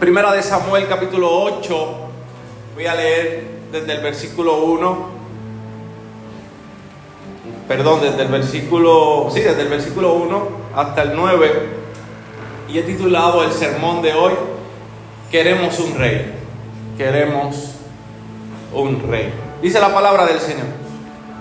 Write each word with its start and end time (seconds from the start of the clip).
Primera 0.00 0.32
de 0.32 0.44
Samuel 0.44 0.86
capítulo 0.86 1.28
8, 1.42 1.96
voy 2.76 2.86
a 2.86 2.94
leer 2.94 3.48
desde 3.72 3.94
el 3.94 4.00
versículo 4.00 4.58
1, 4.58 5.08
perdón, 7.66 8.02
desde 8.02 8.22
el 8.22 8.28
versículo, 8.28 9.28
sí, 9.34 9.40
desde 9.40 9.62
el 9.62 9.68
versículo 9.68 10.12
1 10.12 10.48
hasta 10.76 11.02
el 11.02 11.16
9, 11.16 11.68
y 12.68 12.78
he 12.78 12.82
titulado 12.82 13.42
el 13.42 13.50
sermón 13.50 14.00
de 14.00 14.12
hoy, 14.12 14.34
Queremos 15.32 15.80
un 15.80 15.98
rey, 15.98 16.32
queremos 16.96 17.56
un 18.72 19.02
rey. 19.10 19.32
Dice 19.60 19.80
la 19.80 19.92
palabra 19.92 20.26
del 20.26 20.38
Señor. 20.38 20.66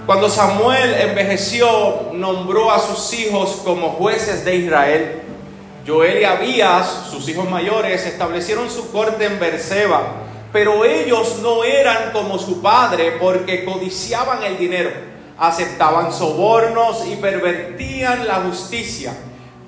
Cuando 0.07 0.29
Samuel 0.29 0.95
envejeció, 0.95 2.11
nombró 2.13 2.71
a 2.71 2.79
sus 2.79 3.13
hijos 3.13 3.61
como 3.63 3.89
jueces 3.91 4.43
de 4.43 4.55
Israel. 4.55 5.21
Joel 5.87 6.21
y 6.21 6.25
Abías, 6.25 7.07
sus 7.09 7.29
hijos 7.29 7.49
mayores, 7.49 8.05
establecieron 8.05 8.69
su 8.69 8.91
corte 8.91 9.23
en 9.23 9.39
Berseba, 9.39 10.01
pero 10.51 10.83
ellos 10.83 11.39
no 11.41 11.63
eran 11.63 12.11
como 12.11 12.37
su 12.37 12.61
padre 12.61 13.13
porque 13.21 13.63
codiciaban 13.63 14.43
el 14.43 14.57
dinero, 14.57 14.89
aceptaban 15.37 16.11
sobornos 16.11 17.05
y 17.07 17.15
pervertían 17.15 18.27
la 18.27 18.41
justicia. 18.41 19.13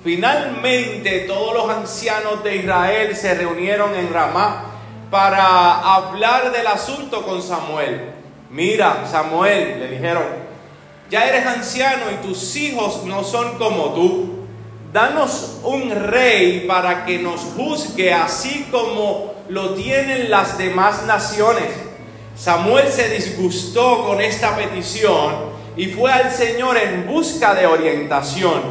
Finalmente 0.04 1.20
todos 1.20 1.54
los 1.54 1.70
ancianos 1.70 2.44
de 2.44 2.56
Israel 2.56 3.16
se 3.16 3.34
reunieron 3.34 3.94
en 3.94 4.12
Ramá 4.12 4.66
para 5.10 5.80
hablar 5.94 6.52
del 6.52 6.66
asunto 6.66 7.22
con 7.24 7.42
Samuel. 7.42 8.12
Mira, 8.50 9.06
Samuel, 9.10 9.80
le 9.80 9.88
dijeron, 9.88 10.24
ya 11.10 11.26
eres 11.26 11.46
anciano 11.46 12.10
y 12.10 12.26
tus 12.26 12.56
hijos 12.56 13.04
no 13.04 13.24
son 13.24 13.56
como 13.56 13.94
tú. 13.94 14.39
Danos 14.92 15.58
un 15.62 15.90
rey 15.90 16.64
para 16.66 17.06
que 17.06 17.18
nos 17.18 17.40
juzgue 17.56 18.12
así 18.12 18.66
como 18.72 19.34
lo 19.48 19.74
tienen 19.74 20.30
las 20.30 20.58
demás 20.58 21.04
naciones. 21.06 21.68
Samuel 22.36 22.88
se 22.88 23.08
disgustó 23.10 24.04
con 24.04 24.20
esta 24.20 24.56
petición 24.56 25.50
y 25.76 25.86
fue 25.86 26.10
al 26.10 26.32
Señor 26.32 26.76
en 26.76 27.06
busca 27.06 27.54
de 27.54 27.66
orientación. 27.66 28.62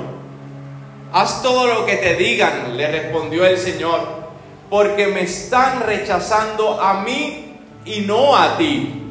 Haz 1.13 1.41
todo 1.41 1.67
lo 1.67 1.85
que 1.85 1.95
te 1.95 2.15
digan, 2.15 2.75
le 2.75 2.87
respondió 2.87 3.45
el 3.45 3.57
Señor, 3.57 4.01
porque 4.69 5.07
me 5.07 5.21
están 5.21 5.81
rechazando 5.81 6.81
a 6.81 7.01
mí 7.01 7.59
y 7.85 8.01
no 8.01 8.35
a 8.35 8.57
ti. 8.57 9.03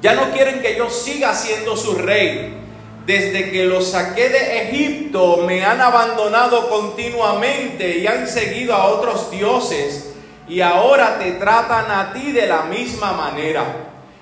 Ya 0.00 0.14
no 0.14 0.32
quieren 0.32 0.60
que 0.60 0.76
yo 0.76 0.90
siga 0.90 1.32
siendo 1.32 1.76
su 1.76 1.94
rey 1.94 2.61
desde 3.06 3.50
que 3.50 3.64
los 3.64 3.90
saqué 3.90 4.28
de 4.28 4.62
Egipto 4.62 5.38
me 5.46 5.64
han 5.64 5.80
abandonado 5.80 6.68
continuamente 6.68 7.98
y 7.98 8.06
han 8.06 8.28
seguido 8.28 8.74
a 8.74 8.86
otros 8.86 9.30
dioses 9.30 10.10
y 10.48 10.60
ahora 10.60 11.18
te 11.18 11.32
tratan 11.32 11.90
a 11.90 12.12
ti 12.12 12.32
de 12.32 12.46
la 12.46 12.62
misma 12.62 13.12
manera. 13.12 13.64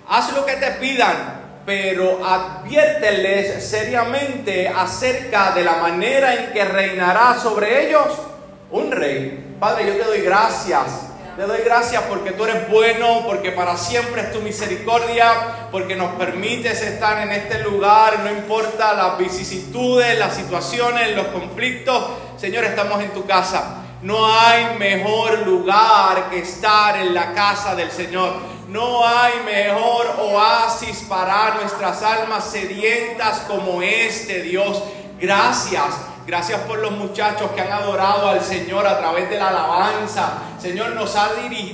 Haz 0.08 0.32
lo 0.32 0.46
que 0.46 0.54
te 0.54 0.70
pidan, 0.72 1.60
pero 1.66 2.24
adviérteles 2.24 3.64
seriamente 3.64 4.68
acerca 4.68 5.52
de 5.52 5.64
la 5.64 5.76
manera 5.76 6.34
en 6.34 6.52
que 6.52 6.64
reinará 6.64 7.38
sobre 7.38 7.86
ellos 7.86 8.06
un 8.70 8.90
rey. 8.90 9.56
Padre, 9.58 9.86
yo 9.86 9.96
te 9.96 10.04
doy 10.04 10.20
gracias 10.22 11.09
te 11.40 11.46
doy 11.46 11.62
gracias 11.64 12.02
porque 12.02 12.32
tú 12.32 12.44
eres 12.44 12.68
bueno, 12.68 13.22
porque 13.24 13.50
para 13.50 13.74
siempre 13.78 14.20
es 14.20 14.30
tu 14.30 14.40
misericordia, 14.40 15.68
porque 15.72 15.96
nos 15.96 16.12
permites 16.16 16.82
estar 16.82 17.22
en 17.22 17.32
este 17.32 17.60
lugar, 17.60 18.18
no 18.18 18.30
importa 18.30 18.92
las 18.92 19.16
vicisitudes, 19.16 20.18
las 20.18 20.36
situaciones, 20.36 21.16
los 21.16 21.28
conflictos. 21.28 22.10
Señor, 22.36 22.64
estamos 22.64 23.02
en 23.02 23.08
tu 23.14 23.24
casa. 23.24 23.76
No 24.02 24.30
hay 24.38 24.76
mejor 24.78 25.38
lugar 25.46 26.28
que 26.28 26.40
estar 26.40 26.98
en 26.98 27.14
la 27.14 27.32
casa 27.32 27.74
del 27.74 27.90
Señor. 27.90 28.34
No 28.68 29.08
hay 29.08 29.40
mejor 29.42 30.14
oasis 30.18 31.06
para 31.08 31.54
nuestras 31.54 32.02
almas 32.02 32.50
sedientas 32.50 33.46
como 33.48 33.80
este 33.80 34.42
Dios. 34.42 34.82
Gracias 35.18 36.09
Gracias 36.30 36.60
por 36.60 36.78
los 36.78 36.92
muchachos 36.92 37.50
que 37.56 37.60
han 37.60 37.72
adorado 37.72 38.28
al 38.28 38.40
Señor 38.40 38.86
a 38.86 39.00
través 39.00 39.28
de 39.28 39.36
la 39.36 39.48
alabanza. 39.48 40.34
Señor, 40.62 40.90
nos, 40.90 41.12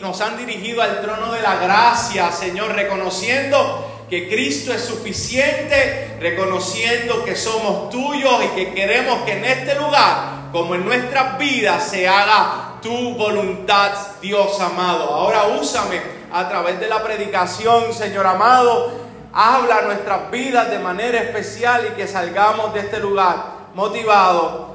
nos 0.00 0.21
han 0.22 0.39
dirigido 0.39 0.81
al 0.81 1.03
trono 1.03 1.31
de 1.31 1.43
la 1.43 1.56
gracia, 1.56 2.33
Señor, 2.33 2.72
reconociendo 2.72 4.06
que 4.09 4.31
Cristo 4.31 4.72
es 4.72 4.83
suficiente, 4.83 6.16
reconociendo 6.21 7.22
que 7.22 7.37
somos 7.37 7.91
tuyos 7.91 8.45
y 8.47 8.49
que 8.56 8.72
queremos 8.72 9.19
que 9.27 9.33
en 9.33 9.45
este 9.45 9.75
lugar, 9.75 10.49
como 10.53 10.75
en 10.75 10.87
nuestras 10.87 11.37
vidas, 11.37 11.91
se 11.91 12.09
haga 12.09 12.78
tu 12.81 13.15
voluntad, 13.15 13.91
Dios 14.22 14.59
amado. 14.59 15.05
Ahora 15.16 15.49
úsame 15.61 16.00
a 16.33 16.49
través 16.49 16.81
de 16.81 16.89
la 16.89 17.03
predicación, 17.03 17.93
Señor 17.93 18.27
amado. 18.27 19.05
Habla 19.34 19.83
nuestras 19.83 20.31
vidas 20.31 20.71
de 20.71 20.78
manera 20.78 21.19
especial 21.19 21.89
y 21.93 21.95
que 21.95 22.09
salgamos 22.09 22.72
de 22.72 22.81
este 22.81 23.00
lugar 23.00 23.56
motivados, 23.76 24.69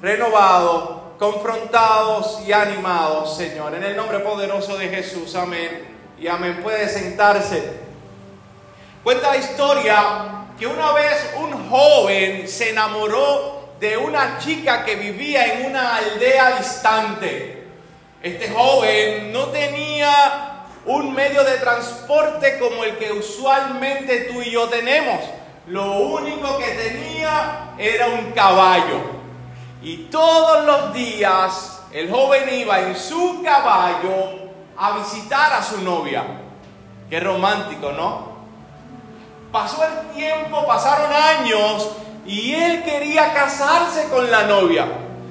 renovados, 0.00 1.00
confrontados 1.18 2.40
y 2.46 2.52
animados, 2.52 3.36
Señor. 3.36 3.74
En 3.74 3.82
el 3.82 3.96
nombre 3.96 4.20
poderoso 4.20 4.78
de 4.78 4.88
Jesús, 4.88 5.34
amén. 5.34 5.96
Y 6.20 6.28
amén. 6.28 6.60
Puede 6.62 6.88
sentarse. 6.88 7.80
Cuenta 9.02 9.30
la 9.30 9.36
historia 9.38 9.96
que 10.56 10.68
una 10.68 10.92
vez 10.92 11.34
un 11.36 11.68
joven 11.68 12.46
se 12.46 12.70
enamoró 12.70 13.70
de 13.80 13.96
una 13.96 14.38
chica 14.38 14.84
que 14.84 14.94
vivía 14.94 15.54
en 15.54 15.66
una 15.66 15.96
aldea 15.96 16.56
distante. 16.56 17.64
Este 18.22 18.50
joven 18.50 19.32
no 19.32 19.46
tenía 19.46 20.62
un 20.86 21.12
medio 21.12 21.42
de 21.42 21.56
transporte 21.56 22.60
como 22.60 22.84
el 22.84 22.98
que 22.98 23.10
usualmente 23.10 24.28
tú 24.32 24.42
y 24.42 24.52
yo 24.52 24.68
tenemos 24.68 25.18
lo 25.66 26.00
único 26.00 26.58
que 26.58 26.66
tenía 26.72 27.74
era 27.78 28.08
un 28.08 28.32
caballo. 28.32 29.00
Y 29.82 30.08
todos 30.10 30.64
los 30.64 30.94
días 30.94 31.82
el 31.92 32.10
joven 32.10 32.42
iba 32.52 32.80
en 32.80 32.96
su 32.96 33.42
caballo 33.42 34.50
a 34.76 34.98
visitar 34.98 35.52
a 35.52 35.62
su 35.62 35.80
novia. 35.80 36.24
Qué 37.08 37.20
romántico, 37.20 37.92
¿no? 37.92 38.34
Pasó 39.52 39.84
el 39.84 40.14
tiempo, 40.14 40.66
pasaron 40.66 41.12
años 41.12 41.88
y 42.26 42.54
él 42.54 42.82
quería 42.82 43.32
casarse 43.32 44.08
con 44.08 44.30
la 44.30 44.44
novia. 44.44 44.86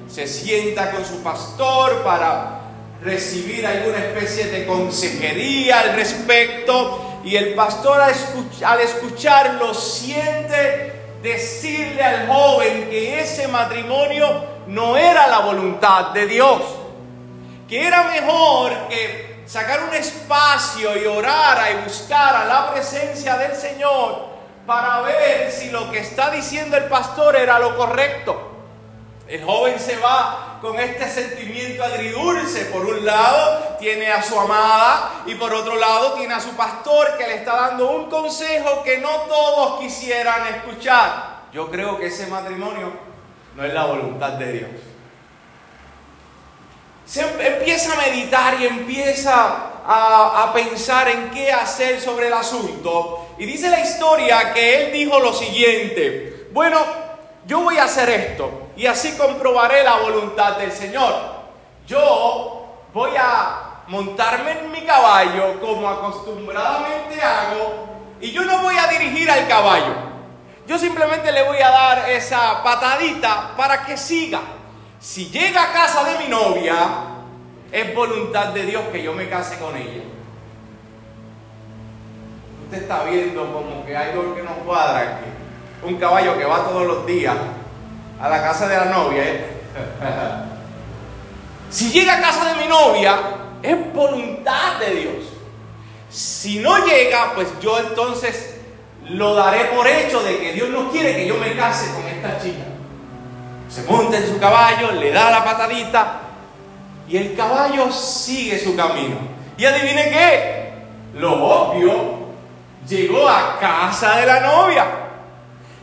Se 0.07 0.27
sienta 0.27 0.91
con 0.91 1.03
su 1.03 1.21
pastor 1.21 2.03
para 2.03 2.61
recibir 3.01 3.67
alguna 3.67 3.97
especie 3.97 4.45
de 4.45 4.65
consejería 4.65 5.81
al 5.81 5.95
respecto 5.95 7.12
y 7.23 7.35
el 7.35 7.53
pastor 7.53 8.01
al 8.01 8.81
escucharlo 8.81 9.73
siente 9.73 10.91
decirle 11.21 12.03
al 12.03 12.27
joven 12.27 12.89
que 12.89 13.21
ese 13.21 13.47
matrimonio 13.47 14.43
no 14.67 14.97
era 14.97 15.27
la 15.27 15.39
voluntad 15.39 16.09
de 16.09 16.27
Dios, 16.27 16.61
que 17.67 17.87
era 17.87 18.03
mejor 18.03 18.73
que 18.89 19.43
sacar 19.45 19.83
un 19.83 19.93
espacio 19.93 21.01
y 21.01 21.05
orar 21.05 21.59
y 21.71 21.83
buscar 21.83 22.35
a 22.35 22.45
la 22.45 22.73
presencia 22.73 23.37
del 23.37 23.55
Señor 23.55 24.33
para 24.65 25.01
ver 25.01 25.51
si 25.51 25.69
lo 25.69 25.91
que 25.91 25.99
está 25.99 26.29
diciendo 26.31 26.77
el 26.77 26.85
pastor 26.85 27.35
era 27.35 27.59
lo 27.59 27.75
correcto. 27.77 28.42
El 29.27 29.43
joven 29.43 29.79
se 29.79 29.95
va 29.97 30.59
con 30.61 30.77
este 30.79 31.09
sentimiento 31.09 31.83
agridulce. 31.83 32.65
Por 32.65 32.85
un 32.85 33.05
lado 33.05 33.77
tiene 33.79 34.11
a 34.11 34.21
su 34.21 34.37
amada 34.37 35.23
y 35.25 35.35
por 35.35 35.53
otro 35.53 35.75
lado 35.75 36.13
tiene 36.13 36.33
a 36.33 36.41
su 36.41 36.51
pastor 36.51 37.17
que 37.17 37.27
le 37.27 37.35
está 37.35 37.55
dando 37.55 37.91
un 37.91 38.09
consejo 38.09 38.83
que 38.83 38.97
no 38.97 39.09
todos 39.09 39.79
quisieran 39.79 40.47
escuchar. 40.55 41.43
Yo 41.53 41.69
creo 41.71 41.97
que 41.97 42.07
ese 42.07 42.27
matrimonio 42.27 42.91
no 43.55 43.63
es 43.63 43.73
la 43.73 43.85
voluntad 43.85 44.31
de 44.31 44.51
Dios. 44.51 44.69
Se 47.05 47.21
em-, 47.21 47.39
empieza 47.39 47.93
a 47.93 48.09
meditar 48.09 48.59
y 48.59 48.65
empieza 48.65 49.71
a, 49.85 50.43
a 50.43 50.53
pensar 50.53 51.07
en 51.07 51.29
qué 51.29 51.51
hacer 51.51 52.01
sobre 52.01 52.27
el 52.27 52.33
asunto. 52.33 53.35
Y 53.37 53.45
dice 53.45 53.69
la 53.69 53.79
historia 53.79 54.53
que 54.53 54.83
él 54.83 54.93
dijo 54.93 55.19
lo 55.19 55.33
siguiente, 55.33 56.47
bueno, 56.51 57.02
yo 57.45 57.61
voy 57.61 57.77
a 57.77 57.83
hacer 57.85 58.09
esto 58.09 58.69
y 58.75 58.85
así 58.85 59.17
comprobaré 59.17 59.83
la 59.83 59.97
voluntad 59.97 60.57
del 60.57 60.71
Señor. 60.71 61.13
Yo 61.85 62.65
voy 62.93 63.11
a 63.19 63.83
montarme 63.87 64.59
en 64.59 64.71
mi 64.71 64.81
caballo 64.83 65.59
como 65.59 65.89
acostumbradamente 65.89 67.21
hago 67.21 67.87
y 68.21 68.31
yo 68.31 68.45
no 68.45 68.59
voy 68.61 68.75
a 68.77 68.87
dirigir 68.87 69.29
al 69.29 69.47
caballo. 69.47 69.93
Yo 70.65 70.77
simplemente 70.77 71.31
le 71.33 71.43
voy 71.43 71.57
a 71.57 71.69
dar 71.69 72.09
esa 72.09 72.63
patadita 72.63 73.53
para 73.57 73.85
que 73.85 73.97
siga. 73.97 74.39
Si 74.99 75.29
llega 75.29 75.63
a 75.63 75.73
casa 75.73 76.05
de 76.05 76.19
mi 76.19 76.29
novia, 76.29 76.77
es 77.69 77.93
voluntad 77.93 78.47
de 78.47 78.63
Dios 78.63 78.83
que 78.93 79.03
yo 79.03 79.13
me 79.13 79.27
case 79.27 79.57
con 79.59 79.75
ella. 79.75 80.03
Usted 82.63 82.83
está 82.83 83.03
viendo 83.03 83.51
como 83.51 83.85
que 83.85 83.97
hay 83.97 84.11
algo 84.11 84.33
que 84.33 84.43
no 84.43 84.51
cuadra 84.65 84.99
aquí 84.99 85.42
un 85.85 85.95
caballo 85.97 86.37
que 86.37 86.45
va 86.45 86.65
todos 86.65 86.85
los 86.85 87.05
días 87.05 87.35
a 88.19 88.29
la 88.29 88.41
casa 88.41 88.67
de 88.67 88.77
la 88.77 88.85
novia. 88.85 89.23
¿eh? 89.23 89.47
si 91.69 91.91
llega 91.91 92.17
a 92.17 92.21
casa 92.21 92.53
de 92.53 92.61
mi 92.61 92.67
novia, 92.67 93.17
es 93.61 93.93
voluntad 93.93 94.79
de 94.79 94.95
Dios. 94.95 95.15
Si 96.09 96.59
no 96.59 96.85
llega, 96.85 97.33
pues 97.33 97.47
yo 97.61 97.79
entonces 97.79 98.55
lo 99.09 99.33
daré 99.33 99.65
por 99.65 99.87
hecho 99.87 100.21
de 100.23 100.37
que 100.37 100.53
Dios 100.53 100.69
no 100.69 100.91
quiere 100.91 101.15
que 101.15 101.27
yo 101.27 101.35
me 101.37 101.55
case 101.55 101.91
con 101.93 102.05
esta 102.07 102.41
chica. 102.41 102.63
Se 103.69 103.83
monta 103.83 104.17
en 104.17 104.27
su 104.27 104.39
caballo, 104.39 104.91
le 104.91 105.11
da 105.11 105.31
la 105.31 105.43
patadita 105.43 106.19
y 107.07 107.17
el 107.17 107.35
caballo 107.35 107.91
sigue 107.91 108.59
su 108.59 108.75
camino. 108.75 109.17
Y 109.57 109.65
adivine 109.65 110.09
qué, 110.09 110.73
lo 111.15 111.43
obvio, 111.43 112.23
llegó 112.87 113.27
a 113.27 113.57
casa 113.59 114.17
de 114.17 114.25
la 114.25 114.39
novia. 114.39 114.85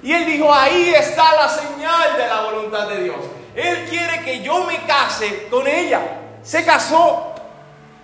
Y 0.03 0.13
él 0.13 0.27
dijo, 0.27 0.53
ahí 0.53 0.95
está 0.97 1.35
la 1.35 1.49
señal 1.49 2.17
de 2.17 2.27
la 2.27 2.43
voluntad 2.43 2.89
de 2.89 3.05
Dios. 3.05 3.19
Él 3.55 3.87
quiere 3.89 4.23
que 4.23 4.43
yo 4.43 4.65
me 4.65 4.79
case 4.87 5.49
con 5.51 5.67
ella. 5.67 6.01
Se 6.43 6.65
casó. 6.65 7.35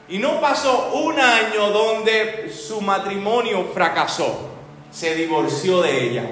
Y 0.08 0.18
no 0.18 0.40
pasó 0.40 0.90
un 0.92 1.18
año 1.18 1.70
donde 1.70 2.52
su 2.52 2.80
matrimonio 2.80 3.70
fracasó. 3.72 4.50
Se 4.90 5.14
divorció 5.14 5.82
de 5.82 6.04
ella. 6.04 6.24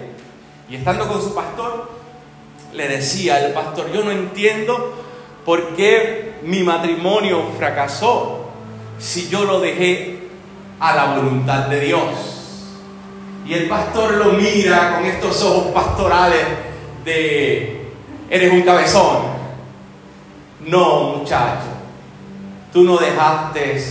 Y 0.68 0.76
estando 0.76 1.08
con 1.08 1.20
su 1.22 1.34
pastor, 1.34 1.90
le 2.72 2.88
decía 2.88 3.36
al 3.36 3.52
pastor, 3.52 3.90
yo 3.92 4.02
no 4.04 4.10
entiendo 4.10 5.02
por 5.44 5.74
qué 5.76 6.34
mi 6.42 6.62
matrimonio 6.62 7.50
fracasó 7.56 8.46
si 8.98 9.28
yo 9.28 9.44
lo 9.44 9.60
dejé 9.60 10.28
a 10.80 10.94
la 10.94 11.04
voluntad 11.16 11.66
de 11.66 11.80
Dios. 11.80 12.33
Y 13.46 13.54
el 13.54 13.68
pastor 13.68 14.14
lo 14.14 14.32
mira 14.32 14.94
con 14.94 15.04
estos 15.04 15.42
ojos 15.42 15.72
pastorales 15.72 16.46
de, 17.04 17.90
eres 18.30 18.52
un 18.52 18.62
cabezón. 18.62 19.34
No, 20.60 21.16
muchacho, 21.18 21.66
tú 22.72 22.84
no 22.84 22.96
dejaste 22.96 23.82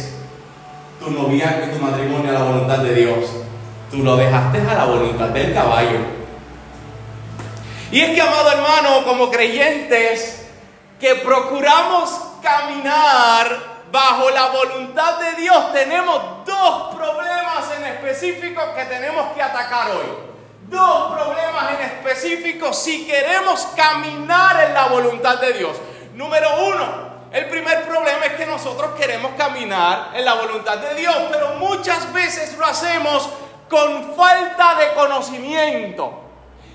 tu 1.00 1.12
noviazgo 1.12 1.68
y 1.68 1.78
tu 1.78 1.84
matrimonio 1.84 2.30
a 2.32 2.34
la 2.34 2.44
voluntad 2.44 2.80
de 2.80 2.96
Dios. 2.96 3.26
Tú 3.92 4.00
lo 4.00 4.16
dejaste 4.16 4.60
a 4.62 4.74
la 4.74 4.86
voluntad 4.86 5.30
del 5.30 5.54
caballo. 5.54 6.00
Y 7.92 8.00
es 8.02 8.16
que, 8.16 8.22
amado 8.22 8.52
hermano, 8.52 9.06
como 9.06 9.30
creyentes, 9.30 10.48
que 11.00 11.16
procuramos 11.16 12.10
caminar 12.42 13.73
bajo 13.94 14.32
la 14.32 14.48
voluntad 14.48 15.20
de 15.20 15.34
Dios 15.34 15.72
tenemos 15.72 16.44
dos 16.48 16.96
problemas 16.96 17.72
en 17.78 17.86
específico 17.86 18.74
que 18.76 18.86
tenemos 18.86 19.34
que 19.34 19.42
atacar 19.44 19.92
hoy. 19.92 20.08
Dos 20.68 21.14
problemas 21.14 21.76
en 21.76 21.82
específico 21.86 22.74
si 22.74 23.06
queremos 23.06 23.68
caminar 23.76 24.66
en 24.66 24.74
la 24.74 24.88
voluntad 24.88 25.40
de 25.40 25.54
Dios. 25.54 25.78
Número 26.16 26.66
uno, 26.66 27.14
el 27.32 27.46
primer 27.50 27.84
problema 27.84 28.26
es 28.26 28.34
que 28.34 28.48
nosotros 28.48 29.00
queremos 29.00 29.34
caminar 29.38 30.10
en 30.16 30.26
la 30.26 30.34
voluntad 30.34 30.78
de 30.78 30.96
Dios, 30.96 31.16
pero 31.32 31.50
muchas 31.60 32.12
veces 32.12 32.58
lo 32.58 32.66
hacemos 32.66 33.30
con 33.70 34.16
falta 34.16 34.74
de 34.74 34.94
conocimiento. 34.94 36.20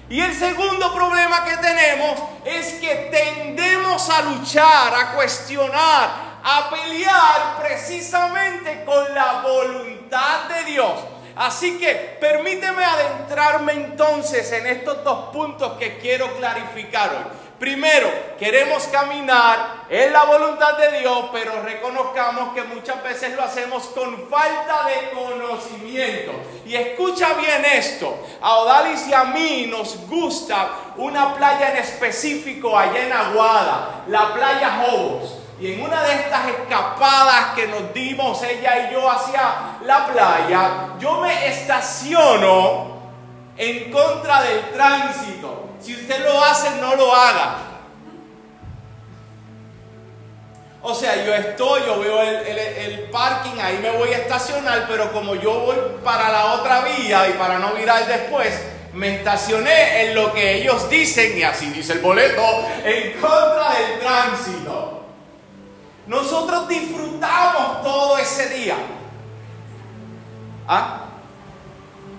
Y 0.09 0.21
el 0.21 0.33
segundo 0.33 0.95
problema 0.95 1.45
que 1.45 1.57
tenemos 1.57 2.17
es 2.45 2.75
que 2.75 3.11
tendemos 3.11 4.09
a 4.09 4.23
luchar, 4.23 4.95
a 4.95 5.15
cuestionar, 5.17 6.28
a 6.43 6.71
pelear 6.71 7.59
precisamente 7.61 8.85
con 8.85 9.15
la 9.15 9.43
voluntad 9.43 10.49
de 10.49 10.65
Dios. 10.73 10.93
Así 11.37 11.79
que 11.79 12.17
permíteme 12.21 12.85
adentrarme 12.85 13.73
entonces 13.73 14.51
en 14.51 14.67
estos 14.67 15.05
dos 15.05 15.33
puntos 15.33 15.79
que 15.79 15.99
quiero 15.99 16.37
clarificar 16.37 17.11
hoy. 17.11 17.49
Primero, 17.59 18.09
queremos 18.39 18.85
caminar 18.85 19.85
en 19.89 20.13
la 20.13 20.25
voluntad 20.25 20.79
de 20.79 21.01
Dios, 21.01 21.27
pero 21.33 21.61
reconozcamos 21.63 22.55
que 22.55 22.63
muchas 22.63 23.03
veces 23.03 23.35
lo 23.35 23.43
hacemos 23.43 23.85
con 23.87 24.29
falta 24.29 24.85
de 24.87 25.11
conocimiento. 25.11 26.33
Y 26.65 26.77
escucha 26.77 27.35
bien 27.35 27.65
esto, 27.65 28.17
a 28.41 28.59
Odalis 28.59 29.09
y 29.09 29.15
a 29.15 29.25
mí 29.25 29.67
nos 29.69 30.09
gusta 30.09 30.69
una 30.97 31.35
playa 31.35 31.73
en 31.73 31.79
específico 31.79 32.79
allá 32.79 33.07
en 33.07 33.13
Aguada, 33.13 34.05
la 34.07 34.35
playa 34.35 34.85
Jobos. 34.85 35.39
Y 35.61 35.73
en 35.73 35.81
una 35.81 36.03
de 36.05 36.15
estas 36.15 36.49
escapadas 36.49 37.55
que 37.57 37.67
nos 37.67 37.93
dimos 37.93 38.41
ella 38.45 38.89
y 38.89 38.93
yo 38.93 39.11
hacia 39.11 39.79
la 39.83 40.07
playa, 40.07 40.71
yo 41.01 41.21
me 41.21 41.49
estaciono 41.49 42.99
en 43.57 43.91
contra 43.91 44.43
del 44.43 44.71
tránsito. 44.71 45.71
Si 45.81 45.95
usted 45.95 46.25
lo 46.25 46.43
hace, 46.45 46.71
no 46.81 46.95
lo 46.95 47.13
haga. 47.13 47.57
O 50.81 50.95
sea, 50.95 51.25
yo 51.25 51.35
estoy, 51.35 51.83
yo 51.87 51.99
veo 51.99 52.23
el, 52.23 53.09
parking, 53.11 53.59
ahí 53.61 53.79
me 53.83 53.91
voy 53.91 54.11
a 54.11 54.19
estacionar, 54.19 54.87
pero 54.89 55.13
como 55.13 55.35
yo 55.35 55.61
voy 55.61 55.77
para 56.05 56.31
la 56.31 56.55
otra 56.55 56.83
vía 56.83 57.29
y 57.29 57.33
para 57.33 57.59
no 57.59 57.73
virar 57.73 58.07
después, 58.07 58.55
me 58.93 59.17
estacioné 59.17 60.05
en 60.05 60.15
lo 60.15 60.33
que 60.33 60.55
ellos 60.55 60.89
dicen, 60.89 61.37
y 61.37 61.43
así 61.43 61.71
dice 61.71 61.95
el 61.95 61.99
boleto, 61.99 62.43
en 62.85 63.21
contra 63.21 63.75
del 63.75 63.99
tránsito. 63.99 64.98
Nosotros 66.09 66.67
disfrutamos 66.69 67.83
todo 67.83 68.19
ese 68.19 68.49
día. 68.49 68.77
¿Ah? 70.67 71.05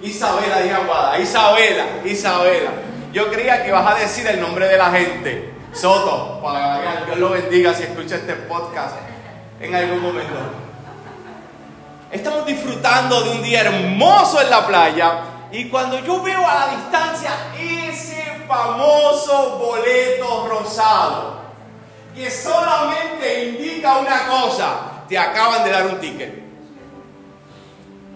Isabela 0.02 0.60
de 0.60 0.72
Aguada, 0.72 1.20
Isabela, 1.20 1.86
Isabela. 2.06 2.72
Yo 3.12 3.30
creía 3.32 3.64
que 3.64 3.72
vas 3.72 3.96
a 3.96 4.00
decir 4.00 4.28
el 4.28 4.40
nombre 4.40 4.68
de 4.68 4.78
la 4.78 4.92
gente. 4.92 5.54
Soto, 5.74 6.40
para 6.42 7.00
que 7.00 7.06
Dios 7.06 7.18
lo 7.18 7.30
bendiga 7.32 7.74
si 7.74 7.84
escucha 7.84 8.16
este 8.16 8.34
podcast 8.34 8.96
en 9.60 9.76
algún 9.76 10.02
momento. 10.02 10.36
Estamos 12.12 12.46
disfrutando 12.46 13.22
de 13.22 13.32
un 13.32 13.44
día 13.44 13.62
hermoso 13.62 14.42
en 14.42 14.50
la 14.50 14.66
playa 14.66 15.20
y 15.52 15.68
cuando 15.70 16.00
yo 16.00 16.22
veo 16.22 16.48
a 16.48 16.56
la 16.56 16.68
distancia 16.76 17.32
ese 17.60 18.46
famoso 18.48 19.58
boleto 19.60 20.48
rosado, 20.48 21.40
que 22.20 22.30
solamente 22.30 23.46
indica 23.46 23.98
una 23.98 24.28
cosa, 24.28 25.06
te 25.08 25.18
acaban 25.18 25.64
de 25.64 25.72
dar 25.72 25.88
un 25.88 26.00
ticket. 26.02 26.38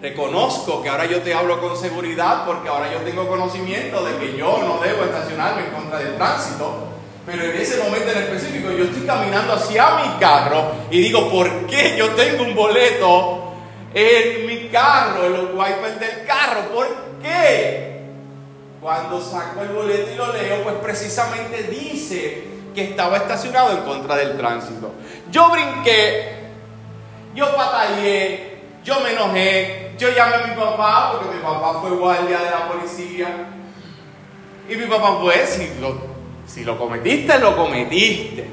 Reconozco 0.02 0.84
que 0.84 0.90
ahora 0.90 1.06
yo 1.06 1.22
te 1.22 1.34
hablo 1.34 1.62
con 1.62 1.78
seguridad 1.78 2.46
porque 2.46 2.68
ahora 2.68 2.92
yo 2.92 3.00
tengo 3.00 3.26
conocimiento 3.30 4.04
de 4.04 4.18
que 4.18 4.36
yo 4.36 4.58
no 4.58 4.84
debo 4.84 5.06
estacionarme 5.06 5.68
en 5.68 5.72
contra 5.72 6.00
del 6.00 6.18
tránsito. 6.18 6.90
Pero 7.26 7.44
en 7.46 7.56
ese 7.56 7.82
momento 7.82 8.12
en 8.12 8.18
específico 8.18 8.72
yo 8.72 8.84
estoy 8.84 9.04
caminando 9.04 9.54
hacia 9.54 9.96
mi 9.96 10.20
carro 10.20 10.74
y 10.92 11.00
digo, 11.00 11.30
¿por 11.30 11.66
qué 11.68 11.96
yo 11.98 12.10
tengo 12.10 12.44
un 12.44 12.54
boleto 12.54 13.54
en 13.94 14.46
mi 14.46 14.68
carro, 14.68 15.28
en 15.28 15.32
los 15.32 15.54
wipers 15.54 15.98
del 16.02 16.26
carro? 16.26 16.74
¿Por 16.74 16.88
qué? 17.22 18.02
Cuando 18.82 19.22
saco 19.22 19.62
el 19.62 19.70
boleto 19.70 20.12
y 20.12 20.16
lo 20.16 20.34
leo, 20.34 20.64
pues 20.64 20.76
precisamente 20.84 21.64
dice 21.64 22.53
que 22.74 22.84
estaba 22.84 23.18
estacionado 23.18 23.72
en 23.72 23.84
contra 23.84 24.16
del 24.16 24.38
tránsito. 24.38 24.92
Yo 25.32 25.50
brinqué, 25.50 26.44
yo 27.36 27.56
patallé, 27.56 28.62
yo 28.84 29.00
me 29.00 29.12
enojé, 29.12 29.94
yo 29.98 30.10
llamé 30.10 30.36
a 30.36 30.48
mi 30.48 30.56
papá 30.56 31.12
porque 31.14 31.36
mi 31.36 31.42
papá 31.42 31.80
fue 31.82 31.92
guardia 31.92 32.40
de 32.40 32.52
la 32.52 32.68
policía. 32.68 33.28
Y 34.70 34.76
mi 34.76 34.86
papá, 34.86 35.20
pues, 35.20 35.50
si 35.50 35.80
lo, 35.80 35.98
si 36.48 36.64
lo 36.64 36.78
cometiste, 36.78 37.38
lo 37.40 37.56
cometiste. 37.56 38.50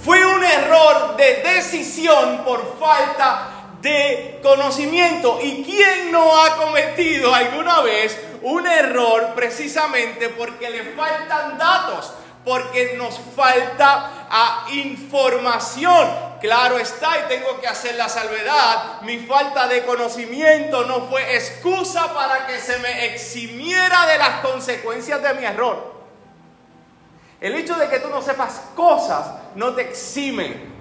Fue 0.00 0.24
un 0.24 0.44
error 0.44 1.16
de 1.16 1.42
decisión 1.42 2.42
por 2.44 2.78
falta 2.78 3.48
de 3.82 4.40
conocimiento. 4.42 5.38
¿Y 5.42 5.62
quién 5.64 6.12
no 6.12 6.42
ha 6.42 6.56
cometido 6.56 7.34
alguna 7.34 7.80
vez 7.80 8.18
un 8.42 8.66
error 8.66 9.32
precisamente 9.34 10.28
porque 10.30 10.70
le 10.70 10.92
faltan 10.94 11.58
datos? 11.58 12.12
Porque 12.48 12.94
nos 12.96 13.20
falta 13.36 14.66
información. 14.72 16.28
Claro 16.40 16.78
está, 16.78 17.18
y 17.18 17.28
tengo 17.28 17.60
que 17.60 17.68
hacer 17.68 17.96
la 17.96 18.08
salvedad, 18.08 19.02
mi 19.02 19.18
falta 19.18 19.66
de 19.66 19.84
conocimiento 19.84 20.84
no 20.84 21.02
fue 21.08 21.36
excusa 21.36 22.14
para 22.14 22.46
que 22.46 22.58
se 22.58 22.78
me 22.78 23.06
eximiera 23.06 24.06
de 24.06 24.18
las 24.18 24.40
consecuencias 24.40 25.22
de 25.22 25.34
mi 25.34 25.44
error. 25.44 25.98
El 27.40 27.54
hecho 27.54 27.74
de 27.74 27.88
que 27.88 27.98
tú 27.98 28.08
no 28.08 28.22
sepas 28.22 28.62
cosas 28.74 29.26
no 29.54 29.74
te 29.74 29.82
eximen 29.82 30.72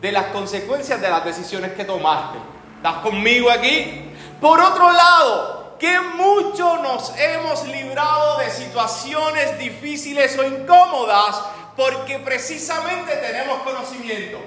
de 0.00 0.12
las 0.12 0.26
consecuencias 0.26 1.00
de 1.00 1.10
las 1.10 1.24
decisiones 1.24 1.72
que 1.72 1.84
tomaste. 1.84 2.38
¿Estás 2.76 2.96
conmigo 2.96 3.50
aquí? 3.50 4.12
Por 4.40 4.60
otro 4.60 4.92
lado, 4.92 5.61
que 5.82 5.98
mucho 5.98 6.76
nos 6.76 7.12
hemos 7.18 7.66
librado 7.66 8.38
de 8.38 8.48
situaciones 8.50 9.58
difíciles 9.58 10.38
o 10.38 10.44
incómodas 10.44 11.42
porque 11.76 12.20
precisamente 12.20 13.16
tenemos 13.16 13.62
conocimiento. 13.62 14.38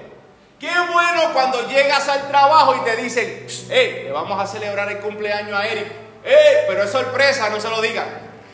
Qué 0.58 0.72
bueno 0.94 1.34
cuando 1.34 1.68
llegas 1.68 2.08
al 2.08 2.30
trabajo 2.30 2.78
y 2.78 2.86
te 2.86 2.96
dicen, 2.96 3.46
hey, 3.70 4.04
le 4.06 4.14
vamos 4.14 4.42
a 4.42 4.48
celebrar 4.48 4.90
el 4.90 5.00
cumpleaños 5.00 5.60
a 5.60 5.68
Eric. 5.68 5.92
Hey, 6.24 6.64
pero 6.70 6.84
es 6.84 6.92
sorpresa, 6.92 7.50
no 7.50 7.60
se 7.60 7.70
lo 7.70 7.82
digan. 7.82 8.08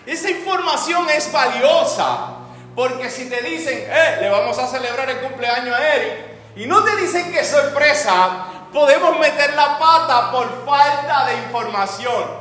Esa 0.08 0.32
información 0.32 1.08
es 1.12 1.32
valiosa 1.32 2.30
porque 2.76 3.12
si 3.12 3.30
te 3.30 3.44
dicen, 3.44 3.88
hey, 3.92 4.16
le 4.22 4.30
vamos 4.30 4.58
a 4.58 4.66
celebrar 4.66 5.08
el 5.08 5.20
cumpleaños 5.20 5.78
a 5.78 5.96
Eric, 5.96 6.14
Y 6.56 6.66
no 6.66 6.84
te 6.84 6.96
dicen 6.96 7.32
que 7.32 7.46
sorpresa, 7.46 8.48
podemos 8.74 9.20
meter 9.20 9.54
la 9.54 9.78
pata 9.78 10.32
por 10.32 10.66
falta 10.66 11.28
de 11.28 11.36
información. 11.36 12.41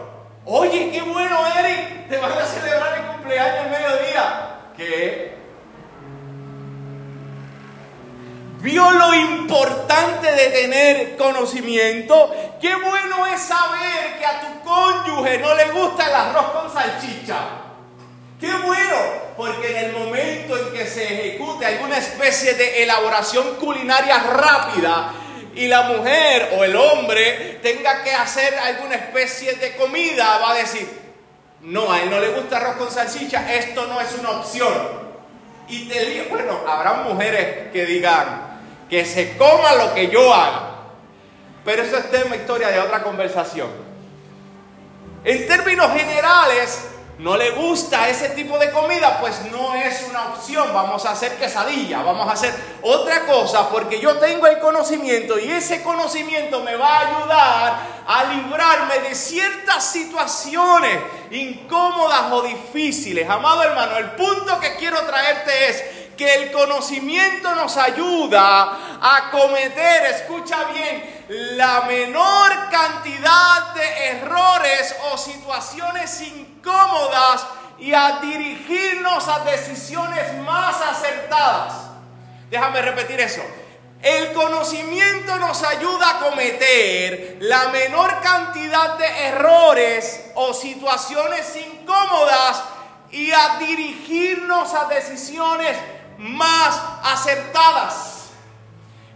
Oye, 0.53 0.91
qué 0.91 1.01
bueno, 1.03 1.39
Eric, 1.59 2.09
te 2.09 2.17
van 2.17 2.33
a 2.33 2.45
celebrar 2.45 2.99
el 2.99 3.05
cumpleaños 3.07 3.67
el 3.67 3.71
mediodía. 3.71 4.57
¿Qué? 4.77 5.39
vio 8.61 8.91
lo 8.91 9.15
importante 9.15 10.33
de 10.33 10.47
tener 10.49 11.17
conocimiento. 11.17 12.35
Qué 12.61 12.75
bueno 12.75 13.27
es 13.27 13.41
saber 13.41 14.19
que 14.19 14.27
a 14.27 14.41
tu 14.41 14.69
cónyuge 14.69 15.39
no 15.39 15.55
le 15.55 15.71
gusta 15.71 16.09
el 16.09 16.15
arroz 16.15 16.47
con 16.51 16.73
salchicha. 16.73 17.39
Qué 18.41 18.53
bueno, 18.53 18.97
porque 19.37 19.71
en 19.71 19.85
el 19.85 19.93
momento 19.93 20.57
en 20.57 20.73
que 20.73 20.85
se 20.87 21.05
ejecute 21.05 21.65
alguna 21.65 21.99
especie 21.99 22.55
de 22.55 22.83
elaboración 22.83 23.55
culinaria 23.57 24.19
rápida 24.19 25.13
y 25.55 25.67
la 25.67 25.83
mujer 25.83 26.55
o 26.57 26.65
el 26.65 26.77
hombre 26.77 27.59
tenga 27.63 28.03
que 28.03 28.13
hacer 28.13 28.55
alguna 28.55 28.95
especie 28.95 29.55
de 29.55 29.75
comida, 29.77 30.39
va 30.39 30.53
a 30.53 30.55
decir, 30.55 30.89
no, 31.63 31.93
a 31.93 32.03
él 32.03 32.11
no 32.11 32.21
le 32.21 32.31
gusta 32.31 32.57
arroz 32.57 32.77
con 32.77 32.91
salchicha, 32.91 33.53
esto 33.55 33.87
no 33.87 34.01
es 34.01 34.15
una 34.19 34.31
opción. 34.31 34.73
Y 35.69 35.89
te 35.89 36.05
digo, 36.07 36.27
bueno, 36.31 36.61
habrá 36.67 36.95
mujeres 37.05 37.71
que 37.73 37.85
digan, 37.85 38.61
que 38.89 39.05
se 39.05 39.37
coma 39.37 39.75
lo 39.75 39.95
que 39.95 40.09
yo 40.09 40.33
haga. 40.33 40.71
Pero 41.65 41.83
eso 41.83 41.97
es 41.99 42.11
tema 42.11 42.37
historia 42.37 42.69
de 42.69 42.81
otra 42.81 43.03
conversación. 43.03 43.69
En 45.25 45.47
términos 45.47 45.93
generales, 45.93 46.89
no 47.21 47.37
le 47.37 47.51
gusta 47.51 48.09
ese 48.09 48.31
tipo 48.31 48.59
de 48.59 48.71
comida, 48.71 49.19
pues 49.21 49.43
no 49.53 49.75
es 49.75 50.07
una 50.09 50.29
opción. 50.29 50.73
Vamos 50.73 51.05
a 51.05 51.11
hacer 51.11 51.37
quesadilla, 51.37 52.03
vamos 52.03 52.27
a 52.27 52.33
hacer 52.33 52.55
otra 52.81 53.27
cosa, 53.27 53.69
porque 53.69 54.01
yo 54.01 54.17
tengo 54.17 54.47
el 54.47 54.59
conocimiento 54.59 55.39
y 55.39 55.51
ese 55.51 55.83
conocimiento 55.83 56.61
me 56.61 56.77
va 56.77 56.89
a 56.89 57.01
ayudar 57.01 57.79
a 58.07 58.25
librarme 58.25 59.01
de 59.01 59.15
ciertas 59.15 59.85
situaciones 59.85 60.99
incómodas 61.31 62.33
o 62.33 62.41
difíciles. 62.41 63.29
Amado 63.29 63.65
hermano, 63.65 63.99
el 63.99 64.13
punto 64.13 64.59
que 64.59 64.77
quiero 64.77 65.03
traerte 65.03 65.69
es 65.69 65.85
que 66.17 66.35
el 66.37 66.53
conocimiento 66.53 67.55
nos 67.55 67.77
ayuda 67.77 68.79
a 69.01 69.31
cometer, 69.31 70.07
escucha 70.07 70.65
bien, 70.73 71.25
la 71.57 71.83
menor 71.83 72.71
cantidad 72.71 73.75
de 73.75 74.07
errores 74.09 74.97
o 75.13 75.19
situaciones 75.19 76.19
incómodas 76.23 76.50
y 77.81 77.95
a 77.95 78.21
dirigirnos 78.21 79.27
a 79.27 79.41
decisiones 79.41 80.35
más 80.45 80.81
acertadas. 80.81 81.73
Déjame 82.51 82.83
repetir 82.83 83.21
eso. 83.21 83.43
El 84.03 84.33
conocimiento 84.33 85.37
nos 85.37 85.63
ayuda 85.63 86.11
a 86.11 86.31
cometer 86.31 87.39
la 87.41 87.69
menor 87.69 88.21
cantidad 88.21 88.97
de 88.99 89.07
errores 89.27 90.31
o 90.35 90.55
situaciones 90.55 91.55
incómodas 91.57 92.63
y 93.11 93.31
a 93.31 93.59
dirigirnos 93.59 94.73
a 94.75 94.87
decisiones 94.87 95.77
más 96.19 96.81
acertadas. 97.03 98.31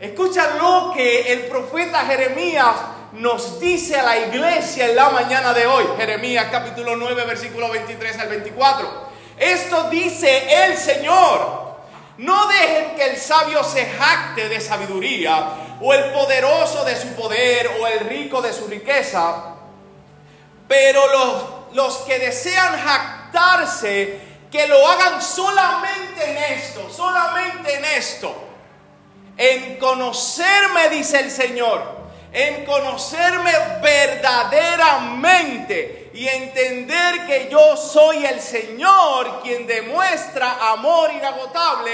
Escucha 0.01 0.57
lo 0.57 0.93
que 0.95 1.33
el 1.33 1.47
profeta 1.47 2.05
Jeremías 2.05 2.75
nos 3.15 3.61
dice 3.61 3.99
a 3.99 4.03
la 4.03 4.19
iglesia 4.19 4.87
en 4.87 4.97
la 4.97 5.11
mañana 5.11 5.55
de 5.55 5.67
hoy. 5.67 5.85
Jeremías 5.97 6.47
capítulo 6.51 6.97
9, 6.97 7.25
versículo 7.25 7.71
23 7.71 8.19
al 8.19 8.29
24. 8.29 9.09
Esto 9.39 9.89
dice 9.91 10.67
el 10.67 10.77
Señor. 10.77 11.65
No 12.19 12.47
dejen 12.47 12.95
que 12.97 13.07
el 13.11 13.17
sabio 13.17 13.65
se 13.65 13.87
jacte 13.87 14.49
de 14.49 14.61
sabiduría, 14.61 15.49
o 15.81 15.93
el 15.93 16.13
poderoso 16.13 16.85
de 16.85 16.97
su 16.97 17.09
poder, 17.15 17.69
o 17.81 17.87
el 17.87 18.01
rico 18.01 18.41
de 18.41 18.53
su 18.53 18.69
riqueza. 18.69 19.55
Pero 20.69 21.07
los, 21.09 21.75
los 21.75 21.97
que 21.99 22.19
desean 22.19 22.79
jactarse 22.79 24.21
que 24.51 24.67
lo 24.69 24.87
hagan 24.87 25.21
solamente 25.21 26.31
en 26.31 26.59
esto, 26.59 26.89
solamente 26.91 27.75
en 27.75 27.85
esto. 27.85 28.33
En 29.37 29.77
conocerme, 29.79 30.89
dice 30.91 31.19
el 31.19 31.31
Señor, 31.33 31.94
en 32.35 32.65
conocerme 32.65 33.53
verdaderamente 33.81 36.11
y 36.13 36.27
entender 36.27 37.25
que 37.27 37.49
yo 37.49 37.77
soy 37.77 38.27
el 38.27 38.41
Señor 38.41 39.41
quien 39.43 39.69
demuestra 39.69 40.73
amor 40.73 41.13
inagotable 41.13 41.93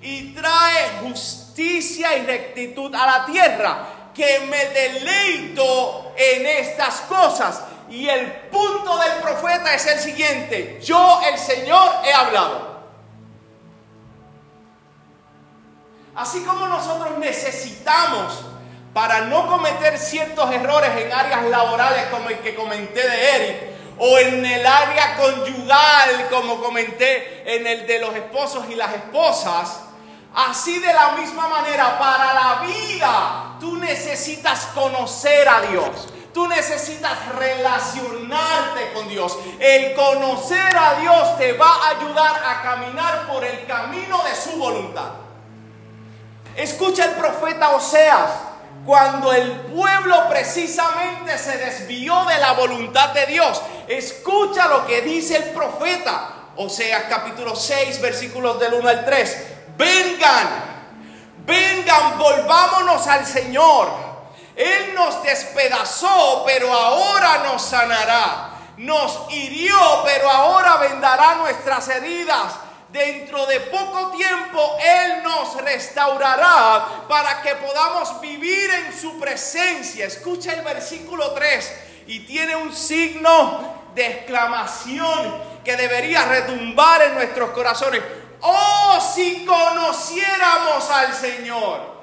y 0.00 0.32
trae 0.32 1.00
justicia 1.02 2.16
y 2.16 2.24
rectitud 2.24 2.94
a 2.94 3.04
la 3.04 3.26
tierra, 3.26 3.88
que 4.14 4.46
me 4.48 4.64
deleito 4.66 6.12
en 6.16 6.46
estas 6.46 7.00
cosas 7.02 7.62
y 7.90 8.08
el 8.08 8.30
punto 8.48 8.96
del 8.96 9.14
profeta 9.14 9.74
es 9.74 9.86
el 9.86 9.98
siguiente, 9.98 10.78
yo 10.80 11.20
el 11.28 11.36
Señor 11.36 11.94
he 12.04 12.12
hablado. 12.12 12.70
Así 16.14 16.42
como 16.42 16.68
nosotros 16.68 17.18
necesitamos 17.18 18.44
para 18.92 19.22
no 19.22 19.46
cometer 19.46 19.98
ciertos 19.98 20.52
errores 20.52 20.90
en 20.96 21.12
áreas 21.12 21.44
laborales 21.44 22.06
como 22.10 22.28
el 22.28 22.38
que 22.40 22.54
comenté 22.54 23.08
de 23.08 23.36
Eric, 23.36 23.70
o 23.98 24.18
en 24.18 24.44
el 24.44 24.66
área 24.66 25.16
conyugal 25.16 26.28
como 26.30 26.60
comenté 26.62 27.54
en 27.54 27.66
el 27.66 27.86
de 27.86 27.98
los 27.98 28.14
esposos 28.14 28.64
y 28.70 28.74
las 28.74 28.94
esposas, 28.94 29.80
así 30.34 30.78
de 30.78 30.92
la 30.92 31.12
misma 31.12 31.48
manera 31.48 31.98
para 31.98 32.32
la 32.32 32.62
vida 32.66 33.50
tú 33.60 33.76
necesitas 33.76 34.66
conocer 34.74 35.48
a 35.48 35.60
Dios. 35.60 36.08
Tú 36.32 36.46
necesitas 36.46 37.18
relacionarte 37.36 38.92
con 38.94 39.08
Dios. 39.08 39.36
El 39.58 39.94
conocer 39.94 40.76
a 40.76 40.94
Dios 41.00 41.36
te 41.38 41.52
va 41.54 41.68
a 41.68 41.88
ayudar 41.90 42.42
a 42.44 42.62
caminar 42.62 43.26
por 43.26 43.44
el 43.44 43.66
camino 43.66 44.22
de 44.22 44.34
su 44.34 44.56
voluntad. 44.56 45.10
Escucha 46.56 47.04
el 47.04 47.12
profeta 47.12 47.70
Oseas. 47.70 48.30
Cuando 48.84 49.32
el 49.32 49.50
pueblo 49.72 50.28
precisamente 50.28 51.38
se 51.38 51.58
desvió 51.58 52.24
de 52.24 52.38
la 52.38 52.52
voluntad 52.52 53.10
de 53.10 53.26
Dios. 53.26 53.60
Escucha 53.88 54.68
lo 54.68 54.86
que 54.86 55.02
dice 55.02 55.36
el 55.36 55.44
profeta. 55.50 56.28
Oseas 56.56 57.04
capítulo 57.08 57.54
6 57.54 58.00
versículos 58.00 58.58
del 58.58 58.74
1 58.74 58.88
al 58.88 59.04
3. 59.04 59.46
Vengan, 59.76 60.48
vengan, 61.46 62.18
volvámonos 62.18 63.06
al 63.06 63.26
Señor 63.26 64.10
él 64.60 64.94
nos 64.94 65.22
despedazó, 65.22 66.42
pero 66.44 66.70
ahora 66.70 67.44
nos 67.44 67.62
sanará. 67.62 68.50
Nos 68.76 69.26
hirió, 69.30 70.02
pero 70.04 70.30
ahora 70.30 70.76
vendará 70.76 71.36
nuestras 71.36 71.88
heridas. 71.88 72.56
Dentro 72.92 73.46
de 73.46 73.60
poco 73.60 74.16
tiempo 74.16 74.76
Él 74.84 75.22
nos 75.22 75.62
restaurará 75.62 77.04
para 77.08 77.40
que 77.40 77.54
podamos 77.54 78.20
vivir 78.20 78.68
en 78.70 78.98
su 78.98 79.18
presencia. 79.20 80.06
Escucha 80.06 80.54
el 80.54 80.62
versículo 80.62 81.30
3 81.32 81.72
y 82.08 82.20
tiene 82.20 82.56
un 82.56 82.74
signo 82.74 83.80
de 83.94 84.06
exclamación 84.06 85.40
que 85.64 85.76
debería 85.76 86.24
retumbar 86.24 87.02
en 87.02 87.14
nuestros 87.14 87.50
corazones. 87.50 88.02
Oh, 88.40 88.98
si 89.14 89.44
conociéramos 89.44 90.90
al 90.90 91.14
Señor. 91.14 92.00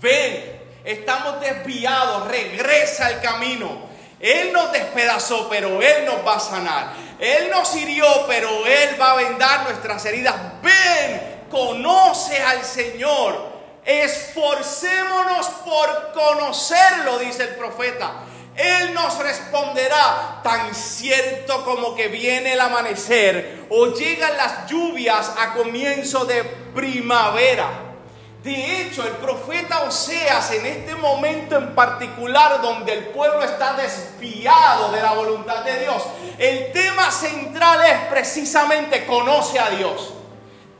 Ven, 0.00 0.62
estamos 0.84 1.40
desviados, 1.40 2.28
regresa 2.28 3.06
al 3.06 3.20
camino. 3.20 3.88
Él 4.20 4.52
nos 4.52 4.72
despedazó, 4.72 5.48
pero 5.48 5.82
Él 5.82 6.04
nos 6.04 6.26
va 6.26 6.36
a 6.36 6.40
sanar. 6.40 7.07
Él 7.18 7.50
nos 7.50 7.74
hirió, 7.74 8.06
pero 8.26 8.66
Él 8.66 9.00
va 9.00 9.12
a 9.12 9.16
vendar 9.16 9.64
nuestras 9.64 10.04
heridas. 10.04 10.34
Ven, 10.62 11.44
conoce 11.50 12.40
al 12.42 12.64
Señor. 12.64 13.58
Esforcémonos 13.84 15.46
por 15.64 16.12
conocerlo, 16.12 17.18
dice 17.18 17.44
el 17.44 17.54
profeta. 17.56 18.12
Él 18.54 18.92
nos 18.92 19.18
responderá 19.18 20.40
tan 20.42 20.74
cierto 20.74 21.64
como 21.64 21.94
que 21.94 22.08
viene 22.08 22.54
el 22.54 22.60
amanecer 22.60 23.66
o 23.70 23.86
llegan 23.94 24.36
las 24.36 24.66
lluvias 24.66 25.32
a 25.38 25.54
comienzo 25.54 26.24
de 26.24 26.42
primavera. 26.74 27.87
De 28.42 28.82
hecho, 28.82 29.04
el 29.04 29.14
profeta 29.14 29.82
Oseas 29.82 30.52
en 30.52 30.64
este 30.64 30.94
momento 30.94 31.56
en 31.56 31.74
particular 31.74 32.62
donde 32.62 32.92
el 32.92 33.06
pueblo 33.06 33.42
está 33.42 33.72
desviado 33.72 34.92
de 34.92 35.02
la 35.02 35.12
voluntad 35.12 35.64
de 35.64 35.80
Dios, 35.80 36.02
el 36.38 36.70
tema 36.70 37.10
central 37.10 37.80
es 37.84 37.98
precisamente 38.08 39.06
conoce 39.06 39.58
a 39.58 39.70
Dios. 39.70 40.14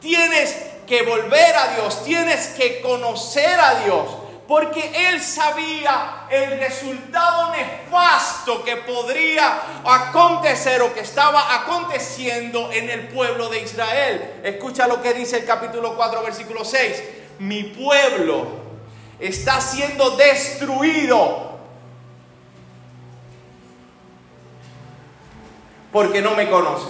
Tienes 0.00 0.56
que 0.86 1.02
volver 1.02 1.56
a 1.56 1.74
Dios, 1.74 2.04
tienes 2.04 2.46
que 2.48 2.80
conocer 2.80 3.58
a 3.58 3.80
Dios, 3.80 4.06
porque 4.46 5.08
él 5.08 5.20
sabía 5.20 6.26
el 6.30 6.60
resultado 6.60 7.50
nefasto 7.50 8.64
que 8.64 8.76
podría 8.76 9.60
acontecer 9.84 10.80
o 10.80 10.94
que 10.94 11.00
estaba 11.00 11.56
aconteciendo 11.56 12.70
en 12.72 12.88
el 12.88 13.08
pueblo 13.08 13.48
de 13.48 13.62
Israel. 13.62 14.40
Escucha 14.44 14.86
lo 14.86 15.02
que 15.02 15.12
dice 15.12 15.38
el 15.38 15.44
capítulo 15.44 15.96
4, 15.96 16.22
versículo 16.22 16.64
6 16.64 17.18
mi 17.38 17.62
pueblo 17.62 18.46
está 19.18 19.60
siendo 19.60 20.10
destruido 20.16 21.58
porque 25.92 26.20
no 26.20 26.34
me 26.34 26.48
conoce. 26.48 26.88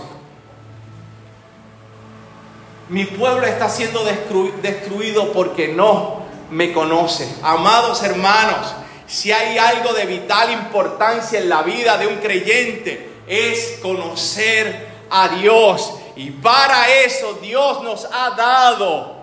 Mi 2.88 3.04
pueblo 3.04 3.46
está 3.46 3.68
siendo 3.68 4.02
destruido 4.02 5.32
porque 5.32 5.68
no 5.68 6.22
me 6.50 6.72
conoce. 6.72 7.28
Amados 7.42 8.02
hermanos, 8.02 8.74
si 9.06 9.30
hay 9.30 9.58
algo 9.58 9.92
de 9.92 10.06
vital 10.06 10.50
importancia 10.52 11.38
en 11.38 11.48
la 11.48 11.62
vida 11.62 11.98
de 11.98 12.06
un 12.06 12.16
creyente, 12.16 13.10
es 13.26 13.78
conocer 13.82 14.88
a 15.10 15.28
Dios. 15.28 15.94
Y 16.16 16.30
para 16.30 16.88
eso 16.88 17.34
Dios 17.42 17.82
nos 17.82 18.06
ha 18.10 18.30
dado 18.30 19.17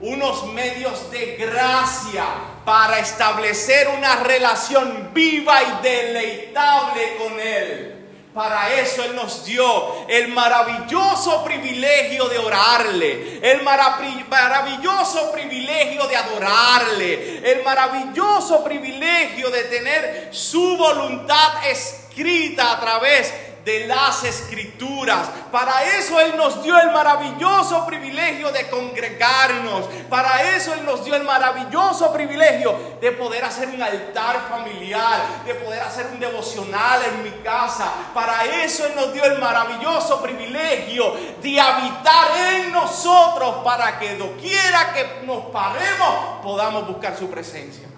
unos 0.00 0.46
medios 0.52 1.10
de 1.10 1.36
gracia 1.36 2.24
para 2.64 2.98
establecer 2.98 3.88
una 3.88 4.16
relación 4.16 5.10
viva 5.12 5.62
y 5.62 5.82
deleitable 5.82 7.16
con 7.18 7.38
Él. 7.38 7.96
Para 8.32 8.72
eso 8.74 9.04
Él 9.04 9.16
nos 9.16 9.44
dio 9.44 10.06
el 10.08 10.28
maravilloso 10.28 11.44
privilegio 11.44 12.28
de 12.28 12.38
orarle, 12.38 13.40
el 13.42 13.62
maravilloso 13.62 15.32
privilegio 15.32 16.06
de 16.06 16.16
adorarle, 16.16 17.42
el 17.44 17.64
maravilloso 17.64 18.62
privilegio 18.62 19.50
de 19.50 19.64
tener 19.64 20.28
su 20.30 20.76
voluntad 20.76 21.66
escrita 21.66 22.72
a 22.72 22.80
través 22.80 23.32
de 23.32 23.49
las 23.64 24.24
escrituras. 24.24 25.28
Para 25.52 25.84
eso 25.98 26.18
Él 26.20 26.36
nos 26.36 26.62
dio 26.62 26.78
el 26.78 26.90
maravilloso 26.90 27.86
privilegio 27.86 28.50
de 28.52 28.68
congregarnos. 28.68 29.86
Para 30.08 30.54
eso 30.54 30.72
Él 30.74 30.84
nos 30.84 31.04
dio 31.04 31.14
el 31.14 31.24
maravilloso 31.24 32.12
privilegio 32.12 32.98
de 33.00 33.12
poder 33.12 33.44
hacer 33.44 33.68
un 33.68 33.82
altar 33.82 34.46
familiar, 34.48 35.44
de 35.44 35.54
poder 35.54 35.82
hacer 35.82 36.06
un 36.12 36.20
devocional 36.20 37.00
en 37.04 37.22
mi 37.22 37.30
casa. 37.42 37.92
Para 38.14 38.44
eso 38.44 38.86
Él 38.86 38.92
nos 38.96 39.12
dio 39.12 39.24
el 39.24 39.38
maravilloso 39.38 40.22
privilegio 40.22 41.14
de 41.42 41.60
habitar 41.60 42.28
en 42.54 42.72
nosotros 42.72 43.56
para 43.64 43.98
que 43.98 44.16
doquiera 44.16 44.92
que 44.92 45.26
nos 45.26 45.46
paremos 45.46 46.40
podamos 46.42 46.86
buscar 46.86 47.16
su 47.16 47.28
presencia. 47.28 47.89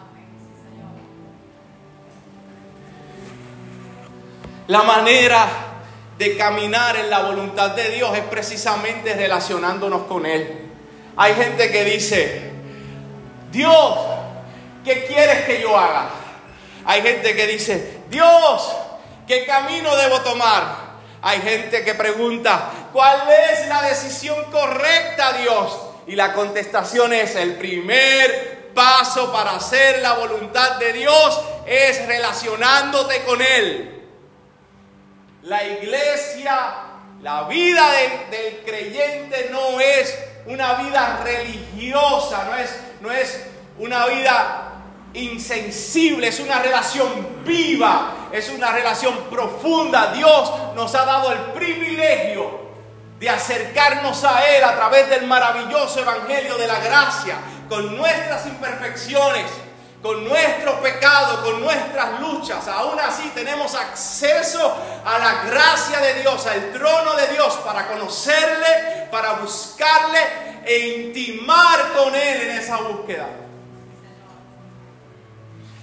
La 4.73 4.85
manera 4.85 5.47
de 6.17 6.35
caminar 6.35 6.97
en 6.97 7.11
la 7.11 7.25
voluntad 7.25 7.73
de 7.73 7.91
Dios 7.91 8.17
es 8.17 8.25
precisamente 8.25 9.13
relacionándonos 9.13 10.05
con 10.05 10.25
Él. 10.25 10.71
Hay 11.15 11.35
gente 11.35 11.71
que 11.71 11.85
dice, 11.85 12.53
Dios, 13.51 13.99
¿qué 14.83 15.05
quieres 15.05 15.45
que 15.45 15.61
yo 15.61 15.77
haga? 15.77 16.09
Hay 16.87 17.03
gente 17.03 17.37
que 17.37 17.47
dice, 17.49 17.99
Dios, 18.09 18.73
¿qué 19.29 19.45
camino 19.45 19.95
debo 19.95 20.23
tomar? 20.23 20.65
Hay 21.21 21.43
gente 21.43 21.85
que 21.85 21.93
pregunta, 21.93 22.71
¿cuál 22.95 23.29
es 23.51 23.69
la 23.69 23.83
decisión 23.83 24.43
correcta, 24.51 25.35
Dios? 25.35 25.81
Y 26.07 26.17
la 26.17 26.33
contestación 26.33 27.13
es, 27.13 27.37
el 27.37 27.57
primer 27.57 28.73
paso 28.75 29.31
para 29.35 29.51
hacer 29.51 30.01
la 30.01 30.15
voluntad 30.15 30.77
de 30.77 30.95
Dios 30.95 31.43
es 31.67 32.07
relacionándote 32.07 33.21
con 33.25 33.43
Él. 33.43 33.99
La 35.43 35.65
iglesia, 35.65 36.57
la 37.21 37.43
vida 37.45 37.91
del, 38.31 38.61
creyente 38.65 39.49
no 39.51 39.81
es 39.81 40.17
una 40.47 40.75
vida 40.75 41.21
religiosa, 41.25 42.45
no 42.45 42.57
es, 42.57 42.81
no 43.01 43.11
es 43.11 43.45
una 43.79 44.07
vida 44.07 44.73
insensible, 45.15 46.29
es 46.29 46.39
una 46.39 46.61
relación 46.61 47.43
viva, 47.45 48.29
es 48.31 48.51
una 48.51 48.71
relación 48.71 49.17
profunda. 49.31 50.13
Dios 50.13 50.53
nos 50.77 50.95
ha 50.95 51.05
dado 51.05 51.33
el 51.33 51.39
privilegio 51.53 52.63
de 53.19 53.29
acercarnos 53.29 54.23
a 54.23 54.45
Él 54.47 54.63
a 54.63 54.77
través 54.77 55.11
del 55.11 55.27
maravilloso 55.27 56.01
Evangelio 56.01 56.57
de 56.57 56.69
la 56.69 56.79
Gracia, 56.79 57.37
con 57.69 57.97
nuestras 57.97 58.47
imperfecciones 58.47 59.47
con 60.03 60.25
nuestro 60.25 60.81
pecado, 60.81 61.45
con 61.45 61.61
nuestras 61.63 62.21
luchas, 62.21 62.67
aún 62.67 62.99
así 62.99 63.31
tenemos 63.35 63.73
acceso 63.77 64.77
a 65.05 65.19
la 65.19 65.45
gracia 65.45 66.01
de 66.01 66.15
Dios, 66.15 66.45
al 66.47 66.73
trono 66.73 67.15
de 67.15 67.29
Dios, 67.29 67.55
para 67.65 67.87
conocerle, 67.87 69.09
para 69.13 69.35
buscarle 69.35 70.19
e 70.65 71.05
intimar 71.05 71.93
con 71.93 72.15
Él 72.17 72.43
en 72.43 72.59
esa 72.59 72.79
búsqueda. 72.79 73.29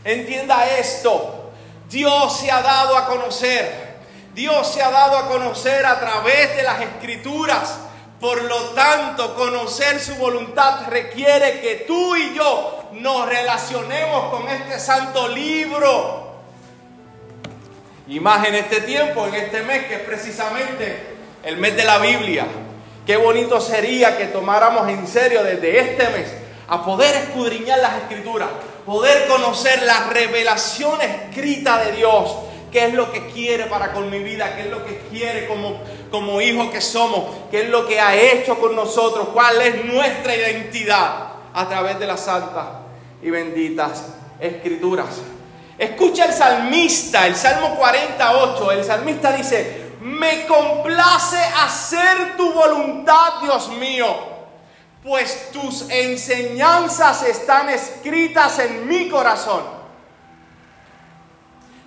Entienda 0.04 0.68
esto, 0.68 1.52
Dios 1.88 2.40
se 2.40 2.52
ha 2.52 2.62
dado 2.62 2.98
a 2.98 3.06
conocer, 3.06 4.00
Dios 4.34 4.68
se 4.68 4.82
ha 4.82 4.92
dado 4.92 5.18
a 5.18 5.28
conocer 5.30 5.86
a 5.86 5.98
través 5.98 6.58
de 6.58 6.64
las 6.64 6.82
escrituras. 6.82 7.78
Por 8.20 8.44
lo 8.44 8.72
tanto, 8.72 9.34
conocer 9.36 9.98
su 10.02 10.14
voluntad 10.16 10.88
requiere 10.90 11.62
que 11.62 11.86
tú 11.88 12.18
y 12.18 12.34
yo 12.36 12.79
nos 12.94 13.28
relacionemos 13.28 14.34
con 14.34 14.48
este 14.48 14.80
santo 14.80 15.28
libro. 15.28 16.30
Y 18.08 18.20
más 18.20 18.48
en 18.48 18.56
este 18.56 18.82
tiempo, 18.82 19.28
en 19.28 19.36
este 19.36 19.62
mes, 19.62 19.86
que 19.86 19.96
es 19.96 20.02
precisamente 20.02 21.18
el 21.44 21.58
mes 21.58 21.76
de 21.76 21.84
la 21.84 22.00
Biblia. 22.00 22.48
Qué 23.06 23.18
bonito 23.18 23.62
sería 23.62 24.18
que 24.18 24.26
tomáramos 24.26 24.90
en 24.90 25.08
serio 25.08 25.44
desde 25.44 25.80
este 25.80 26.10
mes 26.10 26.34
a 26.68 26.84
poder 26.84 27.16
escudriñar 27.16 27.80
las 27.80 27.98
escrituras, 27.98 28.50
poder 28.86 29.28
conocer 29.28 29.82
la 29.84 30.10
revelación 30.10 31.02
escrita 31.02 31.84
de 31.84 31.94
Dios, 31.94 32.36
qué 32.72 32.86
es 32.86 32.94
lo 32.94 33.12
que 33.12 33.28
quiere 33.28 33.66
para 33.66 33.92
con 33.94 34.10
mi 34.10 34.20
vida, 34.20 34.56
qué 34.56 34.62
es 34.62 34.70
lo 34.70 34.86
que 34.86 35.00
quiere 35.10 35.48
como, 35.48 35.82
como 36.12 36.40
hijos 36.42 36.70
que 36.70 36.82
somos, 36.82 37.26
qué 37.50 37.64
es 37.64 37.70
lo 37.70 37.88
que 37.88 38.00
ha 38.00 38.16
hecho 38.16 38.60
con 38.60 38.76
nosotros, 38.76 39.30
cuál 39.34 39.60
es 39.62 39.86
nuestra 39.86 40.36
identidad 40.36 41.30
a 41.54 41.68
través 41.68 41.98
de 41.98 42.06
las 42.06 42.22
santas 42.22 42.79
y 43.22 43.30
benditas 43.30 44.04
escrituras. 44.40 45.22
Escucha 45.78 46.26
el 46.26 46.34
salmista, 46.34 47.26
el 47.26 47.36
Salmo 47.36 47.76
48, 47.76 48.72
el 48.72 48.84
salmista 48.84 49.32
dice, 49.32 49.94
me 50.02 50.46
complace 50.46 51.38
hacer 51.38 52.36
tu 52.36 52.52
voluntad, 52.54 53.42
Dios 53.42 53.70
mío, 53.70 54.08
pues 55.04 55.52
tus 55.52 55.90
enseñanzas 55.90 57.24
están 57.24 57.70
escritas 57.70 58.60
en 58.60 58.88
mi 58.88 59.10
corazón. 59.10 59.64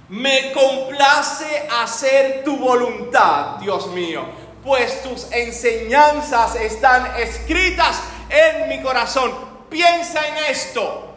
Me 0.09 0.53
complace 0.53 1.69
hacer 1.83 2.45
tu 2.45 2.57
voluntad, 2.57 3.57
Dios 3.61 3.89
mío, 3.89 4.25
pues 4.63 5.03
tus 5.03 5.31
enseñanzas 5.33 6.57
están 6.57 7.17
escritas 7.19 8.01
en 8.29 8.69
mi 8.69 8.83
corazón. 8.83 9.33
Piensa 9.69 10.27
en 10.29 10.37
esto. 10.51 11.12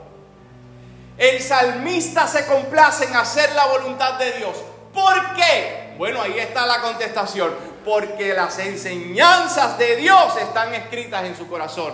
El 1.17 1.41
salmista 1.41 2.27
se 2.27 2.45
complace 2.45 3.05
en 3.05 3.15
hacer 3.15 3.53
la 3.53 3.65
voluntad 3.67 4.13
de 4.15 4.33
Dios. 4.33 4.57
¿Por 4.93 5.33
qué? 5.35 5.93
Bueno, 5.97 6.21
ahí 6.21 6.37
está 6.39 6.65
la 6.65 6.81
contestación. 6.81 7.51
Porque 7.85 8.33
las 8.33 8.57
enseñanzas 8.59 9.77
de 9.77 9.95
Dios 9.97 10.35
están 10.37 10.73
escritas 10.73 11.23
en 11.23 11.37
su 11.37 11.47
corazón. 11.47 11.93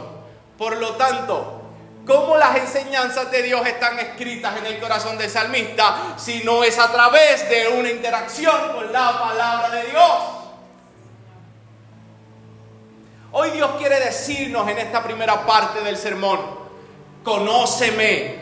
Por 0.57 0.77
lo 0.77 0.95
tanto, 0.95 1.61
¿cómo 2.07 2.37
las 2.37 2.55
enseñanzas 2.55 3.29
de 3.29 3.43
Dios 3.43 3.65
están 3.67 3.99
escritas 3.99 4.57
en 4.57 4.65
el 4.65 4.79
corazón 4.79 5.17
del 5.17 5.29
salmista 5.29 6.13
si 6.17 6.43
no 6.43 6.63
es 6.63 6.79
a 6.79 6.91
través 6.91 7.49
de 7.49 7.67
una 7.67 7.89
interacción 7.89 8.73
con 8.73 8.91
la 8.91 9.19
palabra 9.19 9.69
de 9.69 9.83
Dios? 9.83 10.41
Hoy 13.33 13.51
Dios 13.51 13.71
quiere 13.77 13.99
decirnos 13.99 14.67
en 14.67 14.77
esta 14.77 15.03
primera 15.03 15.45
parte 15.45 15.81
del 15.81 15.97
sermón, 15.97 16.39
conóceme, 17.23 18.40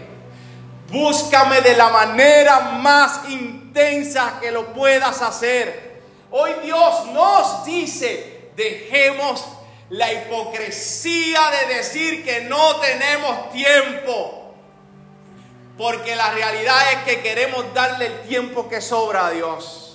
búscame 0.91 1.61
de 1.61 1.75
la 1.75 1.89
manera 1.89 2.59
más 2.59 3.29
intensa 3.29 4.39
que 4.41 4.51
lo 4.51 4.73
puedas 4.73 5.21
hacer. 5.21 6.01
Hoy 6.31 6.51
Dios 6.63 7.05
nos 7.07 7.65
dice, 7.65 8.51
dejemos 8.55 9.43
la 9.89 10.11
hipocresía 10.13 11.39
de 11.51 11.75
decir 11.75 12.23
que 12.23 12.41
no 12.41 12.75
tenemos 12.77 13.51
tiempo. 13.51 14.53
Porque 15.77 16.15
la 16.15 16.31
realidad 16.31 16.77
es 16.93 17.03
que 17.03 17.21
queremos 17.21 17.73
darle 17.73 18.07
el 18.07 18.21
tiempo 18.21 18.67
que 18.67 18.81
sobra 18.81 19.27
a 19.27 19.31
Dios 19.31 19.88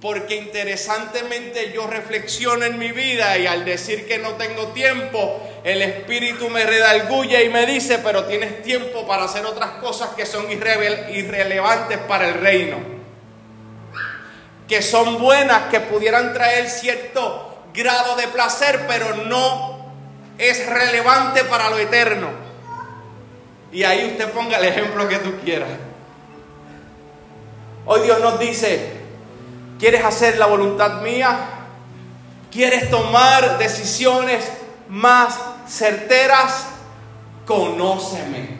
porque 0.00 0.36
interesantemente 0.36 1.72
yo 1.72 1.86
reflexiono 1.86 2.64
en 2.64 2.78
mi 2.78 2.92
vida 2.92 3.38
y 3.38 3.46
al 3.46 3.64
decir 3.64 4.06
que 4.06 4.18
no 4.18 4.32
tengo 4.32 4.68
tiempo, 4.68 5.42
el 5.64 5.80
Espíritu 5.80 6.50
me 6.50 6.64
redalgulle 6.64 7.44
y 7.44 7.48
me 7.48 7.64
dice, 7.64 7.98
pero 7.98 8.24
tienes 8.24 8.62
tiempo 8.62 9.06
para 9.06 9.24
hacer 9.24 9.46
otras 9.46 9.70
cosas 9.82 10.10
que 10.10 10.26
son 10.26 10.46
irrelevantes 10.50 11.98
para 11.98 12.28
el 12.28 12.34
reino, 12.34 12.76
que 14.68 14.82
son 14.82 15.18
buenas, 15.20 15.70
que 15.70 15.80
pudieran 15.80 16.34
traer 16.34 16.68
cierto 16.68 17.64
grado 17.72 18.16
de 18.16 18.28
placer, 18.28 18.84
pero 18.86 19.16
no 19.24 19.92
es 20.36 20.66
relevante 20.66 21.44
para 21.44 21.70
lo 21.70 21.78
eterno. 21.78 22.28
Y 23.72 23.82
ahí 23.82 24.06
usted 24.12 24.30
ponga 24.30 24.58
el 24.58 24.66
ejemplo 24.66 25.08
que 25.08 25.18
tú 25.18 25.38
quieras. 25.42 25.70
Hoy 27.86 28.02
Dios 28.02 28.20
nos 28.20 28.38
dice, 28.38 28.95
¿quieres 29.78 30.04
hacer 30.04 30.38
la 30.38 30.46
voluntad 30.46 31.02
mía? 31.02 31.36
¿Quieres 32.50 32.90
tomar 32.90 33.58
decisiones 33.58 34.50
más 34.88 35.38
certeras? 35.68 36.66
Conóceme, 37.44 38.58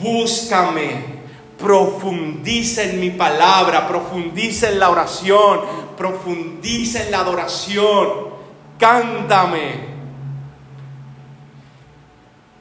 búscame, 0.00 1.22
profundiza 1.58 2.82
en 2.82 3.00
mi 3.00 3.10
palabra, 3.10 3.86
profundiza 3.86 4.70
en 4.70 4.78
la 4.78 4.90
oración, 4.90 5.60
profundiza 5.96 7.02
en 7.02 7.10
la 7.10 7.20
adoración, 7.20 8.08
cántame. 8.78 9.91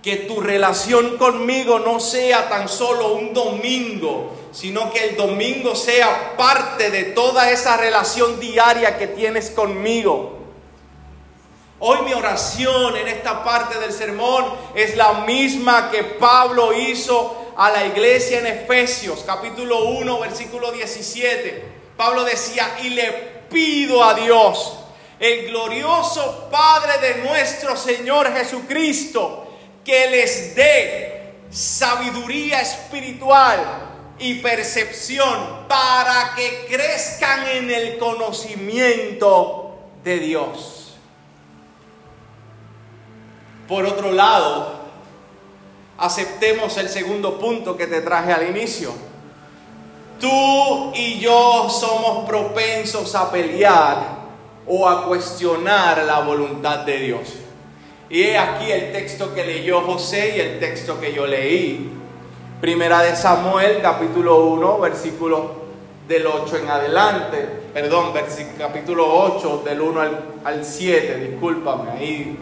Que 0.01 0.17
tu 0.17 0.41
relación 0.41 1.17
conmigo 1.17 1.79
no 1.79 1.99
sea 1.99 2.49
tan 2.49 2.67
solo 2.67 3.13
un 3.13 3.33
domingo, 3.33 4.35
sino 4.51 4.91
que 4.91 5.09
el 5.09 5.15
domingo 5.15 5.75
sea 5.75 6.35
parte 6.35 6.89
de 6.89 7.03
toda 7.05 7.51
esa 7.51 7.77
relación 7.77 8.39
diaria 8.39 8.97
que 8.97 9.07
tienes 9.07 9.51
conmigo. 9.51 10.39
Hoy 11.79 11.99
mi 12.05 12.13
oración 12.13 12.95
en 12.95 13.07
esta 13.07 13.43
parte 13.43 13.79
del 13.79 13.91
sermón 13.91 14.45
es 14.75 14.95
la 14.95 15.13
misma 15.25 15.89
que 15.89 16.03
Pablo 16.03 16.73
hizo 16.73 17.53
a 17.57 17.71
la 17.71 17.85
iglesia 17.85 18.39
en 18.39 18.47
Efesios, 18.47 19.23
capítulo 19.25 19.85
1, 19.85 20.19
versículo 20.19 20.71
17. 20.71 21.63
Pablo 21.97 22.23
decía, 22.23 22.77
y 22.83 22.89
le 22.89 23.11
pido 23.49 24.03
a 24.03 24.13
Dios, 24.13 24.77
el 25.19 25.47
glorioso 25.47 26.49
Padre 26.51 26.97
de 26.99 27.23
nuestro 27.23 27.75
Señor 27.75 28.31
Jesucristo, 28.33 29.47
que 29.83 30.09
les 30.09 30.55
dé 30.55 31.33
sabiduría 31.49 32.61
espiritual 32.61 33.59
y 34.19 34.35
percepción 34.35 35.67
para 35.67 36.33
que 36.35 36.65
crezcan 36.69 37.47
en 37.47 37.71
el 37.71 37.97
conocimiento 37.97 39.79
de 40.03 40.19
Dios. 40.19 40.95
Por 43.67 43.85
otro 43.85 44.11
lado, 44.11 44.81
aceptemos 45.97 46.77
el 46.77 46.89
segundo 46.89 47.39
punto 47.39 47.77
que 47.77 47.87
te 47.87 48.01
traje 48.01 48.33
al 48.33 48.49
inicio. 48.49 48.91
Tú 50.19 50.91
y 50.93 51.19
yo 51.19 51.67
somos 51.69 52.27
propensos 52.27 53.15
a 53.15 53.31
pelear 53.31 54.21
o 54.67 54.87
a 54.87 55.05
cuestionar 55.05 56.03
la 56.03 56.19
voluntad 56.19 56.79
de 56.79 56.97
Dios. 56.99 57.27
Y 58.11 58.23
he 58.23 58.37
aquí 58.37 58.69
el 58.69 58.91
texto 58.91 59.33
que 59.33 59.45
leyó 59.45 59.83
José 59.83 60.33
y 60.35 60.39
el 60.41 60.59
texto 60.59 60.99
que 60.99 61.13
yo 61.13 61.25
leí. 61.25 61.89
Primera 62.59 63.01
de 63.03 63.15
Samuel, 63.15 63.79
capítulo 63.81 64.47
1, 64.47 64.79
versículo 64.79 65.61
del 66.09 66.27
8 66.27 66.57
en 66.57 66.69
adelante. 66.69 67.37
Perdón, 67.73 68.11
capítulo 68.57 69.07
8, 69.07 69.63
del 69.63 69.79
1 69.79 70.01
al, 70.01 70.19
al 70.43 70.65
7. 70.65 71.29
Discúlpame, 71.29 71.91
ahí 71.91 72.37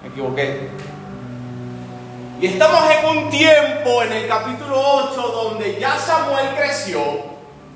me 0.00 0.08
equivoqué. 0.08 0.70
Y 2.40 2.46
estamos 2.46 2.80
en 2.90 3.18
un 3.18 3.28
tiempo, 3.28 4.02
en 4.02 4.12
el 4.14 4.28
capítulo 4.28 4.80
8, 5.10 5.20
donde 5.44 5.78
ya 5.78 5.98
Samuel 5.98 6.54
creció. 6.56 7.02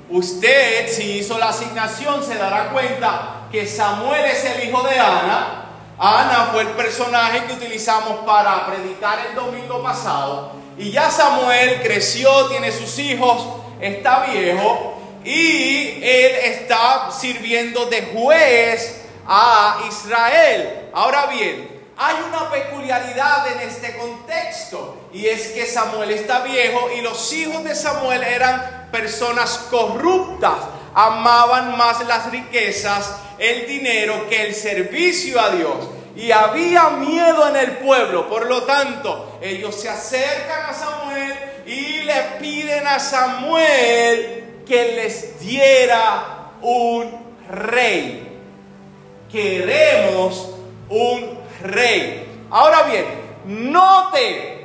Usted, 0.09 0.87
si 0.87 1.19
hizo 1.19 1.37
la 1.37 1.49
asignación, 1.49 2.23
se 2.23 2.33
dará 2.33 2.71
cuenta 2.71 3.43
que 3.51 3.67
Samuel 3.67 4.25
es 4.25 4.43
el 4.43 4.67
hijo 4.67 4.81
de 4.81 4.99
Ana 4.99 5.64
Ana 5.97 6.49
fue 6.51 6.61
el 6.61 6.69
personaje 6.69 7.45
que 7.45 7.53
utilizamos 7.53 8.25
para 8.25 8.65
predicar 8.67 9.19
el 9.29 9.35
domingo 9.35 9.81
pasado. 9.81 10.51
Y 10.77 10.91
ya 10.91 11.09
Samuel 11.09 11.81
creció, 11.81 12.47
tiene 12.47 12.71
sus 12.71 12.99
hijos, 12.99 13.45
está 13.79 14.25
viejo 14.25 14.95
y 15.23 16.03
él 16.03 16.35
está 16.43 17.09
sirviendo 17.11 17.85
de 17.85 18.01
juez 18.13 19.05
a 19.25 19.85
Israel. 19.87 20.89
Ahora 20.93 21.27
bien, 21.27 21.75
hay 21.97 22.15
una 22.27 22.51
peculiaridad 22.51 23.47
en 23.53 23.67
este 23.69 23.97
contexto 23.97 24.97
y 25.13 25.27
es 25.27 25.47
que 25.49 25.65
Samuel 25.65 26.11
está 26.11 26.41
viejo 26.41 26.89
y 26.95 27.01
los 27.01 27.31
hijos 27.31 27.63
de 27.63 27.73
Samuel 27.73 28.21
eran 28.21 28.89
personas 28.91 29.67
corruptas, 29.71 30.55
amaban 30.95 31.77
más 31.77 32.05
las 32.07 32.31
riquezas 32.31 33.17
el 33.37 33.67
dinero 33.67 34.27
que 34.29 34.47
el 34.47 34.55
servicio 34.55 35.39
a 35.39 35.49
Dios. 35.49 35.89
Y 36.15 36.31
había 36.31 36.91
miedo 36.91 37.49
en 37.49 37.57
el 37.57 37.71
pueblo. 37.79 38.29
Por 38.29 38.47
lo 38.47 38.63
tanto, 38.63 39.37
ellos 39.41 39.75
se 39.75 39.89
acercan 39.89 40.69
a 40.69 40.73
Samuel 40.73 41.33
y 41.65 42.03
le 42.03 42.21
piden 42.39 42.87
a 42.87 42.99
Samuel 42.99 44.61
que 44.65 44.93
les 44.95 45.39
diera 45.41 46.51
un 46.61 47.11
rey. 47.49 48.39
Queremos 49.29 50.51
un 50.87 51.37
rey. 51.61 52.25
Ahora 52.49 52.83
bien, 52.83 53.05
note 53.45 54.55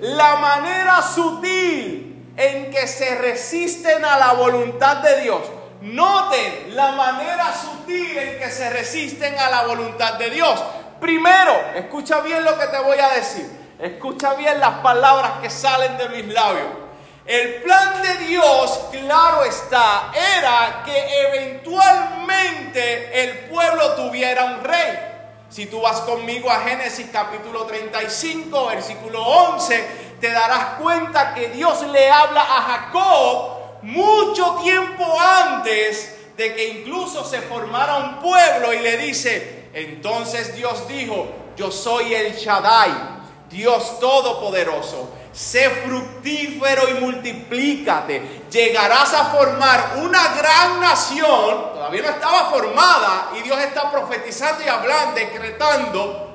la 0.00 0.36
manera 0.36 1.02
sutil 1.02 2.05
en 2.36 2.70
que 2.70 2.86
se 2.86 3.14
resisten 3.16 4.04
a 4.04 4.18
la 4.18 4.32
voluntad 4.32 4.98
de 4.98 5.22
Dios. 5.22 5.42
Noten 5.80 6.74
la 6.74 6.92
manera 6.92 7.52
sutil 7.54 8.16
en 8.16 8.38
que 8.38 8.50
se 8.50 8.70
resisten 8.70 9.38
a 9.38 9.50
la 9.50 9.66
voluntad 9.66 10.14
de 10.14 10.30
Dios. 10.30 10.62
Primero, 11.00 11.52
escucha 11.74 12.20
bien 12.20 12.44
lo 12.44 12.58
que 12.58 12.66
te 12.66 12.78
voy 12.78 12.98
a 12.98 13.10
decir. 13.10 13.46
Escucha 13.78 14.34
bien 14.34 14.58
las 14.58 14.78
palabras 14.78 15.32
que 15.42 15.50
salen 15.50 15.98
de 15.98 16.08
mis 16.08 16.32
labios. 16.32 16.68
El 17.26 17.62
plan 17.62 18.02
de 18.02 18.26
Dios, 18.26 18.80
claro 18.92 19.44
está, 19.44 20.12
era 20.38 20.82
que 20.84 21.22
eventualmente 21.22 23.24
el 23.24 23.38
pueblo 23.50 23.94
tuviera 23.94 24.44
un 24.44 24.62
rey. 24.62 24.98
Si 25.48 25.66
tú 25.66 25.80
vas 25.80 26.00
conmigo 26.00 26.50
a 26.50 26.60
Génesis 26.60 27.08
capítulo 27.12 27.66
35, 27.66 28.66
versículo 28.66 29.22
11, 29.22 30.05
te 30.20 30.30
darás 30.30 30.80
cuenta 30.80 31.34
que 31.34 31.48
Dios 31.48 31.82
le 31.88 32.10
habla 32.10 32.42
a 32.42 32.62
Jacob 32.62 33.56
mucho 33.82 34.58
tiempo 34.62 35.04
antes 35.20 36.16
de 36.36 36.54
que 36.54 36.68
incluso 36.68 37.24
se 37.24 37.40
formara 37.42 37.96
un 37.96 38.16
pueblo 38.18 38.72
y 38.72 38.80
le 38.80 38.96
dice, 38.98 39.68
entonces 39.72 40.54
Dios 40.54 40.86
dijo, 40.88 41.28
yo 41.56 41.70
soy 41.70 42.14
el 42.14 42.34
Shaddai, 42.34 42.92
Dios 43.48 43.98
Todopoderoso, 44.00 45.10
sé 45.32 45.70
fructífero 45.70 46.88
y 46.88 46.94
multiplícate, 46.94 48.42
llegarás 48.50 49.14
a 49.14 49.26
formar 49.26 49.98
una 50.02 50.34
gran 50.34 50.80
nación, 50.80 51.72
todavía 51.74 52.02
no 52.02 52.08
estaba 52.08 52.50
formada 52.50 53.30
y 53.38 53.42
Dios 53.42 53.58
está 53.60 53.90
profetizando 53.90 54.64
y 54.64 54.68
hablando, 54.68 55.14
decretando, 55.14 56.25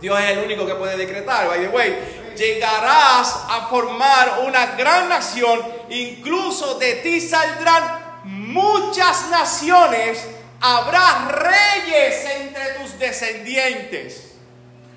Dios 0.00 0.18
es 0.20 0.30
el 0.30 0.44
único 0.44 0.66
que 0.66 0.74
puede 0.74 0.96
decretar, 0.96 1.48
by 1.48 1.60
the 1.60 1.68
way, 1.68 2.34
llegarás 2.36 3.44
a 3.48 3.66
formar 3.68 4.40
una 4.46 4.66
gran 4.76 5.08
nación, 5.08 5.60
incluso 5.88 6.78
de 6.78 6.94
ti 6.96 7.20
saldrán 7.20 8.22
muchas 8.24 9.30
naciones, 9.30 10.26
habrá 10.60 11.28
reyes 11.28 12.24
entre 12.36 12.64
tus 12.74 12.98
descendientes. 12.98 14.34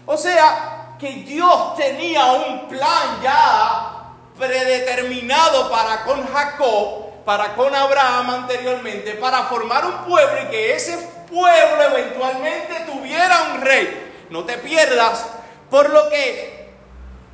O 0.06 0.18
sea, 0.18 0.96
que 1.00 1.10
Dios 1.10 1.76
tenía 1.78 2.26
un 2.26 2.68
plan 2.68 3.22
ya 3.24 4.14
predeterminado 4.38 5.70
para 5.70 6.04
con 6.04 6.28
Jacob, 6.28 7.24
para 7.24 7.54
con 7.56 7.74
Abraham 7.74 8.30
anteriormente, 8.32 9.14
para 9.14 9.44
formar 9.44 9.86
un 9.86 9.98
pueblo 10.06 10.44
y 10.44 10.48
que 10.48 10.76
ese 10.76 10.98
pueblo 11.30 11.84
eventualmente 11.84 12.86
tuviera 12.86 13.54
un 13.54 13.62
rey. 13.62 14.09
No 14.30 14.44
te 14.46 14.58
pierdas, 14.58 15.26
por 15.70 15.90
lo 15.90 16.10
que 16.10 16.60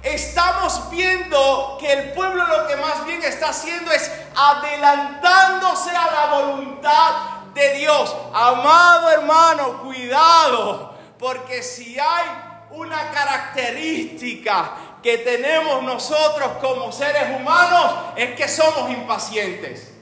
estamos 0.04 0.90
viendo 0.92 1.78
que 1.80 1.92
el 1.92 2.12
pueblo 2.14 2.46
lo 2.46 2.68
que 2.68 2.76
más 2.78 3.06
bien 3.06 3.24
está 3.24 3.50
haciendo 3.50 3.92
es 3.92 4.12
adelantándose 4.36 5.90
a 5.90 6.12
la 6.12 6.42
voluntad 6.42 7.12
de 7.54 7.74
Dios. 7.74 8.16
Amado 8.34 9.10
hermano, 9.10 9.82
cuidado, 9.82 10.96
porque 11.18 11.64
si 11.64 12.00
hay 12.00 12.26
una 12.72 13.12
característica 13.12 14.72
que 15.02 15.20
tenemos 15.20 15.84
nosotros 15.84 16.54
como 16.62 16.92
seres 16.92 17.40
humanos 17.40 17.94
es 18.16 18.36
que 18.36 18.48
somos 18.48 18.90
impacientes. 18.90 19.94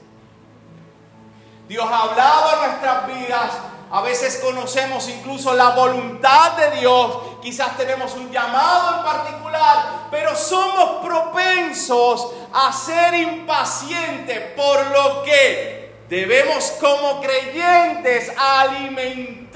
Dios 1.68 1.86
ha 1.90 2.02
hablado 2.02 2.52
en 2.54 2.68
nuestras 2.68 3.06
vidas 3.06 3.50
a 3.94 4.00
veces 4.00 4.40
conocemos 4.42 5.08
incluso 5.08 5.54
la 5.54 5.70
voluntad 5.70 6.56
de 6.56 6.80
Dios, 6.80 7.16
quizás 7.40 7.76
tenemos 7.76 8.12
un 8.14 8.28
llamado 8.28 8.96
en 8.96 9.04
particular, 9.04 10.08
pero 10.10 10.34
somos 10.34 11.06
propensos 11.06 12.32
a 12.52 12.72
ser 12.72 13.14
impacientes, 13.14 14.50
por 14.56 14.84
lo 14.90 15.22
que 15.22 15.94
debemos 16.08 16.72
como 16.80 17.20
creyentes 17.20 18.32
alimentar 18.36 19.52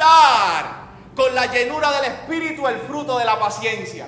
con 1.16 1.34
la 1.34 1.46
llenura 1.46 1.90
del 2.00 2.12
Espíritu 2.12 2.68
el 2.68 2.78
fruto 2.82 3.18
de 3.18 3.24
la 3.24 3.40
paciencia. 3.40 4.06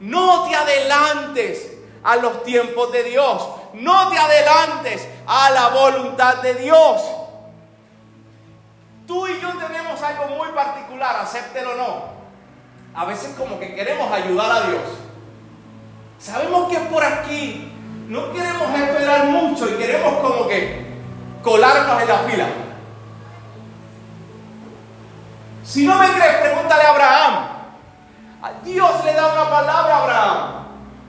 No 0.00 0.46
te 0.46 0.54
adelantes 0.54 1.78
a 2.04 2.16
los 2.16 2.42
tiempos 2.42 2.92
de 2.92 3.04
Dios. 3.04 3.42
No 3.72 4.10
te 4.10 4.18
adelantes 4.18 5.08
a 5.26 5.48
la 5.48 5.68
voluntad 5.68 6.42
de 6.42 6.56
Dios. 6.56 7.00
Tú 9.08 9.26
y 9.26 9.40
yo 9.40 9.48
tenemos 9.54 10.02
algo 10.02 10.36
muy 10.36 10.48
particular, 10.48 11.16
acéptelo 11.22 11.72
o 11.72 11.76
no. 11.76 12.04
A 12.94 13.06
veces 13.06 13.34
como 13.38 13.58
que 13.58 13.74
queremos 13.74 14.12
ayudar 14.12 14.52
a 14.52 14.66
Dios. 14.68 14.82
Sabemos 16.18 16.68
que 16.68 16.76
es 16.76 16.82
por 16.82 17.02
aquí. 17.02 17.72
No 18.06 18.30
queremos 18.34 18.68
esperar 18.78 19.24
mucho 19.24 19.66
y 19.66 19.78
queremos 19.78 20.12
como 20.20 20.46
que 20.46 20.86
colarnos 21.42 22.02
en 22.02 22.08
la 22.08 22.18
fila. 22.18 22.46
Si 25.64 25.86
no 25.86 25.98
me 25.98 26.08
crees, 26.12 26.36
pregúntale 26.42 26.82
a 26.82 26.90
Abraham. 26.90 27.48
Dios 28.62 29.04
le 29.06 29.14
da 29.14 29.32
una 29.32 29.50
palabra 29.50 29.94
a 29.94 30.02
Abraham. 30.02 30.66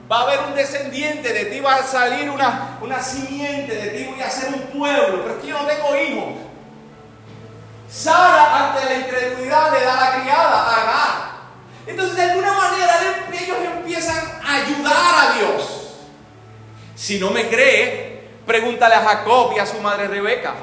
Va 0.09 0.19
a 0.19 0.21
haber 0.21 0.39
un 0.47 0.55
descendiente, 0.55 1.33
de 1.33 1.45
ti 1.45 1.59
va 1.59 1.75
a 1.75 1.83
salir 1.83 2.29
una, 2.29 2.77
una 2.81 3.01
simiente, 3.01 3.75
de 3.75 3.88
ti 3.89 4.05
voy 4.09 4.21
a 4.21 4.29
ser 4.29 4.53
un 4.53 4.62
pueblo, 4.79 5.23
pero 5.23 5.35
es 5.35 5.41
que 5.41 5.47
yo 5.47 5.62
no 5.62 5.67
tengo 5.67 5.95
hijos. 5.97 6.48
Sara, 7.91 8.67
ante 8.67 8.86
la 8.86 8.95
incredulidad, 8.99 9.73
le 9.73 9.84
da 9.84 9.95
la 9.95 10.21
criada 10.21 10.63
a 10.63 10.82
Agar. 10.82 11.30
Entonces, 11.88 12.15
de 12.15 12.23
alguna 12.23 12.54
manera, 12.54 12.99
ellos 13.34 13.58
empiezan 13.78 14.41
a 14.45 14.54
ayudar 14.56 15.15
a 15.15 15.34
Dios. 15.34 15.93
Si 16.95 17.19
no 17.19 17.32
me 17.32 17.47
cree, 17.49 18.30
pregúntale 18.45 18.93
a 18.93 19.02
Jacob 19.02 19.54
y 19.56 19.60
a 19.60 19.65
su 19.65 19.80
madre 19.80 20.08
Rebeca. 20.08 20.54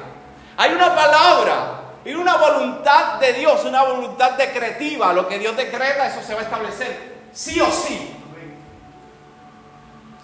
Hay 0.55 0.71
una 0.71 0.95
palabra 0.95 1.81
y 2.05 2.13
una 2.13 2.37
voluntad 2.37 3.15
de 3.19 3.33
Dios, 3.33 3.65
una 3.65 3.83
voluntad 3.83 4.31
decretiva. 4.31 5.11
Lo 5.11 5.27
que 5.27 5.37
Dios 5.37 5.57
decreta, 5.57 6.07
eso 6.07 6.21
se 6.25 6.33
va 6.33 6.41
a 6.41 6.43
establecer. 6.43 7.17
Sí 7.33 7.59
o 7.59 7.69
sí. 7.69 8.13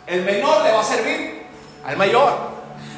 El 0.08 0.22
menor 0.22 0.63
le 0.63 0.72
va 0.72 0.80
a 0.80 0.84
servir 0.84 1.48
al 1.86 1.98
mayor. 1.98 2.54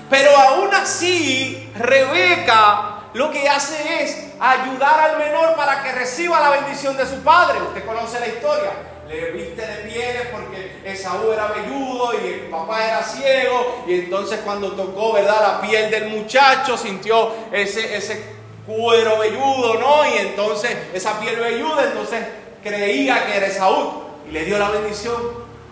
Pero 0.10 0.38
aún 0.38 0.74
así, 0.74 1.72
Rebeca 1.76 2.95
lo 3.16 3.32
que 3.32 3.48
hace 3.48 4.04
es 4.04 4.26
ayudar 4.42 5.00
al 5.00 5.18
menor 5.18 5.56
para 5.56 5.82
que 5.82 5.94
reciba 5.94 6.38
la 6.38 6.50
bendición 6.50 6.98
de 6.98 7.06
su 7.06 7.24
padre. 7.24 7.62
Usted 7.62 7.86
conoce 7.86 8.20
la 8.20 8.28
historia. 8.28 8.72
Le 9.08 9.32
viste 9.32 9.66
de 9.66 9.90
pieles 9.90 10.28
porque 10.34 10.82
Esaú 10.84 11.32
era 11.32 11.48
velludo 11.48 12.12
y 12.14 12.28
el 12.28 12.40
papá 12.48 12.86
era 12.86 13.02
ciego. 13.04 13.86
Y 13.88 14.00
entonces 14.00 14.42
cuando 14.44 14.74
tocó, 14.74 15.14
¿verdad? 15.14 15.42
La 15.42 15.62
piel 15.62 15.90
del 15.90 16.10
muchacho 16.10 16.78
sintió 16.78 17.32
ese, 17.54 17.96
ese 17.96 18.22
cuero 18.68 19.18
velludo, 19.20 19.76
¿no? 19.76 20.14
Y 20.14 20.18
entonces 20.18 20.76
esa 20.94 21.18
piel 21.18 21.38
velluda, 21.38 21.86
entonces 21.86 22.22
creía 22.62 23.28
que 23.28 23.38
era 23.38 23.48
Esaú 23.48 24.04
y 24.28 24.32
le 24.32 24.44
dio 24.44 24.60
la 24.60 24.72
bendición 24.72 25.16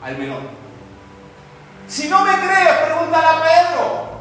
al 0.02 0.18
menor. 0.18 0.44
Si 1.90 2.08
no 2.08 2.22
me 2.22 2.32
crees, 2.36 2.78
pregúntale 2.86 3.28
a 3.28 3.44
Pedro. 3.44 4.13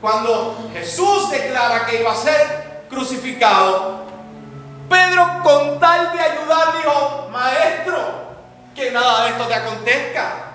Cuando 0.00 0.70
Jesús 0.72 1.30
declara 1.30 1.86
que 1.86 2.00
iba 2.00 2.12
a 2.12 2.16
ser 2.16 2.84
crucificado, 2.88 4.04
Pedro 4.88 5.40
con 5.42 5.80
tal 5.80 6.12
de 6.12 6.20
ayudar 6.20 6.76
dijo, 6.76 7.28
maestro, 7.30 7.96
que 8.74 8.90
nada 8.90 9.24
de 9.24 9.30
esto 9.30 9.46
te 9.46 9.54
acontezca. 9.54 10.46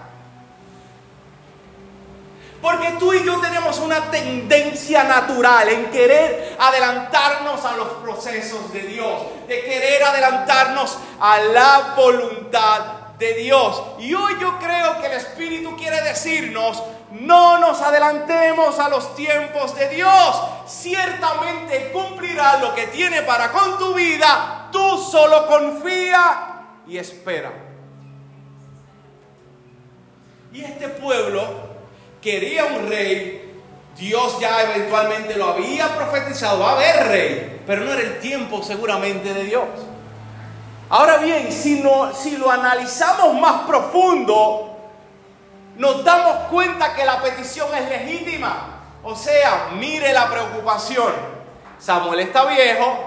Porque 2.61 2.91
tú 2.99 3.11
y 3.11 3.25
yo 3.25 3.41
tenemos 3.41 3.79
una 3.79 4.11
tendencia 4.11 5.03
natural 5.03 5.67
en 5.69 5.85
querer 5.89 6.55
adelantarnos 6.59 7.65
a 7.65 7.75
los 7.75 7.87
procesos 8.03 8.71
de 8.71 8.81
Dios, 8.81 9.21
de 9.47 9.63
querer 9.63 10.03
adelantarnos 10.03 10.97
a 11.19 11.39
la 11.39 11.93
voluntad 11.95 12.81
de 13.17 13.33
Dios. 13.33 13.81
Y 13.97 14.13
hoy 14.13 14.33
yo 14.39 14.59
creo 14.59 15.01
que 15.01 15.07
el 15.07 15.13
Espíritu 15.13 15.75
quiere 15.75 16.01
decirnos, 16.01 16.83
no 17.11 17.57
nos 17.57 17.81
adelantemos 17.81 18.79
a 18.79 18.89
los 18.89 19.15
tiempos 19.15 19.75
de 19.75 19.89
Dios. 19.89 20.41
Ciertamente 20.65 21.91
cumplirá 21.91 22.57
lo 22.57 22.73
que 22.73 22.87
tiene 22.87 23.21
para 23.23 23.51
con 23.51 23.77
tu 23.77 23.93
vida. 23.93 24.69
Tú 24.71 24.97
solo 24.97 25.47
confía 25.47 26.63
y 26.87 26.97
espera. 26.97 27.51
Y 30.53 30.63
este 30.63 30.89
pueblo 30.89 31.41
quería 32.21 32.65
un 32.65 32.87
rey, 32.89 33.61
Dios 33.97 34.39
ya 34.39 34.61
eventualmente 34.63 35.35
lo 35.35 35.49
había 35.49 35.87
profetizado, 35.95 36.59
va 36.59 36.71
a 36.71 36.73
haber 36.73 37.07
rey, 37.07 37.61
pero 37.65 37.85
no 37.85 37.91
era 37.93 38.01
el 38.01 38.19
tiempo 38.19 38.61
seguramente 38.61 39.33
de 39.33 39.43
Dios. 39.45 39.67
Ahora 40.89 41.17
bien, 41.17 41.51
si, 41.51 41.79
no, 41.79 42.13
si 42.13 42.35
lo 42.35 42.51
analizamos 42.51 43.33
más 43.39 43.61
profundo, 43.61 44.70
nos 45.81 46.03
damos 46.03 46.47
cuenta 46.51 46.93
que 46.93 47.03
la 47.03 47.19
petición 47.23 47.67
es 47.73 47.89
legítima. 47.89 48.67
O 49.03 49.15
sea, 49.15 49.69
mire 49.79 50.13
la 50.13 50.29
preocupación. 50.29 51.11
Samuel 51.79 52.19
está 52.19 52.45
viejo, 52.45 52.99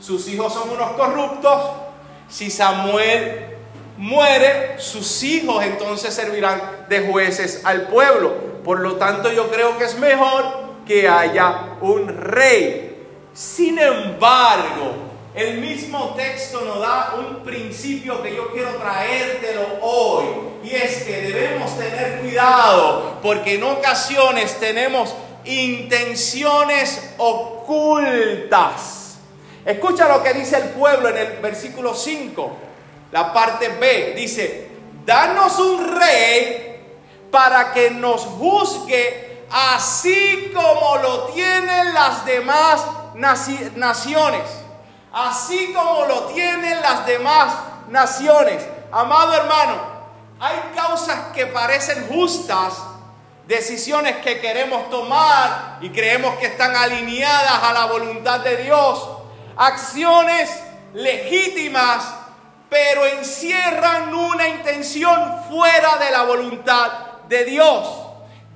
sus 0.00 0.26
hijos 0.26 0.52
son 0.52 0.70
unos 0.70 0.90
corruptos. 0.96 1.62
Si 2.28 2.50
Samuel 2.50 3.56
muere, 3.96 4.80
sus 4.80 5.22
hijos 5.22 5.62
entonces 5.62 6.12
servirán 6.12 6.86
de 6.88 7.06
jueces 7.06 7.60
al 7.64 7.82
pueblo. 7.82 8.34
Por 8.64 8.80
lo 8.80 8.96
tanto, 8.96 9.30
yo 9.30 9.48
creo 9.48 9.78
que 9.78 9.84
es 9.84 9.96
mejor 9.96 10.44
que 10.84 11.08
haya 11.08 11.76
un 11.80 12.08
rey. 12.08 13.06
Sin 13.32 13.78
embargo, 13.78 14.96
el 15.36 15.58
mismo 15.60 16.14
texto 16.16 16.62
nos 16.62 16.80
da 16.80 17.14
un 17.16 17.44
principio 17.44 18.20
que 18.24 18.34
yo 18.34 18.50
quiero 18.52 18.74
traértelo 18.74 19.62
hoy. 19.82 20.55
Y 20.66 20.74
es 20.74 21.04
que 21.04 21.22
debemos 21.22 21.78
tener 21.78 22.18
cuidado 22.18 23.20
porque 23.22 23.54
en 23.54 23.62
ocasiones 23.62 24.58
tenemos 24.58 25.14
intenciones 25.44 27.14
ocultas. 27.18 29.18
Escucha 29.64 30.08
lo 30.08 30.24
que 30.24 30.34
dice 30.34 30.56
el 30.56 30.70
pueblo 30.70 31.10
en 31.10 31.18
el 31.18 31.38
versículo 31.38 31.94
5. 31.94 32.56
La 33.12 33.32
parte 33.32 33.68
B 33.68 34.14
dice, 34.16 34.68
danos 35.04 35.56
un 35.60 36.00
rey 36.00 36.80
para 37.30 37.72
que 37.72 37.92
nos 37.92 38.22
juzgue 38.22 39.44
así 39.48 40.50
como 40.52 40.96
lo 40.96 41.26
tienen 41.26 41.94
las 41.94 42.26
demás 42.26 42.84
naciones. 43.14 44.42
Así 45.12 45.72
como 45.72 46.06
lo 46.06 46.22
tienen 46.24 46.80
las 46.80 47.06
demás 47.06 47.54
naciones. 47.88 48.66
Amado 48.90 49.32
hermano, 49.32 49.95
hay 50.40 50.56
causas 50.74 51.32
que 51.34 51.46
parecen 51.46 52.08
justas, 52.08 52.74
decisiones 53.46 54.16
que 54.16 54.40
queremos 54.40 54.90
tomar 54.90 55.78
y 55.80 55.90
creemos 55.90 56.36
que 56.36 56.46
están 56.46 56.74
alineadas 56.74 57.62
a 57.62 57.72
la 57.72 57.86
voluntad 57.86 58.40
de 58.40 58.56
Dios, 58.58 59.08
acciones 59.56 60.50
legítimas 60.92 62.04
pero 62.68 63.06
encierran 63.06 64.12
una 64.12 64.48
intención 64.48 65.44
fuera 65.48 65.96
de 65.98 66.10
la 66.10 66.24
voluntad 66.24 66.90
de 67.28 67.44
Dios. 67.44 67.88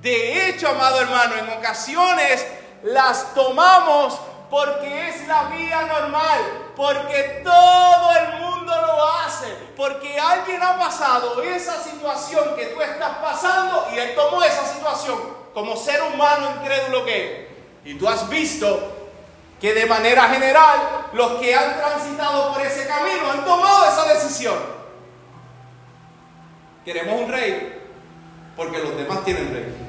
De 0.01 0.49
hecho, 0.49 0.67
amado 0.67 1.01
hermano, 1.01 1.35
en 1.37 1.49
ocasiones 1.49 2.45
las 2.83 3.33
tomamos 3.33 4.19
porque 4.51 5.07
es 5.07 5.27
la 5.29 5.43
vía 5.43 5.83
normal, 5.83 6.39
porque 6.75 7.41
todo 7.41 8.11
el 8.17 8.41
mundo 8.41 8.73
lo 8.85 9.07
hace, 9.13 9.47
porque 9.77 10.19
alguien 10.19 10.61
ha 10.61 10.77
pasado 10.77 11.41
esa 11.41 11.81
situación 11.81 12.53
que 12.57 12.65
tú 12.65 12.81
estás 12.81 13.17
pasando 13.19 13.87
y 13.93 13.97
él 13.97 14.13
tomó 14.13 14.43
esa 14.43 14.65
situación 14.65 15.17
como 15.53 15.77
ser 15.77 16.01
humano 16.03 16.49
incrédulo 16.59 17.05
que 17.05 17.25
es. 17.25 17.47
Y 17.85 17.97
tú 17.97 18.09
has 18.09 18.27
visto 18.27 18.91
que 19.61 19.73
de 19.73 19.85
manera 19.85 20.23
general 20.23 21.07
los 21.13 21.39
que 21.39 21.55
han 21.55 21.77
transitado 21.77 22.51
por 22.51 22.61
ese 22.61 22.85
camino 22.87 23.31
han 23.31 23.45
tomado 23.45 23.85
esa 23.85 24.13
decisión. 24.13 24.57
Queremos 26.83 27.21
un 27.21 27.31
rey 27.31 27.81
porque 28.57 28.79
los 28.79 28.97
demás 28.97 29.23
tienen 29.23 29.53
rey. 29.53 29.80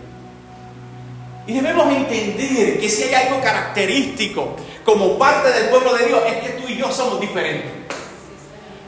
Y 1.46 1.54
debemos 1.54 1.92
entender 1.92 2.78
que 2.78 2.88
si 2.88 3.02
hay 3.04 3.14
algo 3.14 3.40
característico 3.40 4.54
como 4.84 5.18
parte 5.18 5.50
del 5.50 5.68
pueblo 5.70 5.94
de 5.94 6.06
Dios 6.06 6.22
es 6.26 6.34
que 6.34 6.48
tú 6.60 6.68
y 6.68 6.76
yo 6.76 6.90
somos 6.92 7.20
diferentes. 7.20 7.70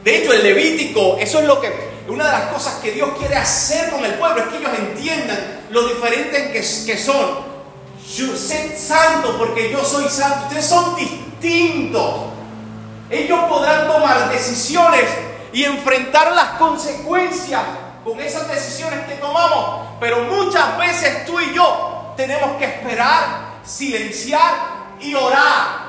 De 0.04 0.18
hecho, 0.18 0.32
el 0.32 0.42
Levítico, 0.42 1.16
eso 1.18 1.40
es 1.40 1.46
lo 1.46 1.60
que, 1.60 1.72
una 2.08 2.26
de 2.26 2.32
las 2.32 2.52
cosas 2.52 2.74
que 2.74 2.92
Dios 2.92 3.10
quiere 3.18 3.36
hacer 3.36 3.90
con 3.90 4.04
el 4.04 4.14
pueblo, 4.14 4.42
es 4.42 4.48
que 4.48 4.58
ellos 4.58 4.70
entiendan 4.78 5.64
lo 5.70 5.88
diferente 5.88 6.52
que, 6.52 6.60
que 6.60 6.98
son 6.98 7.54
yo, 8.16 8.36
sé 8.36 8.76
santo 8.78 9.36
porque 9.38 9.70
yo 9.70 9.82
soy 9.84 10.08
santo. 10.08 10.44
Ustedes 10.46 10.66
son 10.66 10.94
distintos. 10.94 12.14
Ellos 13.10 13.40
podrán 13.48 13.88
tomar 13.88 14.30
decisiones 14.30 15.04
y 15.52 15.64
enfrentar 15.64 16.32
las 16.32 16.50
consecuencias 16.58 17.62
con 18.04 18.20
esas 18.20 18.46
decisiones 18.48 19.06
que 19.06 19.14
tomamos. 19.14 19.88
Pero 20.00 20.24
muchas 20.24 20.78
veces 20.78 21.24
tú 21.24 21.40
y 21.40 21.54
yo 21.54 21.93
tenemos 22.16 22.56
que 22.56 22.64
esperar, 22.64 23.60
silenciar 23.64 24.54
y 25.00 25.14
orar. 25.14 25.84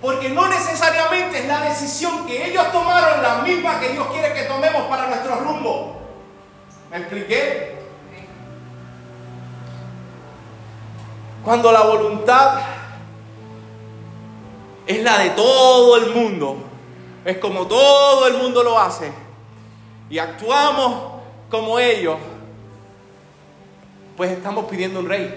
Porque 0.00 0.28
no 0.28 0.46
necesariamente 0.46 1.38
es 1.38 1.46
la 1.46 1.62
decisión 1.62 2.26
que 2.26 2.48
ellos 2.48 2.70
tomaron 2.70 3.22
la 3.22 3.36
misma 3.36 3.80
que 3.80 3.90
Dios 3.90 4.06
quiere 4.12 4.34
que 4.34 4.42
tomemos 4.42 4.82
para 4.88 5.08
nuestro 5.08 5.36
rumbo. 5.36 6.00
¿Me 6.90 6.98
expliqué? 6.98 7.76
Cuando 11.44 11.72
la 11.72 11.82
voluntad 11.82 12.60
es 14.86 15.02
la 15.02 15.18
de 15.18 15.30
todo 15.30 15.96
el 15.96 16.14
mundo, 16.14 16.56
es 17.24 17.38
como 17.38 17.66
todo 17.66 18.26
el 18.26 18.34
mundo 18.34 18.62
lo 18.62 18.78
hace, 18.78 19.12
y 20.08 20.18
actuamos 20.18 21.14
como 21.50 21.78
ellos, 21.78 22.16
pues 24.16 24.30
estamos 24.30 24.64
pidiendo 24.64 25.00
un 25.00 25.08
rey. 25.08 25.34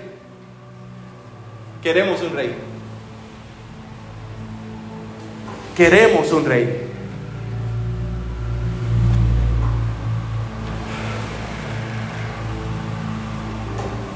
Queremos 1.84 2.22
un 2.22 2.34
rey. 2.34 2.56
Queremos 5.76 6.32
un 6.32 6.46
rey. 6.46 6.86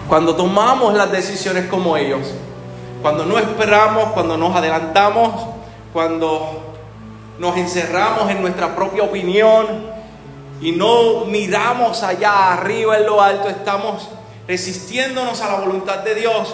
Cuando 0.08 0.36
tomamos 0.36 0.94
las 0.94 1.12
decisiones 1.12 1.66
como 1.66 1.98
ellos, 1.98 2.34
cuando 3.02 3.26
no 3.26 3.38
esperamos, 3.40 4.12
cuando 4.14 4.38
nos 4.38 4.56
adelantamos, 4.56 5.48
cuando 5.92 6.76
nos 7.40 7.58
encerramos 7.58 8.30
en 8.30 8.42
nuestra 8.42 8.76
propia 8.76 9.04
opinión 9.04 9.66
y 10.62 10.72
no 10.72 11.26
miramos 11.26 12.04
allá 12.04 12.54
arriba 12.54 12.98
en 12.98 13.06
lo 13.06 13.22
alto, 13.22 13.50
estamos 13.50 14.08
resistiéndonos 14.48 15.42
a 15.42 15.48
la 15.48 15.60
voluntad 15.60 16.00
de 16.00 16.16
Dios 16.16 16.54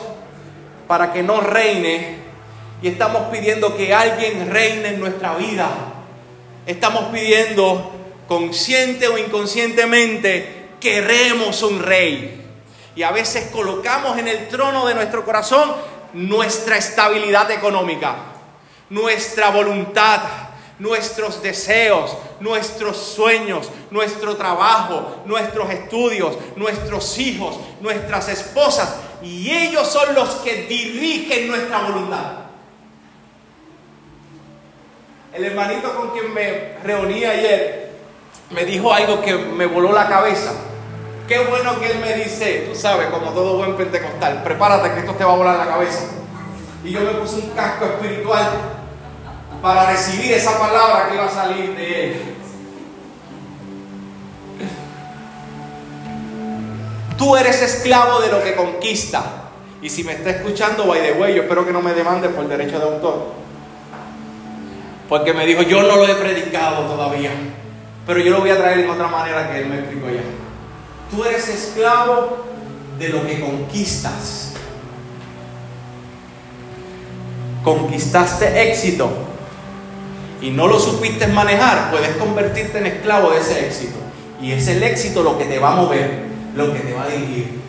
para 0.88 1.12
que 1.14 1.24
no 1.24 1.42
reine 1.42 2.18
y 2.82 2.88
estamos 2.88 3.24
pidiendo 3.32 3.76
que 3.76 3.94
alguien 3.94 4.50
reine 4.50 4.90
en 4.90 5.00
nuestra 5.00 5.36
vida. 5.36 5.70
Estamos 6.66 7.06
pidiendo 7.06 7.92
consciente 8.28 9.08
o 9.08 9.18
inconscientemente 9.18 10.70
queremos 10.80 11.62
un 11.64 11.82
rey. 11.82 12.46
Y 12.96 13.04
a 13.04 13.12
veces 13.12 13.50
colocamos 13.52 14.18
en 14.18 14.28
el 14.28 14.48
trono 14.48 14.86
de 14.88 14.96
nuestro 14.96 15.26
corazón 15.26 15.74
nuestra 16.14 16.78
estabilidad 16.78 17.52
económica, 17.52 18.16
nuestra 18.90 19.52
voluntad, 19.52 20.22
nuestros 20.80 21.44
deseos, 21.44 22.18
nuestros 22.40 22.98
sueños, 22.98 23.70
nuestro 23.92 24.36
trabajo, 24.38 25.22
nuestros 25.26 25.70
estudios, 25.70 26.38
nuestros 26.56 27.18
hijos, 27.20 27.60
nuestras 27.82 28.30
esposas. 28.30 28.96
Y 29.22 29.52
ellos 29.52 29.88
son 29.88 30.16
los 30.16 30.30
que 30.38 30.64
dirigen 30.64 31.50
nuestra 31.50 31.80
voluntad. 31.80 32.32
El 35.34 35.46
hermanito 35.46 35.94
con 35.96 36.10
quien 36.12 36.34
me 36.34 36.78
reuní 36.84 37.24
ayer 37.24 37.92
me 38.50 38.66
dijo 38.66 38.92
algo 38.92 39.22
que 39.22 39.36
me 39.36 39.66
voló 39.66 39.92
la 39.92 40.08
cabeza. 40.08 40.54
Qué 41.28 41.40
bueno 41.40 41.80
que 41.80 41.92
él 41.92 42.00
me 42.00 42.16
dice, 42.16 42.68
tú 42.68 42.76
sabes, 42.76 43.10
como 43.10 43.30
todo 43.32 43.58
buen 43.58 43.76
pentecostal, 43.76 44.42
prepárate 44.42 44.94
que 44.94 45.00
esto 45.02 45.14
te 45.14 45.24
va 45.24 45.34
a 45.34 45.36
volar 45.36 45.58
la 45.58 45.68
cabeza. 45.68 46.06
Y 46.84 46.92
yo 46.92 47.02
me 47.02 47.12
puse 47.12 47.36
un 47.36 47.50
casco 47.52 47.86
espiritual 47.86 48.79
para 49.62 49.92
recibir 49.92 50.34
esa 50.34 50.58
palabra 50.58 51.10
que 51.10 51.16
iba 51.16 51.26
a 51.26 51.30
salir 51.30 51.76
de 51.76 52.06
él. 52.06 52.22
Tú 57.18 57.36
eres 57.36 57.62
esclavo 57.62 58.22
de 58.22 58.32
lo 58.32 58.42
que 58.42 58.56
conquista. 58.56 59.24
Y 59.82 59.90
si 59.90 60.04
me 60.04 60.14
está 60.14 60.30
escuchando, 60.30 60.86
by 60.88 61.02
the 61.02 61.14
way, 61.14 61.36
yo 61.36 61.44
espero 61.44 61.66
que 61.66 61.74
no 61.74 61.82
me 61.82 61.94
demande 61.94 62.30
por 62.30 62.48
derecho 62.48 62.80
de 62.80 62.86
autor. 62.86 63.34
Porque 65.10 65.34
me 65.34 65.46
dijo, 65.46 65.64
yo 65.64 65.82
no 65.82 65.98
lo 65.98 66.08
he 66.08 66.16
predicado 66.16 66.86
todavía. 66.86 67.32
Pero 68.06 68.20
yo 68.20 68.32
lo 68.32 68.40
voy 68.40 68.52
a 68.52 68.58
traer 68.58 68.80
en 68.80 68.90
otra 68.90 69.08
manera 69.08 69.52
que 69.52 69.60
él 69.60 69.68
me 69.68 69.80
explicó 69.80 70.10
ya. 70.10 70.22
Tú 71.12 71.26
eres 71.26 71.48
esclavo 71.50 72.46
de 72.98 73.10
lo 73.10 73.26
que 73.26 73.40
conquistas. 73.42 74.54
Conquistaste 77.64 78.70
éxito 78.70 79.29
y 80.42 80.52
no 80.52 80.68
lo 80.68 80.80
supiste 80.80 81.28
manejar, 81.28 81.92
puedes 81.92 82.16
convertirte 82.16 82.78
en 82.78 82.86
esclavo 82.86 83.32
de 83.32 83.40
ese 83.40 83.66
éxito. 83.66 83.98
Y 84.42 84.54
es 84.54 84.68
el 84.68 84.82
éxito 84.84 85.22
lo 85.22 85.38
que 85.38 85.46
te 85.46 85.60
va 85.60 85.74
a 85.74 85.76
mover, 85.76 86.24
lo 86.56 86.74
que 86.74 86.80
te 86.80 86.94
va 86.94 87.04
a 87.04 87.08
dirigir. 87.10 87.60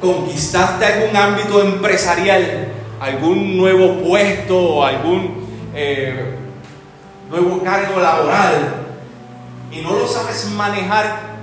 Conquistaste 0.00 0.84
algún 0.84 1.16
ámbito 1.16 1.62
empresarial, 1.62 2.68
algún 3.00 3.56
nuevo 3.56 4.02
puesto, 4.02 4.84
algún 4.84 5.46
eh, 5.74 6.34
nuevo 7.30 7.62
cargo 7.62 7.98
laboral, 8.00 8.74
y 9.72 9.80
no 9.80 9.94
lo 9.94 10.06
sabes 10.06 10.46
manejar 10.50 11.34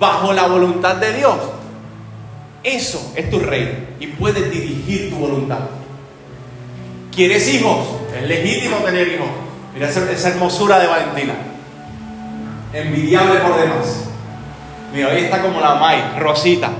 bajo 0.00 0.32
la 0.32 0.48
voluntad 0.48 0.96
de 0.96 1.12
Dios. 1.12 1.36
Eso 2.64 3.12
es 3.14 3.30
tu 3.30 3.38
rey 3.38 3.96
y 4.00 4.08
puedes 4.08 4.50
dirigir 4.50 5.10
tu 5.10 5.16
voluntad. 5.16 5.60
¿Quieres 7.14 7.48
hijos? 7.54 7.86
Es 8.14 8.28
legítimo 8.28 8.78
tener 8.78 9.08
hijos 9.08 9.28
Esa, 9.80 10.28
hermosura 10.28 10.78
de 10.78 10.86
Valentina. 10.86 11.34
Envidiable 12.72 13.40
por 13.40 13.58
demás. 13.58 14.04
Mira, 14.92 15.08
hoy 15.08 15.20
está 15.20 15.40
como 15.40 15.58
la 15.60 15.76
May, 15.76 16.18
Rosita. 16.18 16.70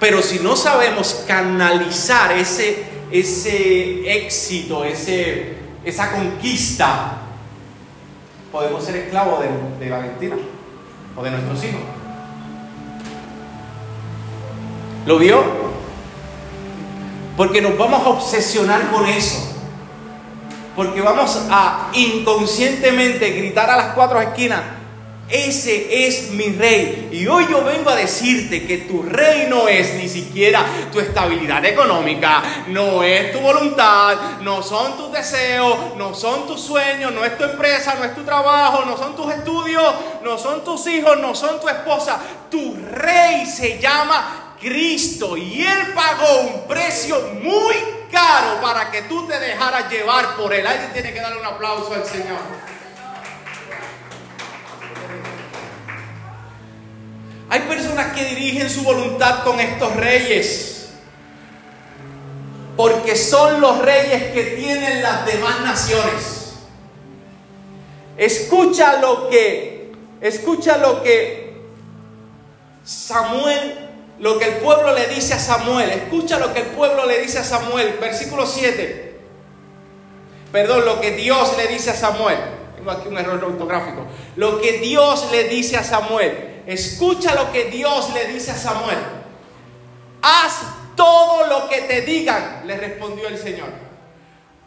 Pero 0.00 0.20
si 0.20 0.40
no 0.40 0.56
sabemos 0.56 1.24
canalizar 1.28 2.32
ese, 2.32 2.84
ese 3.12 4.24
éxito, 4.24 4.84
ese, 4.84 5.56
esa 5.84 6.10
conquista, 6.10 7.18
podemos 8.50 8.84
ser 8.84 8.96
esclavos 8.96 9.40
de, 9.40 9.84
de 9.84 9.90
Valentina 9.90 10.36
o 11.16 11.22
de 11.22 11.30
nuestros 11.30 11.62
hijos. 11.62 11.80
¿Lo 15.06 15.18
vio? 15.18 15.44
Porque 17.36 17.62
nos 17.62 17.78
vamos 17.78 18.04
a 18.04 18.08
obsesionar 18.08 18.90
con 18.90 19.06
eso. 19.06 19.51
Porque 20.74 21.00
vamos 21.00 21.38
a 21.50 21.90
inconscientemente 21.92 23.30
gritar 23.30 23.68
a 23.68 23.76
las 23.76 23.94
cuatro 23.94 24.20
esquinas, 24.20 24.62
ese 25.32 26.06
es 26.06 26.30
mi 26.32 26.50
rey. 26.50 27.08
Y 27.10 27.26
hoy 27.26 27.46
yo 27.50 27.64
vengo 27.64 27.88
a 27.88 27.96
decirte 27.96 28.66
que 28.66 28.78
tu 28.78 29.02
rey 29.02 29.46
no 29.48 29.66
es 29.66 29.94
ni 29.94 30.08
siquiera 30.08 30.64
tu 30.92 31.00
estabilidad 31.00 31.64
económica, 31.64 32.42
no 32.68 33.02
es 33.02 33.32
tu 33.32 33.40
voluntad, 33.40 34.40
no 34.42 34.62
son 34.62 34.96
tus 34.98 35.10
deseos, 35.10 35.96
no 35.96 36.14
son 36.14 36.46
tus 36.46 36.60
sueños, 36.60 37.12
no 37.12 37.24
es 37.24 37.38
tu 37.38 37.44
empresa, 37.44 37.94
no 37.98 38.04
es 38.04 38.14
tu 38.14 38.22
trabajo, 38.24 38.84
no 38.84 38.96
son 38.96 39.16
tus 39.16 39.32
estudios, 39.32 39.94
no 40.22 40.36
son 40.36 40.62
tus 40.64 40.86
hijos, 40.86 41.18
no 41.18 41.34
son 41.34 41.60
tu 41.60 41.68
esposa. 41.68 42.18
Tu 42.50 42.76
rey 42.90 43.46
se 43.46 43.78
llama 43.78 44.56
Cristo 44.60 45.36
y 45.36 45.62
Él 45.62 45.94
pagó 45.94 46.40
un 46.40 46.68
precio 46.68 47.16
muy 47.42 47.74
caro 48.12 48.60
para 48.60 48.90
que 48.90 49.02
tú 49.02 49.26
te 49.26 49.38
dejaras 49.40 49.90
llevar 49.90 50.36
por 50.36 50.54
Él. 50.54 50.64
Alguien 50.66 50.92
tiene 50.92 51.12
que 51.12 51.20
darle 51.20 51.40
un 51.40 51.46
aplauso 51.46 51.92
al 51.94 52.04
Señor. 52.04 52.38
Hay 57.50 57.60
personas 57.60 58.12
que 58.14 58.24
dirigen 58.24 58.70
su 58.70 58.82
voluntad 58.82 59.42
con 59.42 59.58
estos 59.58 59.96
reyes. 59.96 60.90
Porque 62.76 63.16
son 63.16 63.60
los 63.60 63.78
reyes 63.80 64.32
que 64.32 64.42
tienen 64.56 65.02
las 65.02 65.26
demás 65.26 65.60
naciones. 65.60 66.54
Escucha 68.16 69.00
lo 69.00 69.28
que, 69.28 69.92
escucha 70.20 70.78
lo 70.78 71.02
que 71.02 71.60
Samuel 72.84 73.91
lo 74.18 74.38
que 74.38 74.44
el 74.46 74.54
pueblo 74.56 74.94
le 74.94 75.08
dice 75.08 75.34
a 75.34 75.38
Samuel. 75.38 75.90
Escucha 75.90 76.38
lo 76.38 76.52
que 76.52 76.60
el 76.60 76.66
pueblo 76.66 77.06
le 77.06 77.20
dice 77.20 77.38
a 77.38 77.44
Samuel. 77.44 77.98
Versículo 78.00 78.46
7. 78.46 79.20
Perdón, 80.52 80.84
lo 80.84 81.00
que 81.00 81.12
Dios 81.12 81.56
le 81.56 81.66
dice 81.68 81.90
a 81.90 81.94
Samuel. 81.94 82.38
Tengo 82.76 82.90
aquí 82.90 83.08
un 83.08 83.18
error 83.18 83.42
ortográfico. 83.42 84.06
Lo 84.36 84.60
que 84.60 84.78
Dios 84.78 85.28
le 85.32 85.44
dice 85.44 85.76
a 85.76 85.84
Samuel. 85.84 86.62
Escucha 86.66 87.34
lo 87.34 87.50
que 87.50 87.64
Dios 87.64 88.12
le 88.12 88.26
dice 88.26 88.52
a 88.52 88.56
Samuel. 88.56 88.98
Haz 90.20 90.60
todo 90.94 91.46
lo 91.46 91.68
que 91.68 91.80
te 91.82 92.02
digan, 92.02 92.62
le 92.66 92.76
respondió 92.76 93.26
el 93.26 93.38
Señor. 93.38 93.70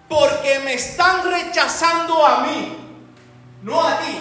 Porque 0.09 0.59
me 0.65 0.73
están 0.73 1.23
rechazando 1.23 2.25
a 2.25 2.41
mí, 2.41 2.77
no 3.61 3.81
a 3.81 3.99
ti. 3.99 4.17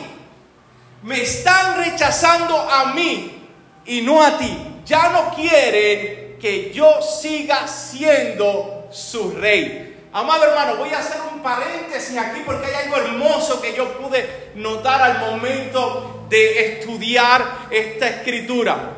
Me 1.03 1.23
están 1.23 1.77
rechazando 1.77 2.57
a 2.57 2.93
mí 2.93 3.49
y 3.85 4.03
no 4.03 4.23
a 4.23 4.39
ti 4.39 4.74
ya 4.85 5.11
no 5.11 5.35
quiere 5.35 6.37
que 6.41 6.73
yo 6.73 7.01
siga 7.01 7.67
siendo 7.67 8.89
su 8.91 9.33
rey. 9.33 10.09
Amado 10.13 10.45
hermano, 10.45 10.77
voy 10.77 10.91
a 10.91 10.99
hacer 10.99 11.21
un 11.33 11.43
paréntesis 11.43 12.17
aquí 12.17 12.43
porque 12.47 12.67
hay 12.67 12.85
algo 12.85 12.97
hermoso 12.97 13.61
que 13.61 13.75
yo 13.75 13.99
pude 13.99 14.53
notar 14.55 15.03
al 15.03 15.19
momento 15.19 16.27
de 16.29 16.79
estudiar 16.79 17.67
esta 17.71 18.09
escritura. 18.09 18.91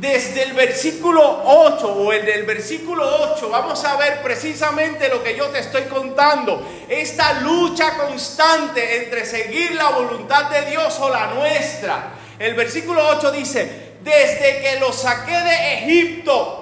desde 0.00 0.42
el 0.42 0.52
versículo 0.52 1.42
8 1.44 1.86
o 1.88 2.12
el 2.12 2.26
del 2.26 2.42
versículo 2.42 3.32
8 3.32 3.48
vamos 3.48 3.84
a 3.84 3.96
ver 3.96 4.22
precisamente 4.22 5.08
lo 5.08 5.22
que 5.22 5.36
yo 5.36 5.46
te 5.46 5.60
estoy 5.60 5.84
contando. 5.84 6.66
Esta 6.88 7.40
lucha 7.40 7.96
constante 7.96 9.04
entre 9.04 9.24
seguir 9.24 9.74
la 9.74 9.90
voluntad 9.90 10.50
de 10.50 10.70
Dios 10.70 10.98
o 11.00 11.08
la 11.08 11.28
nuestra. 11.28 12.12
El 12.38 12.54
versículo 12.54 13.06
8 13.08 13.30
dice, 13.30 13.93
desde 14.04 14.60
que 14.60 14.78
los 14.78 14.94
saqué 14.94 15.40
de 15.40 15.74
Egipto, 15.74 16.60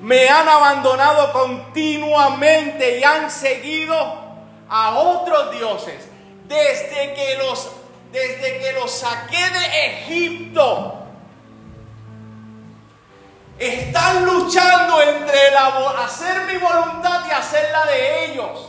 me 0.00 0.28
han 0.28 0.48
abandonado 0.48 1.32
continuamente 1.32 2.98
y 2.98 3.04
han 3.04 3.30
seguido 3.30 3.96
a 4.68 4.98
otros 4.98 5.52
dioses. 5.52 6.08
Desde 6.48 7.14
que 7.14 7.36
los 7.38 7.70
desde 8.12 8.58
que 8.60 8.72
los 8.72 8.90
saqué 8.90 9.36
de 9.36 9.86
Egipto. 9.86 10.94
Están 13.58 14.24
luchando 14.24 15.02
entre 15.02 15.54
hacer 15.98 16.42
mi 16.46 16.58
voluntad 16.58 17.22
y 17.28 17.30
hacer 17.32 17.70
la 17.72 17.86
de 17.86 18.24
ellos. 18.26 18.68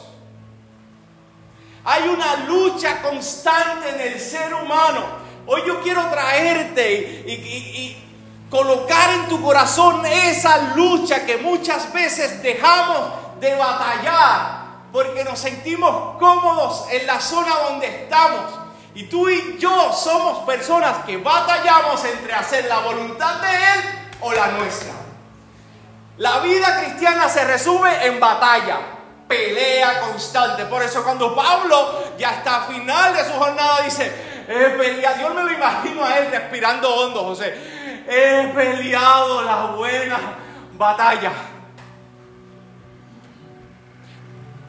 Hay 1.83 2.07
una 2.09 2.35
lucha 2.47 3.01
constante 3.01 3.89
en 3.89 4.13
el 4.13 4.19
ser 4.19 4.53
humano. 4.53 5.26
Hoy 5.49 5.63
yo 5.65 5.81
quiero 5.81 6.05
traerte 6.07 7.23
y, 7.25 8.03
colocar 8.49 9.11
en 9.11 9.27
tu 9.27 9.41
corazón 9.41 10.05
esa 10.05 10.73
lucha 10.73 11.25
que 11.25 11.37
muchas 11.37 11.91
veces 11.91 12.41
dejamos 12.41 13.39
de 13.41 13.55
batallar 13.55 14.67
porque 14.91 15.23
nos 15.25 15.37
sentimos 15.37 16.17
cómodos 16.17 16.85
en 16.91 17.05
la 17.05 17.19
zona 17.19 17.53
donde 17.69 17.87
estamos. 17.87 18.59
Y 18.95 19.03
tú 19.03 19.29
y 19.29 19.57
yo 19.57 19.91
somos 19.93 20.39
personas 20.45 21.03
que 21.05 21.17
batallamos 21.17 22.03
entre 22.05 22.33
hacer 22.33 22.65
la 22.65 22.79
voluntad 22.79 23.35
de 23.41 23.49
Él 23.49 23.81
o 24.21 24.33
la 24.33 24.47
nuestra. 24.47 24.93
La 26.17 26.39
vida 26.39 26.79
cristiana 26.79 27.29
se 27.29 27.43
resume 27.43 28.05
en 28.05 28.19
batalla, 28.19 28.79
pelea 29.27 30.01
constante. 30.01 30.65
Por 30.65 30.81
eso 30.81 31.03
cuando 31.03 31.35
Pablo 31.35 32.15
ya 32.17 32.31
está 32.31 32.63
a 32.63 32.65
final 32.65 33.13
de 33.13 33.25
su 33.25 33.33
jornada 33.33 33.81
dice, 33.81 34.26
he 34.47 34.69
peleado, 34.69 35.17
Dios 35.17 35.35
me 35.35 35.43
lo 35.43 35.51
imagino 35.51 36.03
a 36.03 36.17
él 36.17 36.31
respirando 36.31 36.93
hondo, 36.93 37.23
José, 37.23 37.53
he 38.07 38.47
peleado 38.55 39.41
la 39.41 39.65
buena 39.67 40.19
batalla. 40.73 41.31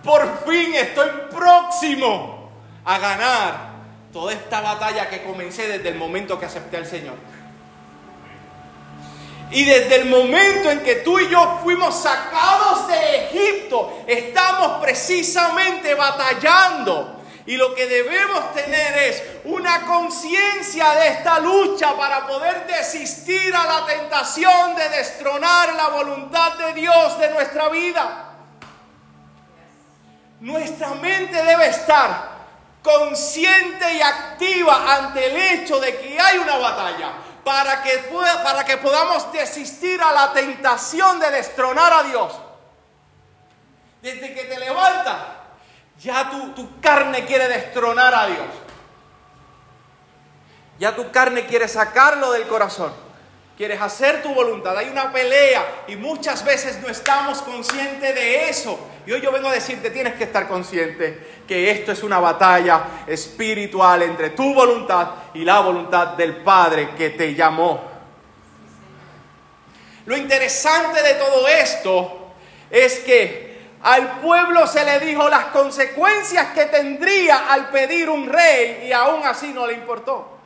Por 0.02 0.44
fin 0.46 0.74
estoy 0.74 1.10
próximo 1.30 2.50
a 2.84 2.98
ganar 2.98 3.68
toda 4.12 4.32
esta 4.32 4.60
batalla 4.60 5.08
que 5.08 5.22
comencé 5.22 5.68
desde 5.68 5.90
el 5.90 5.96
momento 5.96 6.38
que 6.38 6.46
acepté 6.46 6.78
al 6.78 6.86
Señor. 6.86 7.14
Y 9.50 9.64
desde 9.64 9.96
el 9.96 10.06
momento 10.06 10.70
en 10.70 10.80
que 10.80 10.96
tú 10.96 11.18
y 11.18 11.28
yo 11.28 11.60
fuimos 11.62 11.94
sacados 11.94 12.88
de 12.88 13.26
Egipto, 13.26 14.02
estamos 14.06 14.80
precisamente 14.82 15.94
batallando. 15.94 17.17
Y 17.48 17.56
lo 17.56 17.74
que 17.74 17.86
debemos 17.86 18.52
tener 18.52 18.98
es 19.04 19.22
una 19.44 19.86
conciencia 19.86 20.90
de 20.96 21.08
esta 21.08 21.40
lucha 21.40 21.96
para 21.96 22.26
poder 22.26 22.66
desistir 22.66 23.56
a 23.56 23.64
la 23.64 23.86
tentación 23.86 24.76
de 24.76 24.86
destronar 24.90 25.74
la 25.74 25.88
voluntad 25.88 26.58
de 26.58 26.74
Dios 26.74 27.18
de 27.18 27.30
nuestra 27.30 27.70
vida. 27.70 28.34
Nuestra 30.40 30.90
mente 30.90 31.42
debe 31.42 31.68
estar 31.68 32.28
consciente 32.82 33.94
y 33.94 34.02
activa 34.02 34.96
ante 34.98 35.24
el 35.28 35.36
hecho 35.36 35.80
de 35.80 35.98
que 35.98 36.20
hay 36.20 36.36
una 36.36 36.58
batalla, 36.58 37.12
para 37.44 37.82
que, 37.82 37.96
pueda, 38.10 38.42
para 38.42 38.62
que 38.62 38.76
podamos 38.76 39.32
desistir 39.32 39.98
a 40.02 40.12
la 40.12 40.34
tentación 40.34 41.18
de 41.18 41.30
destronar 41.30 41.94
a 41.94 42.02
Dios. 42.02 42.30
Desde 44.02 44.34
que 44.34 44.44
te 44.44 44.58
levantas, 44.58 45.37
ya 46.00 46.30
tu, 46.30 46.52
tu 46.52 46.80
carne 46.80 47.24
quiere 47.24 47.48
destronar 47.48 48.14
a 48.14 48.26
Dios. 48.26 48.46
Ya 50.78 50.94
tu 50.94 51.10
carne 51.10 51.46
quiere 51.46 51.66
sacarlo 51.66 52.32
del 52.32 52.46
corazón. 52.46 52.92
Quieres 53.56 53.80
hacer 53.80 54.22
tu 54.22 54.32
voluntad. 54.32 54.78
Hay 54.78 54.88
una 54.88 55.12
pelea 55.12 55.84
y 55.88 55.96
muchas 55.96 56.44
veces 56.44 56.80
no 56.80 56.88
estamos 56.88 57.42
conscientes 57.42 58.14
de 58.14 58.48
eso. 58.48 58.78
Y 59.04 59.10
hoy 59.10 59.20
yo 59.20 59.32
vengo 59.32 59.48
a 59.48 59.52
decirte, 59.52 59.90
tienes 59.90 60.14
que 60.14 60.24
estar 60.24 60.46
consciente 60.46 61.40
que 61.48 61.68
esto 61.70 61.90
es 61.90 62.04
una 62.04 62.20
batalla 62.20 62.82
espiritual 63.08 64.02
entre 64.02 64.30
tu 64.30 64.54
voluntad 64.54 65.08
y 65.34 65.44
la 65.44 65.58
voluntad 65.58 66.08
del 66.08 66.36
Padre 66.36 66.90
que 66.96 67.10
te 67.10 67.34
llamó. 67.34 67.82
Lo 70.06 70.16
interesante 70.16 71.02
de 71.02 71.14
todo 71.14 71.48
esto 71.48 72.32
es 72.70 73.00
que 73.00 73.47
al 73.82 74.20
pueblo 74.20 74.66
se 74.66 74.84
le 74.84 74.98
dijo 75.00 75.28
las 75.28 75.46
consecuencias 75.46 76.48
que 76.48 76.66
tendría 76.66 77.52
al 77.52 77.70
pedir 77.70 78.10
un 78.10 78.28
rey 78.28 78.86
y 78.88 78.92
aún 78.92 79.24
así 79.24 79.52
no 79.52 79.66
le 79.66 79.74
importó. 79.74 80.38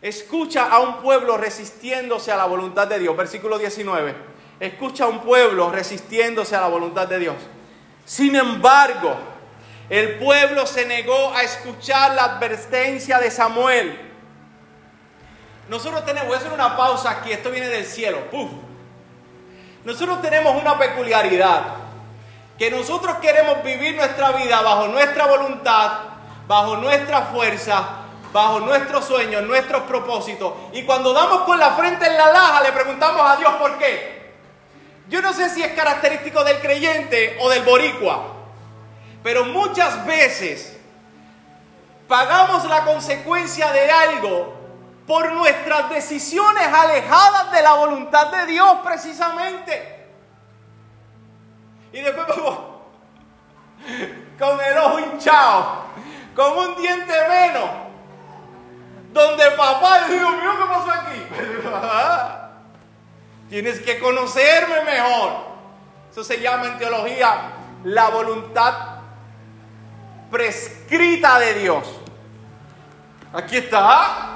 Escucha 0.00 0.68
a 0.70 0.78
un 0.78 0.98
pueblo 0.98 1.36
resistiéndose 1.36 2.30
a 2.30 2.36
la 2.36 2.44
voluntad 2.44 2.86
de 2.86 3.00
Dios. 3.00 3.16
Versículo 3.16 3.58
19. 3.58 4.14
Escucha 4.60 5.04
a 5.04 5.08
un 5.08 5.20
pueblo 5.20 5.70
resistiéndose 5.70 6.54
a 6.54 6.60
la 6.60 6.68
voluntad 6.68 7.08
de 7.08 7.18
Dios. 7.18 7.36
Sin 8.04 8.36
embargo, 8.36 9.16
el 9.90 10.18
pueblo 10.18 10.66
se 10.66 10.86
negó 10.86 11.32
a 11.34 11.42
escuchar 11.42 12.14
la 12.14 12.24
advertencia 12.24 13.18
de 13.18 13.30
Samuel. 13.32 13.98
Nosotros 15.68 16.04
tenemos, 16.04 16.28
voy 16.28 16.36
a 16.36 16.38
hacer 16.38 16.52
una 16.52 16.76
pausa 16.76 17.10
aquí, 17.10 17.32
esto 17.32 17.50
viene 17.50 17.68
del 17.68 17.84
cielo. 17.84 18.18
Nosotros 19.86 20.20
tenemos 20.20 20.60
una 20.60 20.76
peculiaridad, 20.76 21.62
que 22.58 22.72
nosotros 22.72 23.18
queremos 23.18 23.62
vivir 23.62 23.94
nuestra 23.94 24.32
vida 24.32 24.60
bajo 24.60 24.88
nuestra 24.88 25.26
voluntad, 25.26 25.92
bajo 26.48 26.78
nuestra 26.78 27.22
fuerza, 27.26 27.86
bajo 28.32 28.58
nuestros 28.58 29.04
sueños, 29.04 29.44
nuestros 29.44 29.82
propósitos. 29.82 30.54
Y 30.72 30.82
cuando 30.82 31.12
damos 31.12 31.42
con 31.42 31.60
la 31.60 31.70
frente 31.74 32.04
en 32.04 32.16
la 32.16 32.32
laja, 32.32 32.64
le 32.64 32.72
preguntamos 32.72 33.22
a 33.30 33.36
Dios 33.36 33.54
por 33.60 33.78
qué. 33.78 34.34
Yo 35.08 35.22
no 35.22 35.32
sé 35.32 35.50
si 35.50 35.62
es 35.62 35.72
característico 35.74 36.42
del 36.42 36.58
creyente 36.58 37.38
o 37.40 37.48
del 37.48 37.62
boricua, 37.62 38.24
pero 39.22 39.44
muchas 39.44 40.04
veces 40.04 40.76
pagamos 42.08 42.64
la 42.64 42.82
consecuencia 42.82 43.70
de 43.70 43.88
algo 43.88 44.55
por 45.06 45.32
nuestras 45.32 45.88
decisiones 45.90 46.66
alejadas 46.66 47.52
de 47.52 47.62
la 47.62 47.74
voluntad 47.74 48.26
de 48.32 48.46
Dios 48.46 48.78
precisamente. 48.84 50.08
Y 51.92 52.00
después 52.00 52.26
vamos 52.26 52.58
con 54.38 54.60
el 54.60 54.78
ojo 54.78 54.98
hinchado, 54.98 55.84
con 56.34 56.58
un 56.58 56.76
diente 56.76 57.14
menos 57.28 57.86
donde 59.12 59.50
papá, 59.52 60.06
Dios 60.08 60.30
mío, 60.30 60.50
¿qué 60.58 60.64
pasó 60.68 60.90
aquí? 60.92 61.22
Tienes 63.48 63.80
que 63.80 63.98
conocerme 63.98 64.84
mejor. 64.84 65.32
Eso 66.10 66.22
se 66.22 66.40
llama 66.40 66.66
en 66.66 66.78
teología 66.78 67.52
la 67.84 68.08
voluntad 68.10 68.74
prescrita 70.30 71.38
de 71.38 71.54
Dios. 71.54 71.86
Aquí 73.32 73.56
está. 73.56 74.35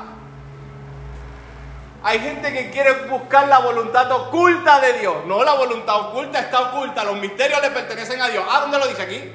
Hay 2.03 2.19
gente 2.19 2.53
que 2.53 2.71
quiere 2.71 3.07
buscar 3.09 3.47
la 3.49 3.59
voluntad 3.59 4.11
oculta 4.11 4.81
de 4.81 4.95
Dios. 4.95 5.27
No, 5.27 5.45
la 5.45 5.55
voluntad 5.55 6.09
oculta 6.09 6.41
está 6.41 6.61
oculta. 6.71 7.05
Los 7.05 7.17
misterios 7.19 7.61
le 7.61 7.71
pertenecen 7.71 8.21
a 8.23 8.29
Dios. 8.29 8.45
¿Ah, 8.49 8.61
dónde 8.61 8.79
lo 8.79 8.87
dice 8.87 9.03
aquí? 9.03 9.33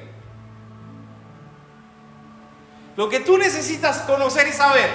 Lo 2.96 3.08
que 3.08 3.20
tú 3.20 3.38
necesitas 3.38 3.98
conocer 4.00 4.48
y 4.48 4.52
saber 4.52 4.90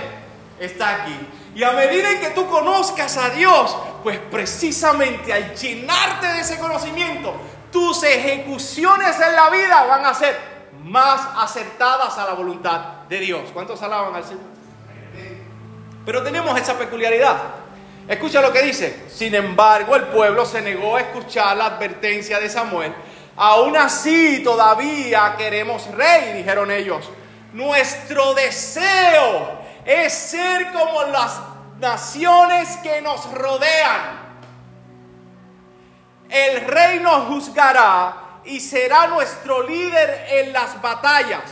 está 0.60 1.04
aquí. 1.04 1.18
Y 1.56 1.64
a 1.64 1.72
medida 1.72 2.20
que 2.20 2.32
tú 2.32 2.48
conozcas 2.48 3.16
a 3.18 3.30
Dios, 3.30 3.78
pues 4.04 4.20
precisamente 4.20 5.32
al 5.32 5.56
llenarte 5.56 6.28
de 6.28 6.40
ese 6.42 6.60
conocimiento, 6.60 7.34
tus 7.72 8.04
ejecuciones 8.04 9.20
en 9.20 9.36
la 9.36 9.50
vida 9.50 9.86
van 9.86 10.06
a 10.06 10.14
ser 10.14 10.38
más 10.84 11.22
acertadas 11.38 12.18
a 12.18 12.26
la 12.26 12.34
voluntad 12.34 13.04
de 13.08 13.20
Dios. 13.20 13.50
¿Cuántos 13.54 13.82
alaban 13.82 14.14
al 14.16 14.24
Señor? 14.24 14.44
Pero 16.06 16.24
tenemos 16.24 16.60
esa 16.60 16.78
peculiaridad. 16.78 17.61
Escucha 18.12 18.42
lo 18.42 18.52
que 18.52 18.62
dice. 18.62 19.06
Sin 19.08 19.34
embargo, 19.34 19.96
el 19.96 20.08
pueblo 20.08 20.46
se 20.46 20.62
negó 20.62 20.98
a 20.98 21.00
escuchar 21.00 21.56
la 21.56 21.68
advertencia 21.68 22.42
de 22.42 22.50
Samuel. 22.50 22.94
Aún 23.38 23.78
así, 23.78 24.44
todavía 24.44 25.36
queremos 25.38 25.90
rey, 25.92 26.34
dijeron 26.34 26.70
ellos. 26.72 27.10
Nuestro 27.54 28.34
deseo 28.34 29.62
es 29.86 30.12
ser 30.12 30.74
como 30.74 31.04
las 31.04 31.40
naciones 31.80 32.76
que 32.84 33.02
nos 33.02 33.32
rodean. 33.32 34.20
El 36.30 36.66
rey 36.68 37.00
nos 37.00 37.28
juzgará 37.28 38.42
y 38.44 38.60
será 38.60 39.08
nuestro 39.08 39.64
líder 39.64 40.26
en 40.32 40.52
las 40.52 40.82
batallas. 40.82 41.44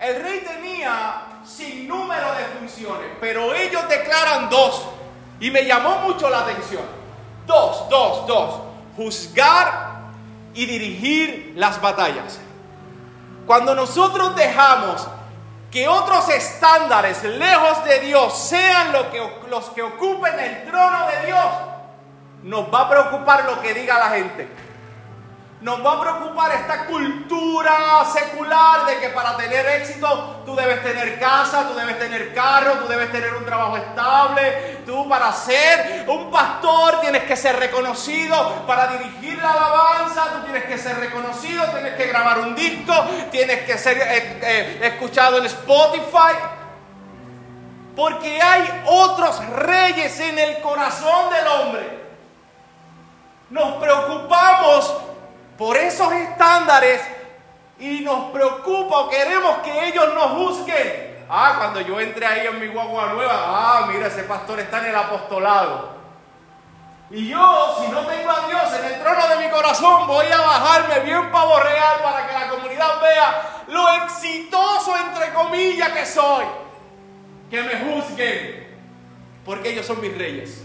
El 0.00 0.24
rey 0.24 0.40
tenía 0.40 1.22
sin 1.44 1.86
número 1.86 2.34
de 2.34 2.44
funciones, 2.58 3.12
pero 3.20 3.54
ellos 3.54 3.88
declaran 3.88 4.50
dos. 4.50 4.88
Y 5.42 5.50
me 5.50 5.64
llamó 5.64 5.96
mucho 5.96 6.30
la 6.30 6.42
atención. 6.42 6.84
Dos, 7.48 7.88
dos, 7.90 8.26
dos. 8.28 8.60
Juzgar 8.96 10.02
y 10.54 10.66
dirigir 10.66 11.54
las 11.56 11.80
batallas. 11.80 12.38
Cuando 13.44 13.74
nosotros 13.74 14.36
dejamos 14.36 15.04
que 15.68 15.88
otros 15.88 16.28
estándares 16.28 17.24
lejos 17.24 17.84
de 17.84 17.98
Dios 17.98 18.38
sean 18.38 18.92
que, 19.10 19.48
los 19.48 19.70
que 19.70 19.82
ocupen 19.82 20.38
el 20.38 20.62
trono 20.62 21.06
de 21.08 21.26
Dios, 21.26 21.46
nos 22.44 22.72
va 22.72 22.82
a 22.82 22.88
preocupar 22.88 23.44
lo 23.44 23.60
que 23.60 23.74
diga 23.74 23.98
la 23.98 24.10
gente. 24.10 24.48
Nos 25.62 25.78
va 25.86 25.92
a 25.92 26.00
preocupar 26.00 26.50
esta 26.56 26.86
cultura 26.86 28.04
secular 28.12 28.84
de 28.84 28.98
que 28.98 29.10
para 29.10 29.36
tener 29.36 29.64
éxito 29.64 30.42
tú 30.44 30.56
debes 30.56 30.82
tener 30.82 31.20
casa, 31.20 31.68
tú 31.68 31.74
debes 31.74 32.00
tener 32.00 32.34
carro, 32.34 32.80
tú 32.80 32.88
debes 32.88 33.12
tener 33.12 33.32
un 33.32 33.44
trabajo 33.44 33.76
estable. 33.76 34.82
Tú 34.84 35.08
para 35.08 35.32
ser 35.32 36.04
un 36.08 36.32
pastor 36.32 37.00
tienes 37.00 37.22
que 37.22 37.36
ser 37.36 37.60
reconocido, 37.60 38.66
para 38.66 38.88
dirigir 38.88 39.38
la 39.40 39.52
alabanza 39.52 40.24
tú 40.32 40.42
tienes 40.46 40.64
que 40.64 40.78
ser 40.78 40.98
reconocido, 40.98 41.64
tienes 41.66 41.94
que 41.94 42.06
grabar 42.08 42.40
un 42.40 42.56
disco, 42.56 42.92
tienes 43.30 43.62
que 43.62 43.78
ser 43.78 43.98
eh, 43.98 44.40
eh, 44.42 44.80
escuchado 44.82 45.38
en 45.38 45.46
Spotify. 45.46 46.38
Porque 47.94 48.42
hay 48.42 48.82
otros 48.86 49.46
reyes 49.50 50.18
en 50.18 50.40
el 50.40 50.60
corazón 50.60 51.30
del 51.30 51.46
hombre. 51.46 52.02
Nos 53.50 53.74
preocupamos 53.74 55.11
por 55.62 55.76
esos 55.76 56.12
estándares 56.12 57.00
y 57.78 58.00
nos 58.00 58.32
preocupa 58.32 58.98
o 58.98 59.08
queremos 59.08 59.58
que 59.58 59.86
ellos 59.86 60.12
nos 60.12 60.32
juzguen. 60.32 61.24
Ah, 61.30 61.54
cuando 61.56 61.80
yo 61.82 62.00
entré 62.00 62.26
ahí 62.26 62.48
en 62.48 62.58
mi 62.58 62.66
guagua 62.66 63.12
nueva, 63.12 63.32
ah, 63.32 63.86
mira, 63.86 64.08
ese 64.08 64.24
pastor 64.24 64.58
está 64.58 64.80
en 64.80 64.86
el 64.86 64.96
apostolado. 64.96 65.92
Y 67.12 67.28
yo, 67.28 67.76
si 67.80 67.92
no 67.92 68.00
tengo 68.00 68.28
a 68.28 68.48
Dios 68.48 68.74
en 68.76 68.92
el 68.92 69.02
trono 69.02 69.28
de 69.28 69.36
mi 69.36 69.50
corazón, 69.52 70.08
voy 70.08 70.26
a 70.26 70.40
bajarme 70.40 70.98
bien 71.04 71.30
pavo 71.30 71.60
real 71.60 72.00
para 72.02 72.26
que 72.26 72.32
la 72.32 72.48
comunidad 72.48 73.00
vea 73.00 73.62
lo 73.68 73.88
exitoso, 74.02 74.96
entre 74.96 75.32
comillas, 75.32 75.90
que 75.90 76.04
soy. 76.04 76.44
Que 77.48 77.62
me 77.62 77.76
juzguen, 77.76 78.80
porque 79.44 79.68
ellos 79.68 79.86
son 79.86 80.00
mis 80.00 80.18
reyes. 80.18 80.64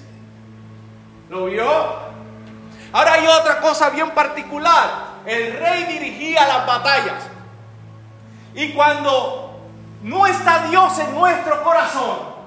¿Lo 1.30 1.45
vio? 1.45 2.07
Ahora 2.94 3.14
hay 3.14 3.28
otra 3.28 3.60
cosa 3.60 3.90
bien 3.90 4.12
particular. 4.12 5.18
El 5.26 5.60
rey 5.60 5.84
dirigía 5.86 6.48
las 6.48 6.66
batallas. 6.66 7.24
Y 8.54 8.74
cuando 8.74 9.60
no 10.02 10.26
está 10.26 10.68
Dios 10.68 10.98
en 11.00 11.14
nuestro 11.14 11.64
corazón, 11.64 12.38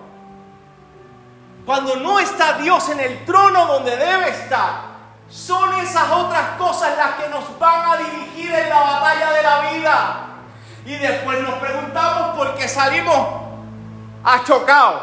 cuando 1.66 1.97
no 1.97 2.18
está 2.18 2.55
Dios 2.55 2.88
en 2.88 3.01
el 3.01 3.24
trono 3.24 3.66
donde 3.66 3.97
debe 3.97 4.30
estar, 4.30 4.91
son 5.28 5.78
esas 5.78 6.11
otras 6.11 6.57
cosas 6.59 6.97
las 6.97 7.14
que 7.14 7.28
nos 7.28 7.59
van 7.59 7.93
a 7.93 7.97
dirigir 7.99 8.53
en 8.53 8.68
la 8.68 8.80
batalla 8.80 9.30
de 9.30 9.43
la 9.43 9.61
vida. 9.70 10.26
Y 10.86 10.97
después 10.97 11.41
nos 11.43 11.55
preguntamos 11.57 12.36
por 12.36 12.55
qué 12.55 12.66
salimos 12.66 13.28
achocados. 14.24 15.03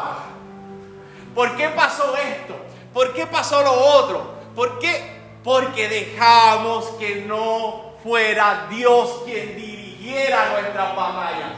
¿Por 1.33 1.55
qué 1.55 1.69
pasó 1.69 2.15
esto? 2.17 2.55
¿Por 2.93 3.13
qué 3.13 3.27
pasó 3.27 3.61
lo 3.61 3.73
otro? 3.73 4.33
¿Por 4.55 4.79
qué 4.79 5.16
porque 5.47 5.87
dejamos 5.87 6.83
que 6.99 7.23
no 7.25 7.93
fuera 8.03 8.67
Dios 8.69 9.21
quien 9.23 9.55
dirigiera 9.55 10.49
nuestras 10.49 10.93
batallas. 10.93 11.53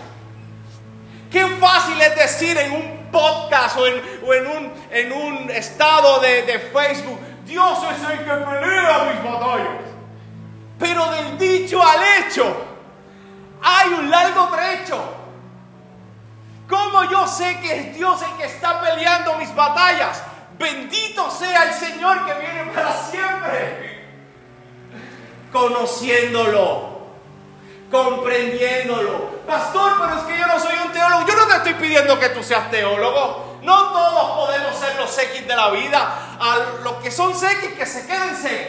Qué 1.31 1.47
fácil 1.57 1.99
es 1.99 2.15
decir 2.15 2.55
en 2.55 2.71
un 2.71 3.09
podcast 3.11 3.79
o 3.79 3.87
en, 3.87 5.11
un, 5.11 5.49
estado 5.49 6.19
de, 6.19 6.43
de 6.43 6.59
Facebook, 6.59 7.19
Dios 7.45 7.79
es 7.79 8.11
el 8.11 8.19
que 8.19 8.31
pelea 8.31 9.11
mis 9.11 9.23
batallas. 9.23 9.81
Pero 10.77 11.09
del 11.09 11.39
dicho 11.39 11.81
al 11.81 11.99
hecho 12.19 12.45
hay 13.63 13.89
un 13.89 14.11
largo 14.11 14.49
trecho. 14.49 15.03
¿Cómo 16.69 17.05
yo 17.05 17.25
sé 17.25 17.59
que 17.59 17.75
es 17.75 17.95
Dios 17.95 18.21
el 18.21 18.37
que 18.37 18.45
está 18.45 18.81
peleando 18.81 19.33
mis 19.39 19.55
batallas? 19.55 20.21
Bendito 20.59 21.31
sea 21.31 21.63
el 21.63 21.73
Señor 21.73 22.25
que 22.25 22.33
viene 22.33 22.71
para 22.73 22.91
siempre. 22.91 24.03
Conociéndolo, 25.53 26.99
comprendiéndolo. 27.89 29.39
Pastor, 29.47 29.93
pero 30.01 30.17
es 30.17 30.23
que 30.23 30.37
yo 30.37 30.45
no 30.47 30.59
soy 30.59 30.75
un 30.85 30.91
teólogo. 30.91 31.25
Yo 31.25 31.35
no 31.37 31.47
te 31.47 31.55
estoy 31.55 31.73
pidiendo 31.75 32.19
que 32.19 32.29
tú 32.29 32.43
seas 32.43 32.69
teólogo. 32.69 33.59
No 33.63 33.89
todos 33.89 34.47
podemos 34.47 34.75
ser 34.77 34.97
los 34.97 35.17
X 35.17 35.47
de 35.47 35.55
la 35.55 35.69
vida. 35.69 36.37
Los 36.83 36.93
que 36.95 37.09
son 37.09 37.31
X, 37.31 37.69
que 37.77 37.85
se 37.85 38.05
queden 38.05 38.35
X. 38.35 38.67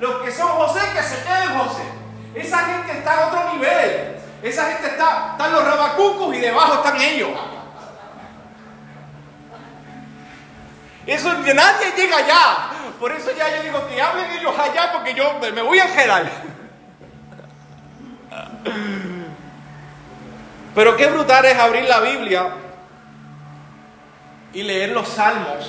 Los 0.00 0.22
que 0.22 0.32
son 0.32 0.48
José, 0.48 0.80
que 0.92 1.02
se 1.04 1.22
queden 1.22 1.56
José. 1.56 1.82
Esa 2.34 2.58
gente 2.64 2.98
está 2.98 3.12
a 3.12 3.26
otro 3.28 3.52
nivel. 3.54 4.16
Esa 4.42 4.64
gente 4.64 4.88
está, 4.88 5.28
están 5.32 5.52
los 5.52 5.64
rabacucos 5.64 6.34
y 6.34 6.40
debajo 6.40 6.74
están 6.74 7.00
ellos. 7.00 7.30
Eso 11.06 11.32
nadie 11.32 11.92
llega 11.96 12.16
allá. 12.16 12.70
Por 12.98 13.12
eso 13.12 13.30
ya 13.36 13.56
yo 13.56 13.62
digo 13.62 13.86
que 13.88 14.00
hablen 14.00 14.30
ellos 14.38 14.56
allá 14.56 14.92
porque 14.92 15.14
yo 15.14 15.38
me 15.40 15.62
voy 15.62 15.78
a 15.78 15.84
engerar. 15.84 16.30
Pero 20.74 20.96
qué 20.96 21.06
brutal 21.08 21.44
es 21.44 21.58
abrir 21.58 21.84
la 21.84 22.00
Biblia 22.00 22.48
y 24.52 24.62
leer 24.62 24.90
los 24.90 25.08
salmos 25.08 25.68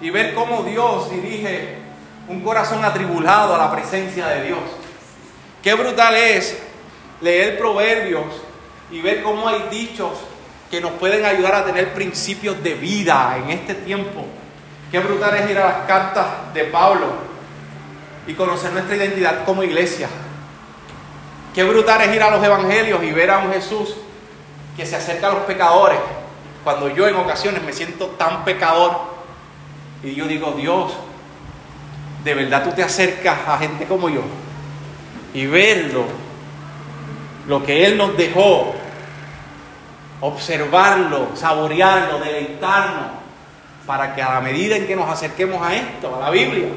y 0.00 0.10
ver 0.10 0.34
cómo 0.34 0.62
Dios 0.62 1.10
dirige 1.10 1.78
un 2.28 2.42
corazón 2.42 2.84
atribulado 2.84 3.54
a 3.54 3.58
la 3.58 3.72
presencia 3.72 4.26
de 4.28 4.44
Dios. 4.44 4.60
Qué 5.62 5.74
brutal 5.74 6.14
es 6.14 6.62
leer 7.20 7.58
proverbios 7.58 8.26
y 8.90 9.00
ver 9.00 9.22
cómo 9.22 9.48
hay 9.48 9.62
dichos 9.70 10.12
que 10.70 10.80
nos 10.80 10.92
pueden 10.92 11.24
ayudar 11.24 11.54
a 11.54 11.64
tener 11.64 11.92
principios 11.92 12.62
de 12.62 12.74
vida 12.74 13.36
en 13.42 13.50
este 13.50 13.74
tiempo. 13.74 14.24
Qué 14.90 15.00
brutal 15.00 15.36
es 15.36 15.50
ir 15.50 15.58
a 15.58 15.66
las 15.66 15.86
cartas 15.86 16.26
de 16.54 16.64
Pablo 16.64 17.06
y 18.26 18.34
conocer 18.34 18.72
nuestra 18.72 18.96
identidad 18.96 19.44
como 19.44 19.64
iglesia. 19.64 20.08
Qué 21.54 21.64
brutal 21.64 22.00
es 22.02 22.14
ir 22.14 22.22
a 22.22 22.30
los 22.30 22.44
evangelios 22.44 23.02
y 23.02 23.10
ver 23.10 23.30
a 23.30 23.38
un 23.38 23.52
Jesús 23.52 23.96
que 24.76 24.86
se 24.86 24.94
acerca 24.94 25.26
a 25.26 25.34
los 25.34 25.42
pecadores. 25.42 25.98
Cuando 26.62 26.88
yo 26.88 27.08
en 27.08 27.16
ocasiones 27.16 27.62
me 27.62 27.72
siento 27.72 28.06
tan 28.10 28.44
pecador 28.44 28.96
y 30.04 30.14
yo 30.14 30.26
digo, 30.26 30.52
Dios, 30.52 30.92
de 32.22 32.34
verdad 32.34 32.62
tú 32.62 32.70
te 32.70 32.84
acercas 32.84 33.38
a 33.48 33.58
gente 33.58 33.86
como 33.86 34.08
yo 34.08 34.22
y 35.34 35.46
verlo, 35.46 36.04
lo 37.48 37.64
que 37.64 37.86
Él 37.86 37.96
nos 37.96 38.16
dejó 38.16 38.74
observarlo, 40.20 41.30
saborearlo, 41.34 42.18
deleitarnos, 42.18 43.10
para 43.86 44.14
que 44.14 44.22
a 44.22 44.34
la 44.34 44.40
medida 44.40 44.76
en 44.76 44.86
que 44.86 44.94
nos 44.94 45.08
acerquemos 45.08 45.60
a 45.62 45.74
esto, 45.74 46.14
a 46.14 46.20
la 46.20 46.30
Biblia, 46.30 46.68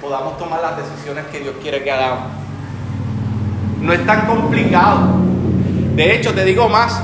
podamos 0.00 0.38
tomar 0.38 0.60
las 0.60 0.76
decisiones 0.76 1.24
que 1.26 1.40
Dios 1.40 1.54
quiere 1.62 1.82
que 1.82 1.90
hagamos. 1.90 2.30
No 3.80 3.92
es 3.92 4.04
tan 4.06 4.26
complicado. 4.26 5.08
De 5.94 6.14
hecho, 6.14 6.34
te 6.34 6.44
digo 6.44 6.68
más, 6.68 7.02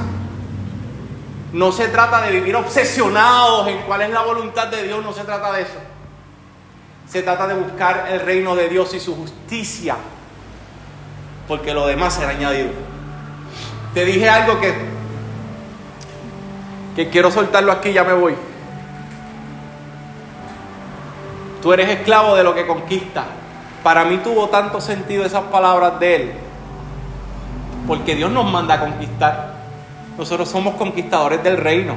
no 1.53 1.73
se 1.73 1.89
trata 1.89 2.21
de 2.21 2.33
vivir 2.33 2.55
obsesionados 2.57 3.69
en 3.69 3.79
cuál 3.83 4.03
es 4.03 4.11
la 4.11 4.23
voluntad 4.23 4.69
de 4.69 4.85
Dios, 4.85 5.03
no 5.03 5.13
se 5.13 5.25
trata 5.25 5.53
de 5.53 5.63
eso. 5.63 5.79
Se 7.09 7.23
trata 7.23 7.49
de 7.49 7.55
buscar 7.55 8.09
el 8.11 8.21
reino 8.21 8.55
de 8.55 8.69
Dios 8.69 8.95
y 8.95 9.01
su 9.01 9.17
justicia, 9.17 9.97
porque 11.49 11.75
lo 11.75 11.87
demás 11.87 12.15
será 12.15 12.31
añadido. 12.31 12.71
Te 13.95 14.05
dije 14.05 14.29
algo 14.29 14.61
que 14.61 14.90
que 16.97 17.09
quiero 17.09 17.31
soltarlo 17.31 17.73
aquí, 17.73 17.93
ya 17.93 18.05
me 18.05 18.13
voy. 18.13 18.35
Tú 21.63 21.73
eres 21.73 21.89
esclavo 21.89 22.35
de 22.35 22.43
lo 22.43 22.55
que 22.55 22.67
conquista. 22.67 23.25
Para 23.83 24.05
mí 24.05 24.19
tuvo 24.19 24.49
tanto 24.49 24.81
sentido 24.81 25.25
esas 25.25 25.45
palabras 25.45 26.01
de 26.01 26.17
él, 26.17 26.33
porque 27.87 28.15
Dios 28.15 28.31
nos 28.31 28.51
manda 28.51 28.75
a 28.75 28.81
conquistar. 28.81 29.55
Nosotros 30.19 30.49
somos 30.49 30.75
conquistadores 30.75 31.43
del 31.43 31.57
reino. 31.57 31.95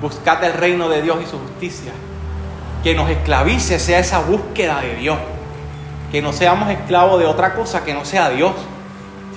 Buscad 0.00 0.44
el 0.44 0.52
reino 0.52 0.88
de 0.88 1.02
Dios 1.02 1.18
y 1.22 1.26
su 1.26 1.38
justicia. 1.38 1.92
Que 2.82 2.94
nos 2.94 3.08
esclavice 3.08 3.78
sea 3.78 3.98
esa 3.98 4.20
búsqueda 4.20 4.80
de 4.80 4.96
Dios. 4.96 5.18
Que 6.12 6.22
no 6.22 6.32
seamos 6.32 6.70
esclavos 6.70 7.18
de 7.18 7.26
otra 7.26 7.54
cosa 7.54 7.84
que 7.84 7.94
no 7.94 8.04
sea 8.04 8.30
Dios. 8.30 8.52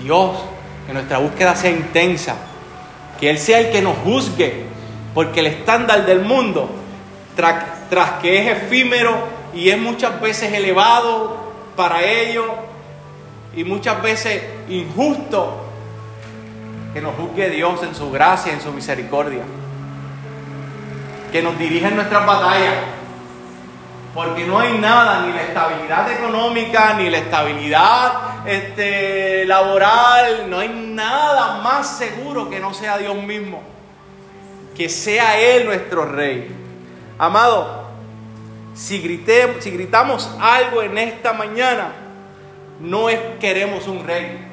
Dios, 0.04 0.38
que 0.86 0.94
nuestra 0.94 1.18
búsqueda 1.18 1.56
sea 1.56 1.72
intensa 1.72 2.36
que 3.20 3.30
Él 3.30 3.38
sea 3.38 3.60
el 3.60 3.72
que 3.72 3.82
nos 3.82 3.98
juzgue, 4.00 4.66
porque 5.14 5.40
el 5.40 5.48
estándar 5.48 6.06
del 6.06 6.22
mundo, 6.22 6.70
tras, 7.36 8.12
que 8.22 8.40
es 8.40 8.58
efímero 8.58 9.16
y 9.54 9.70
es 9.70 9.78
muchas 9.80 10.20
veces 10.22 10.54
elevado 10.54 11.38
para 11.76 12.04
ellos 12.04 12.46
y 13.56 13.64
muchas 13.64 14.02
veces 14.02 14.44
injusto, 14.70 15.64
que 16.94 17.02
nos 17.02 17.16
juzgue 17.16 17.50
Dios 17.50 17.82
en 17.84 17.96
su 17.96 18.12
gracia, 18.12 18.54
en 18.54 18.62
su 18.62 18.72
misericordia, 18.72 19.44
que 21.32 21.42
nos 21.42 21.58
dirija 21.58 21.90
en 21.90 21.96
nuestras 21.96 22.26
batallas, 22.26 22.76
porque 24.18 24.48
no 24.48 24.58
hay 24.58 24.80
nada, 24.80 25.28
ni 25.28 25.32
la 25.32 25.44
estabilidad 25.44 26.12
económica, 26.12 26.96
ni 26.96 27.08
la 27.08 27.20
estabilidad 27.20 28.48
este, 28.48 29.46
laboral, 29.46 30.50
no 30.50 30.58
hay 30.58 30.70
nada 30.70 31.62
más 31.62 32.00
seguro 32.00 32.50
que 32.50 32.60
no 32.60 32.74
sea 32.74 32.98
Dios 32.98 33.16
mismo, 33.16 33.62
que 34.76 34.90
sea 34.90 35.40
Él 35.40 35.68
nuestro 35.68 36.06
Rey. 36.06 36.48
Amado, 37.20 37.90
si, 38.74 38.98
si 39.60 39.70
gritamos 39.70 40.36
algo 40.42 40.82
en 40.82 40.98
esta 40.98 41.34
mañana, 41.34 41.92
no 42.80 43.10
es 43.10 43.20
queremos 43.40 43.88
un 43.88 44.04
rey. 44.04 44.48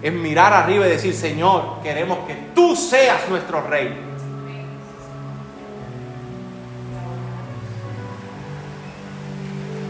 Es 0.00 0.12
mirar 0.12 0.52
arriba 0.52 0.86
y 0.86 0.90
decir, 0.90 1.12
Señor, 1.12 1.82
queremos 1.82 2.18
que 2.24 2.36
tú 2.54 2.76
seas 2.76 3.28
nuestro 3.28 3.66
rey. 3.66 4.11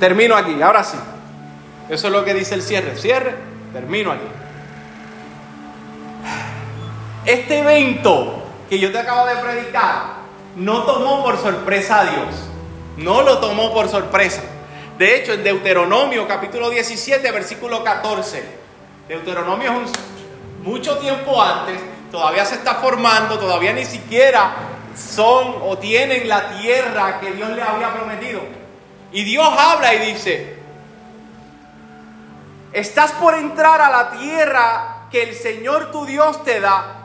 Termino 0.02 0.34
aquí, 0.34 0.60
ahora 0.60 0.82
sí. 0.82 0.96
Eso 1.88 2.08
es 2.08 2.12
lo 2.12 2.24
que 2.24 2.34
dice 2.34 2.56
el 2.56 2.62
cierre. 2.62 2.96
Cierre, 2.96 3.36
termino 3.72 4.10
aquí. 4.10 4.26
Este 7.24 7.60
evento 7.60 8.42
que 8.68 8.80
yo 8.80 8.90
te 8.90 8.98
acabo 8.98 9.28
de 9.28 9.36
predicar 9.36 10.14
no 10.56 10.82
tomó 10.82 11.22
por 11.22 11.38
sorpresa 11.38 12.00
a 12.00 12.04
Dios. 12.06 12.34
No 12.96 13.22
lo 13.22 13.38
tomó 13.38 13.72
por 13.72 13.88
sorpresa. 13.88 14.42
De 14.98 15.14
hecho, 15.14 15.34
en 15.34 15.44
Deuteronomio 15.44 16.26
capítulo 16.26 16.68
17, 16.68 17.30
versículo 17.30 17.84
14, 17.84 18.42
Deuteronomio 19.06 19.82
es 19.82 19.92
mucho 20.64 20.98
tiempo 20.98 21.40
antes, 21.40 21.80
todavía 22.10 22.44
se 22.44 22.56
está 22.56 22.74
formando, 22.74 23.38
todavía 23.38 23.72
ni 23.72 23.84
siquiera 23.84 24.50
son 24.96 25.58
o 25.62 25.78
tienen 25.78 26.28
la 26.28 26.58
tierra 26.58 27.20
que 27.20 27.30
Dios 27.30 27.50
le 27.50 27.62
había 27.62 27.94
prometido. 27.94 28.61
Y 29.12 29.24
Dios 29.24 29.48
habla 29.56 29.94
y 29.94 30.12
dice, 30.12 30.56
estás 32.72 33.12
por 33.12 33.34
entrar 33.34 33.80
a 33.80 33.90
la 33.90 34.10
tierra 34.12 35.06
que 35.10 35.22
el 35.22 35.34
Señor 35.34 35.90
tu 35.92 36.06
Dios 36.06 36.42
te 36.44 36.60
da 36.60 37.02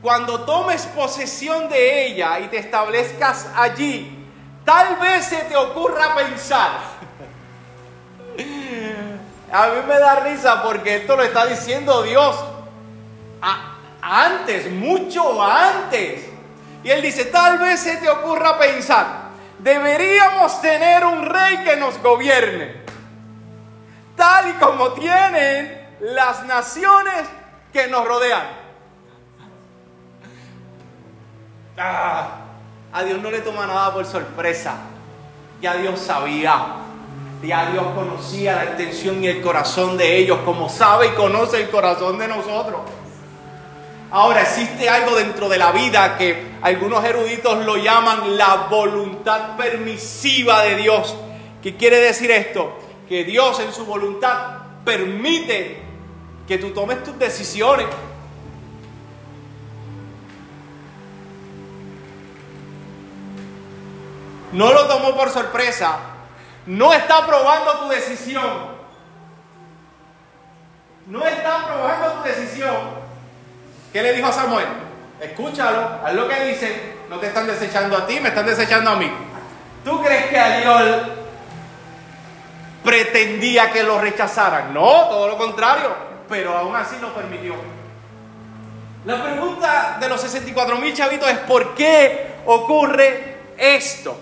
cuando 0.00 0.44
tomes 0.44 0.86
posesión 0.86 1.68
de 1.68 2.06
ella 2.06 2.40
y 2.40 2.48
te 2.48 2.58
establezcas 2.58 3.48
allí, 3.56 4.26
tal 4.64 4.96
vez 4.96 5.26
se 5.26 5.36
te 5.44 5.56
ocurra 5.56 6.14
pensar. 6.14 6.70
A 9.52 9.66
mí 9.66 9.82
me 9.86 9.98
da 9.98 10.20
risa 10.20 10.62
porque 10.62 10.96
esto 10.96 11.14
lo 11.14 11.22
está 11.22 11.44
diciendo 11.46 12.02
Dios 12.02 12.36
antes, 14.00 14.70
mucho 14.70 15.42
antes. 15.42 16.26
Y 16.82 16.90
él 16.90 17.02
dice, 17.02 17.26
tal 17.26 17.58
vez 17.58 17.80
se 17.80 17.98
te 17.98 18.08
ocurra 18.08 18.58
pensar, 18.58 19.21
deberíamos 19.62 20.60
tener 20.60 21.04
un 21.04 21.24
rey 21.24 21.58
que 21.64 21.76
nos 21.76 22.00
gobierne, 22.02 22.82
tal 24.16 24.50
y 24.50 24.52
como 24.54 24.92
tienen 24.92 25.88
las 26.00 26.44
naciones 26.46 27.22
que 27.72 27.86
nos 27.86 28.06
rodean. 28.06 28.62
Ah, 31.78 32.28
a 32.92 33.02
Dios 33.04 33.20
no 33.20 33.30
le 33.30 33.40
toma 33.40 33.66
nada 33.66 33.94
por 33.94 34.04
sorpresa. 34.04 34.74
Ya 35.60 35.74
Dios 35.74 35.98
sabía. 35.98 36.76
Ya 37.42 37.70
Dios 37.70 37.84
conocía 37.94 38.56
la 38.56 38.70
intención 38.72 39.22
y 39.24 39.26
el 39.26 39.42
corazón 39.42 39.96
de 39.96 40.18
ellos, 40.18 40.38
como 40.44 40.68
sabe 40.68 41.08
y 41.08 41.10
conoce 41.10 41.62
el 41.62 41.70
corazón 41.70 42.18
de 42.18 42.28
nosotros. 42.28 42.82
Ahora 44.12 44.42
existe 44.42 44.88
algo 44.88 45.16
dentro 45.16 45.48
de 45.48 45.58
la 45.58 45.72
vida 45.72 46.16
que 46.16 46.52
algunos 46.62 47.04
eruditos 47.04 47.64
lo 47.64 47.76
llaman 47.76 48.36
la 48.36 48.68
voluntad 48.70 49.56
permisiva 49.56 50.62
de 50.62 50.76
Dios. 50.76 51.16
¿Qué 51.62 51.76
quiere 51.76 51.98
decir 51.98 52.30
esto? 52.30 52.78
Que 53.08 53.24
Dios 53.24 53.58
en 53.60 53.72
su 53.72 53.86
voluntad 53.86 54.58
permite 54.84 55.82
que 56.46 56.58
tú 56.58 56.70
tomes 56.70 57.02
tus 57.02 57.18
decisiones. 57.18 57.86
no 64.52 64.72
lo 64.72 64.86
tomó 64.86 65.14
por 65.16 65.30
sorpresa, 65.30 65.98
no 66.66 66.92
está 66.92 67.26
probando 67.26 67.78
tu 67.80 67.88
decisión. 67.88 68.72
No 71.06 71.26
está 71.26 71.66
probando 71.66 72.12
tu 72.12 72.28
decisión. 72.28 73.01
¿Qué 73.92 74.02
le 74.02 74.12
dijo 74.14 74.26
a 74.28 74.32
Samuel? 74.32 74.66
Escúchalo, 75.20 76.00
haz 76.04 76.14
lo 76.14 76.26
que 76.28 76.44
dice. 76.46 76.92
No 77.10 77.18
te 77.18 77.26
están 77.26 77.46
desechando 77.46 77.96
a 77.96 78.06
ti, 78.06 78.18
me 78.20 78.30
están 78.30 78.46
desechando 78.46 78.90
a 78.90 78.96
mí. 78.96 79.10
¿Tú 79.84 80.02
crees 80.02 80.26
que 80.26 80.38
a 80.38 80.58
Dios 80.58 81.02
pretendía 82.82 83.70
que 83.70 83.82
lo 83.82 84.00
rechazaran? 84.00 84.72
No, 84.72 85.08
todo 85.08 85.28
lo 85.28 85.36
contrario. 85.36 85.94
Pero 86.28 86.56
aún 86.56 86.74
así 86.74 86.96
lo 87.00 87.12
permitió. 87.12 87.54
La 89.04 89.22
pregunta 89.22 89.98
de 90.00 90.08
los 90.08 90.20
64 90.20 90.76
mil 90.76 90.94
chavitos 90.94 91.28
es: 91.28 91.38
¿por 91.38 91.74
qué 91.74 92.36
ocurre 92.46 93.36
esto? 93.58 94.16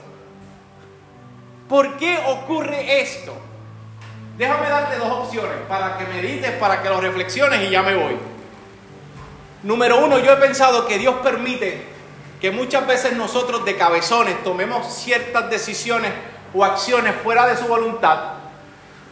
¿Por 1.68 1.96
qué 1.96 2.18
ocurre 2.26 3.00
esto? 3.00 3.32
Déjame 4.36 4.68
darte 4.68 4.96
dos 4.96 5.10
opciones 5.10 5.58
para 5.68 5.96
que 5.96 6.06
medites, 6.06 6.50
para 6.52 6.82
que 6.82 6.88
lo 6.88 7.00
reflexiones 7.00 7.60
y 7.62 7.70
ya 7.70 7.82
me 7.82 7.94
voy. 7.94 8.16
Número 9.62 10.04
uno, 10.04 10.18
yo 10.18 10.32
he 10.32 10.36
pensado 10.36 10.86
que 10.86 10.98
Dios 10.98 11.16
permite 11.22 11.86
que 12.40 12.50
muchas 12.50 12.86
veces 12.86 13.12
nosotros 13.14 13.64
de 13.64 13.76
cabezones 13.76 14.42
tomemos 14.42 14.94
ciertas 14.94 15.50
decisiones 15.50 16.12
o 16.54 16.64
acciones 16.64 17.14
fuera 17.22 17.46
de 17.46 17.56
su 17.56 17.66
voluntad 17.66 18.18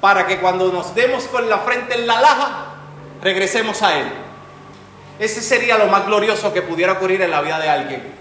para 0.00 0.26
que 0.26 0.38
cuando 0.38 0.72
nos 0.72 0.94
demos 0.94 1.24
con 1.24 1.48
la 1.48 1.58
frente 1.58 1.94
en 1.94 2.06
la 2.06 2.20
laja, 2.20 2.66
regresemos 3.22 3.82
a 3.82 3.98
Él. 3.98 4.06
Ese 5.18 5.42
sería 5.42 5.76
lo 5.76 5.88
más 5.88 6.06
glorioso 6.06 6.52
que 6.52 6.62
pudiera 6.62 6.92
ocurrir 6.92 7.20
en 7.22 7.30
la 7.30 7.40
vida 7.40 7.58
de 7.58 7.68
alguien 7.68 8.18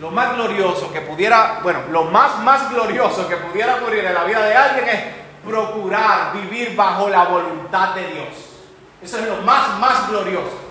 lo 0.00 0.10
más 0.10 0.34
glorioso 0.34 0.92
que 0.92 1.00
pudiera, 1.00 1.60
bueno, 1.62 1.80
lo 1.90 2.04
más, 2.04 2.38
más 2.42 2.70
glorioso 2.70 3.28
que 3.28 3.36
pudiera 3.36 3.76
ocurrir 3.76 4.04
en 4.04 4.14
la 4.14 4.24
vida 4.24 4.44
de 4.44 4.54
alguien 4.54 4.88
es 4.88 5.00
procurar 5.44 6.32
vivir 6.34 6.74
bajo 6.74 7.08
la 7.08 7.24
voluntad 7.24 7.94
de 7.94 8.06
Dios. 8.08 8.28
Eso 9.00 9.18
es 9.18 9.28
lo 9.28 9.36
más, 9.38 9.78
más 9.78 10.08
glorioso. 10.08 10.63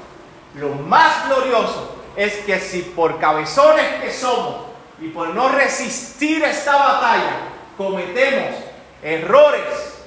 Lo 0.55 0.69
más 0.69 1.27
glorioso 1.27 1.97
es 2.15 2.37
que 2.45 2.59
si 2.59 2.81
por 2.81 3.19
cabezones 3.19 3.85
que 4.01 4.11
somos 4.11 4.67
y 5.01 5.07
por 5.09 5.29
no 5.29 5.49
resistir 5.49 6.43
esta 6.43 6.75
batalla 6.75 7.39
cometemos 7.77 8.55
errores 9.01 9.97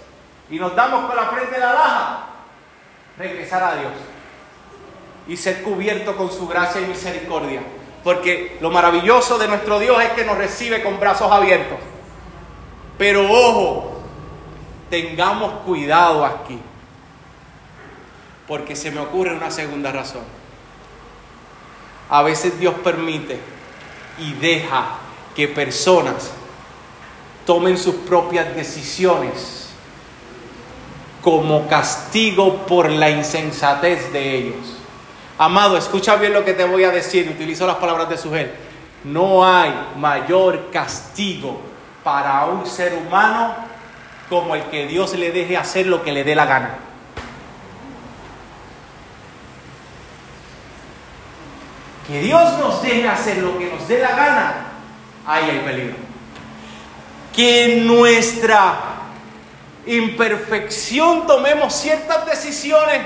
y 0.48 0.58
nos 0.58 0.74
damos 0.76 1.06
con 1.06 1.16
la 1.16 1.24
frente 1.24 1.54
de 1.54 1.60
la 1.60 1.72
laja, 1.72 2.26
regresar 3.18 3.62
a 3.62 3.74
Dios 3.76 3.92
y 5.26 5.36
ser 5.36 5.62
cubierto 5.62 6.16
con 6.16 6.30
su 6.30 6.46
gracia 6.46 6.80
y 6.80 6.86
misericordia 6.86 7.62
porque 8.06 8.56
lo 8.60 8.70
maravilloso 8.70 9.36
de 9.36 9.48
nuestro 9.48 9.80
Dios 9.80 10.00
es 10.00 10.10
que 10.10 10.24
nos 10.24 10.38
recibe 10.38 10.80
con 10.80 11.00
brazos 11.00 11.28
abiertos. 11.28 11.76
Pero 12.96 13.28
ojo, 13.28 14.00
tengamos 14.88 15.64
cuidado 15.64 16.24
aquí. 16.24 16.60
Porque 18.46 18.76
se 18.76 18.92
me 18.92 19.00
ocurre 19.00 19.34
una 19.34 19.50
segunda 19.50 19.90
razón. 19.90 20.22
A 22.08 22.22
veces 22.22 22.58
Dios 22.58 22.74
permite 22.84 23.38
y 24.18 24.32
deja 24.34 24.98
que 25.34 25.48
personas 25.48 26.30
tomen 27.44 27.76
sus 27.78 27.94
propias 27.94 28.54
decisiones 28.54 29.70
como 31.22 31.66
castigo 31.68 32.66
por 32.66 32.88
la 32.90 33.10
insensatez 33.10 34.12
de 34.12 34.36
ellos. 34.36 34.76
Amado, 35.38 35.76
escucha 35.76 36.16
bien 36.16 36.32
lo 36.32 36.44
que 36.44 36.54
te 36.54 36.64
voy 36.64 36.84
a 36.84 36.90
decir. 36.90 37.28
Utilizo 37.28 37.66
las 37.66 37.76
palabras 37.76 38.08
de 38.08 38.16
Sugel. 38.16 38.52
No 39.04 39.46
hay 39.46 39.72
mayor 39.98 40.70
castigo 40.70 41.60
para 42.02 42.46
un 42.46 42.66
ser 42.66 42.94
humano 42.94 43.54
como 44.28 44.54
el 44.54 44.62
que 44.64 44.86
Dios 44.86 45.14
le 45.14 45.32
deje 45.32 45.56
hacer 45.56 45.86
lo 45.86 46.02
que 46.02 46.12
le 46.12 46.24
dé 46.24 46.34
la 46.34 46.46
gana. 46.46 46.85
Que 52.06 52.20
Dios 52.20 52.58
nos 52.58 52.82
deje 52.82 53.08
hacer 53.08 53.38
lo 53.38 53.58
que 53.58 53.66
nos 53.66 53.86
dé 53.88 53.98
la 53.98 54.10
gana, 54.10 54.66
ahí 55.26 55.50
hay 55.50 55.58
peligro. 55.60 55.96
Que 57.34 57.82
nuestra 57.84 58.76
imperfección 59.86 61.26
tomemos 61.26 61.74
ciertas 61.74 62.26
decisiones 62.26 63.02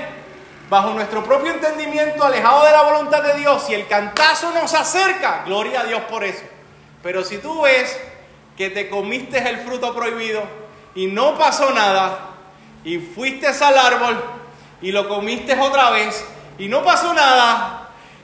bajo 0.69 0.91
nuestro 0.91 1.23
propio 1.23 1.51
entendimiento, 1.53 2.23
alejado 2.23 2.65
de 2.65 2.71
la 2.71 2.83
voluntad 2.83 3.23
de 3.23 3.39
Dios, 3.39 3.69
y 3.69 3.73
el 3.73 3.87
cantazo 3.87 4.51
nos 4.53 4.73
acerca, 4.73 5.43
gloria 5.45 5.81
a 5.81 5.83
Dios 5.83 6.01
por 6.09 6.23
eso. 6.23 6.43
Pero 7.03 7.23
si 7.23 7.39
tú 7.39 7.61
ves 7.61 7.99
que 8.55 8.69
te 8.69 8.89
comiste 8.89 9.37
el 9.37 9.57
fruto 9.59 9.93
prohibido 9.93 10.43
y 10.95 11.07
no 11.07 11.37
pasó 11.37 11.71
nada, 11.71 12.31
y 12.83 12.97
fuiste 12.99 13.47
al 13.47 13.77
árbol 13.77 14.23
y 14.81 14.91
lo 14.91 15.07
comiste 15.07 15.59
otra 15.59 15.91
vez 15.91 16.25
y 16.57 16.67
no 16.67 16.83
pasó 16.83 17.13
nada 17.13 17.80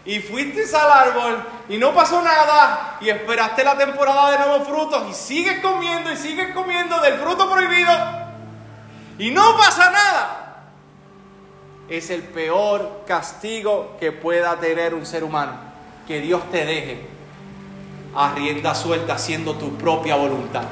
y 0.08 0.22
fuiste 0.22 0.64
al 0.76 0.90
árbol 0.90 1.44
y 1.68 1.78
no 1.78 1.94
pasó 1.94 2.22
nada 2.22 2.98
y 3.02 3.10
esperaste 3.10 3.64
la 3.64 3.78
temporada 3.78 4.32
de 4.32 4.38
nuevos 4.40 4.68
frutos 4.68 5.04
y 5.12 5.14
sigues 5.14 5.60
comiendo 5.60 6.12
y 6.12 6.16
sigues 6.16 6.54
comiendo 6.56 7.00
del 7.02 7.16
fruto 7.16 7.52
prohibido 7.52 7.94
y 9.20 9.32
no 9.32 9.58
pasa 9.58 9.92
nada. 9.92 10.44
Es 11.90 12.10
el 12.10 12.22
peor 12.22 13.04
castigo 13.08 13.98
que 14.00 14.12
pueda 14.12 14.56
tener 14.58 14.94
un 14.94 15.06
ser 15.06 15.24
humano. 15.24 15.54
Que 16.08 16.22
Dios 16.22 16.42
te 16.52 16.66
deje 16.66 17.08
a 18.16 18.34
rienda 18.34 18.76
suelta 18.76 19.16
haciendo 19.16 19.56
tu 19.56 19.76
propia 19.78 20.16
voluntad. 20.16 20.64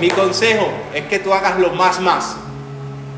Mi 0.00 0.08
consejo 0.10 0.68
es 0.94 1.04
que 1.06 1.18
tú 1.18 1.32
hagas 1.32 1.58
lo 1.58 1.70
más 1.70 2.00
más. 2.00 2.36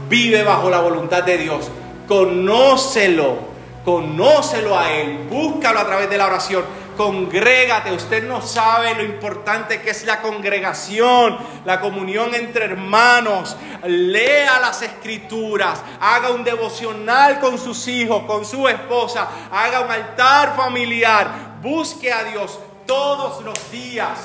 Vive 0.09 0.43
bajo 0.43 0.69
la 0.71 0.81
voluntad 0.81 1.23
de 1.23 1.39
Dios. 1.39 1.71
Conócelo. 2.09 3.50
Conócelo 3.85 4.79
a 4.79 4.93
Él. 4.93 5.27
Búscalo 5.31 5.81
a 5.81 5.87
través 5.87 6.11
de 6.11 6.19
la 6.19 6.27
oración. 6.27 6.65
Congrégate. 6.97 7.93
Usted 7.93 8.29
no 8.29 8.43
sabe 8.43 8.95
lo 8.95 9.03
importante 9.03 9.81
que 9.81 9.91
es 9.91 10.05
la 10.05 10.21
congregación, 10.21 11.39
la 11.65 11.81
comunión 11.81 12.35
entre 12.35 12.67
hermanos. 12.67 13.57
Lea 13.85 14.61
las 14.61 14.83
escrituras. 14.83 15.83
Haga 16.01 16.31
un 16.31 16.45
devocional 16.45 17.41
con 17.41 17.59
sus 17.59 17.89
hijos, 17.89 18.25
con 18.25 18.45
su 18.45 18.69
esposa. 18.69 19.29
Haga 19.51 19.81
un 19.81 19.91
altar 19.91 20.55
familiar. 20.57 21.59
Busque 21.63 22.13
a 22.13 22.25
Dios 22.25 22.59
todos 22.87 23.43
los 23.43 23.71
días. 23.71 24.19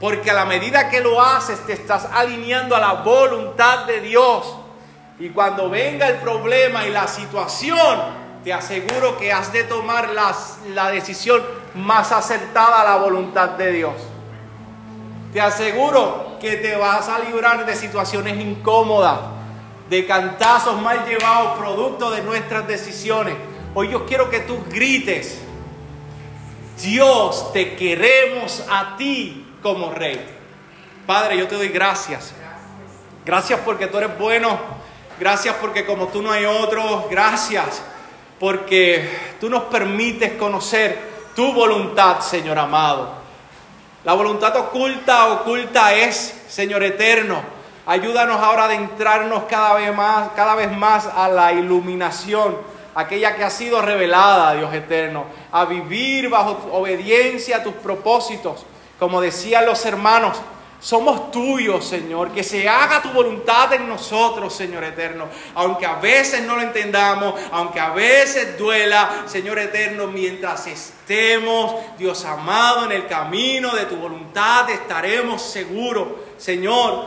Porque 0.00 0.30
a 0.30 0.34
la 0.34 0.46
medida 0.46 0.88
que 0.88 1.00
lo 1.00 1.20
haces 1.20 1.64
te 1.66 1.74
estás 1.74 2.06
alineando 2.12 2.74
a 2.74 2.80
la 2.80 2.92
voluntad 2.94 3.84
de 3.84 4.00
Dios. 4.00 4.63
Y 5.18 5.28
cuando 5.28 5.70
venga 5.70 6.08
el 6.08 6.16
problema 6.16 6.86
y 6.86 6.90
la 6.90 7.06
situación, 7.06 8.00
te 8.42 8.52
aseguro 8.52 9.16
que 9.16 9.32
has 9.32 9.52
de 9.52 9.64
tomar 9.64 10.10
la 10.10 10.90
decisión 10.90 11.42
más 11.74 12.12
acertada 12.12 12.82
a 12.82 12.84
la 12.84 12.96
voluntad 12.96 13.50
de 13.50 13.72
Dios. 13.72 13.94
Te 15.32 15.40
aseguro 15.40 16.36
que 16.40 16.56
te 16.56 16.76
vas 16.76 17.08
a 17.08 17.18
librar 17.20 17.64
de 17.64 17.74
situaciones 17.74 18.38
incómodas, 18.38 19.20
de 19.88 20.06
cantazos 20.06 20.80
mal 20.80 21.04
llevados, 21.06 21.58
producto 21.58 22.10
de 22.10 22.22
nuestras 22.22 22.66
decisiones. 22.66 23.34
Hoy 23.74 23.90
yo 23.90 24.06
quiero 24.06 24.30
que 24.30 24.40
tú 24.40 24.58
grites 24.68 25.40
Dios, 26.82 27.52
te 27.52 27.76
queremos 27.76 28.64
a 28.68 28.96
ti 28.96 29.46
como 29.62 29.92
rey. 29.92 30.20
Padre, 31.06 31.38
yo 31.38 31.46
te 31.46 31.54
doy 31.54 31.68
gracias. 31.68 32.32
Gracias 33.24 33.60
porque 33.64 33.86
tú 33.86 33.98
eres 33.98 34.18
bueno. 34.18 34.58
Gracias 35.18 35.56
porque 35.60 35.84
como 35.84 36.08
tú 36.08 36.22
no 36.22 36.30
hay 36.30 36.44
otro. 36.44 37.06
Gracias 37.10 37.82
porque 38.38 39.08
tú 39.40 39.48
nos 39.48 39.64
permites 39.64 40.32
conocer 40.32 40.98
tu 41.34 41.52
voluntad, 41.52 42.20
Señor 42.20 42.58
amado. 42.58 43.10
La 44.04 44.12
voluntad 44.12 44.56
oculta, 44.56 45.28
oculta 45.32 45.94
es, 45.94 46.42
Señor 46.48 46.82
eterno. 46.82 47.40
Ayúdanos 47.86 48.40
ahora 48.40 48.62
a 48.62 48.66
adentrarnos 48.66 49.44
cada 49.44 49.74
vez 49.74 49.94
más, 49.94 50.30
cada 50.36 50.54
vez 50.54 50.70
más 50.70 51.06
a 51.06 51.28
la 51.28 51.52
iluminación 51.52 52.56
aquella 52.94 53.34
que 53.34 53.44
ha 53.44 53.50
sido 53.50 53.82
revelada, 53.82 54.54
Dios 54.54 54.72
eterno, 54.72 55.24
a 55.50 55.64
vivir 55.64 56.28
bajo 56.28 56.68
obediencia 56.72 57.58
a 57.58 57.62
tus 57.62 57.74
propósitos. 57.74 58.64
Como 58.98 59.20
decían 59.20 59.66
los 59.66 59.84
hermanos, 59.84 60.40
somos 60.84 61.30
tuyos, 61.30 61.82
Señor, 61.82 62.30
que 62.30 62.44
se 62.44 62.68
haga 62.68 63.00
tu 63.00 63.08
voluntad 63.08 63.72
en 63.72 63.88
nosotros, 63.88 64.52
Señor 64.52 64.84
eterno. 64.84 65.28
Aunque 65.54 65.86
a 65.86 65.94
veces 65.94 66.42
no 66.42 66.56
lo 66.56 66.60
entendamos, 66.60 67.40
aunque 67.52 67.80
a 67.80 67.88
veces 67.94 68.58
duela, 68.58 69.22
Señor 69.24 69.58
eterno, 69.58 70.08
mientras 70.08 70.66
estemos, 70.66 71.74
Dios 71.96 72.22
amado, 72.26 72.84
en 72.84 72.92
el 72.92 73.06
camino 73.06 73.74
de 73.74 73.86
tu 73.86 73.96
voluntad, 73.96 74.68
estaremos 74.68 75.40
seguros, 75.40 76.06
Señor. 76.36 77.06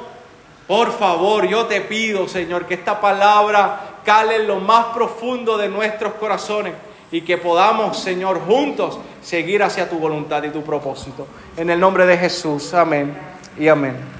Por 0.65 0.97
favor, 0.97 1.47
yo 1.47 1.67
te 1.67 1.81
pido, 1.81 2.27
Señor, 2.27 2.65
que 2.65 2.73
esta 2.73 2.99
palabra 2.99 3.99
cale 4.03 4.37
en 4.37 4.47
lo 4.47 4.55
más 4.55 4.85
profundo 4.87 5.55
de 5.55 5.69
nuestros 5.69 6.13
corazones 6.13 6.73
y 7.11 7.21
que 7.21 7.37
podamos, 7.37 7.97
Señor, 7.97 8.41
juntos 8.41 8.99
seguir 9.21 9.63
hacia 9.63 9.89
tu 9.89 9.97
voluntad 9.97 10.43
y 10.43 10.49
tu 10.49 10.63
propósito. 10.63 11.27
En 11.55 11.69
el 11.69 11.79
nombre 11.79 12.05
de 12.05 12.17
Jesús, 12.17 12.73
amén 12.73 13.17
y 13.57 13.67
amén. 13.67 14.15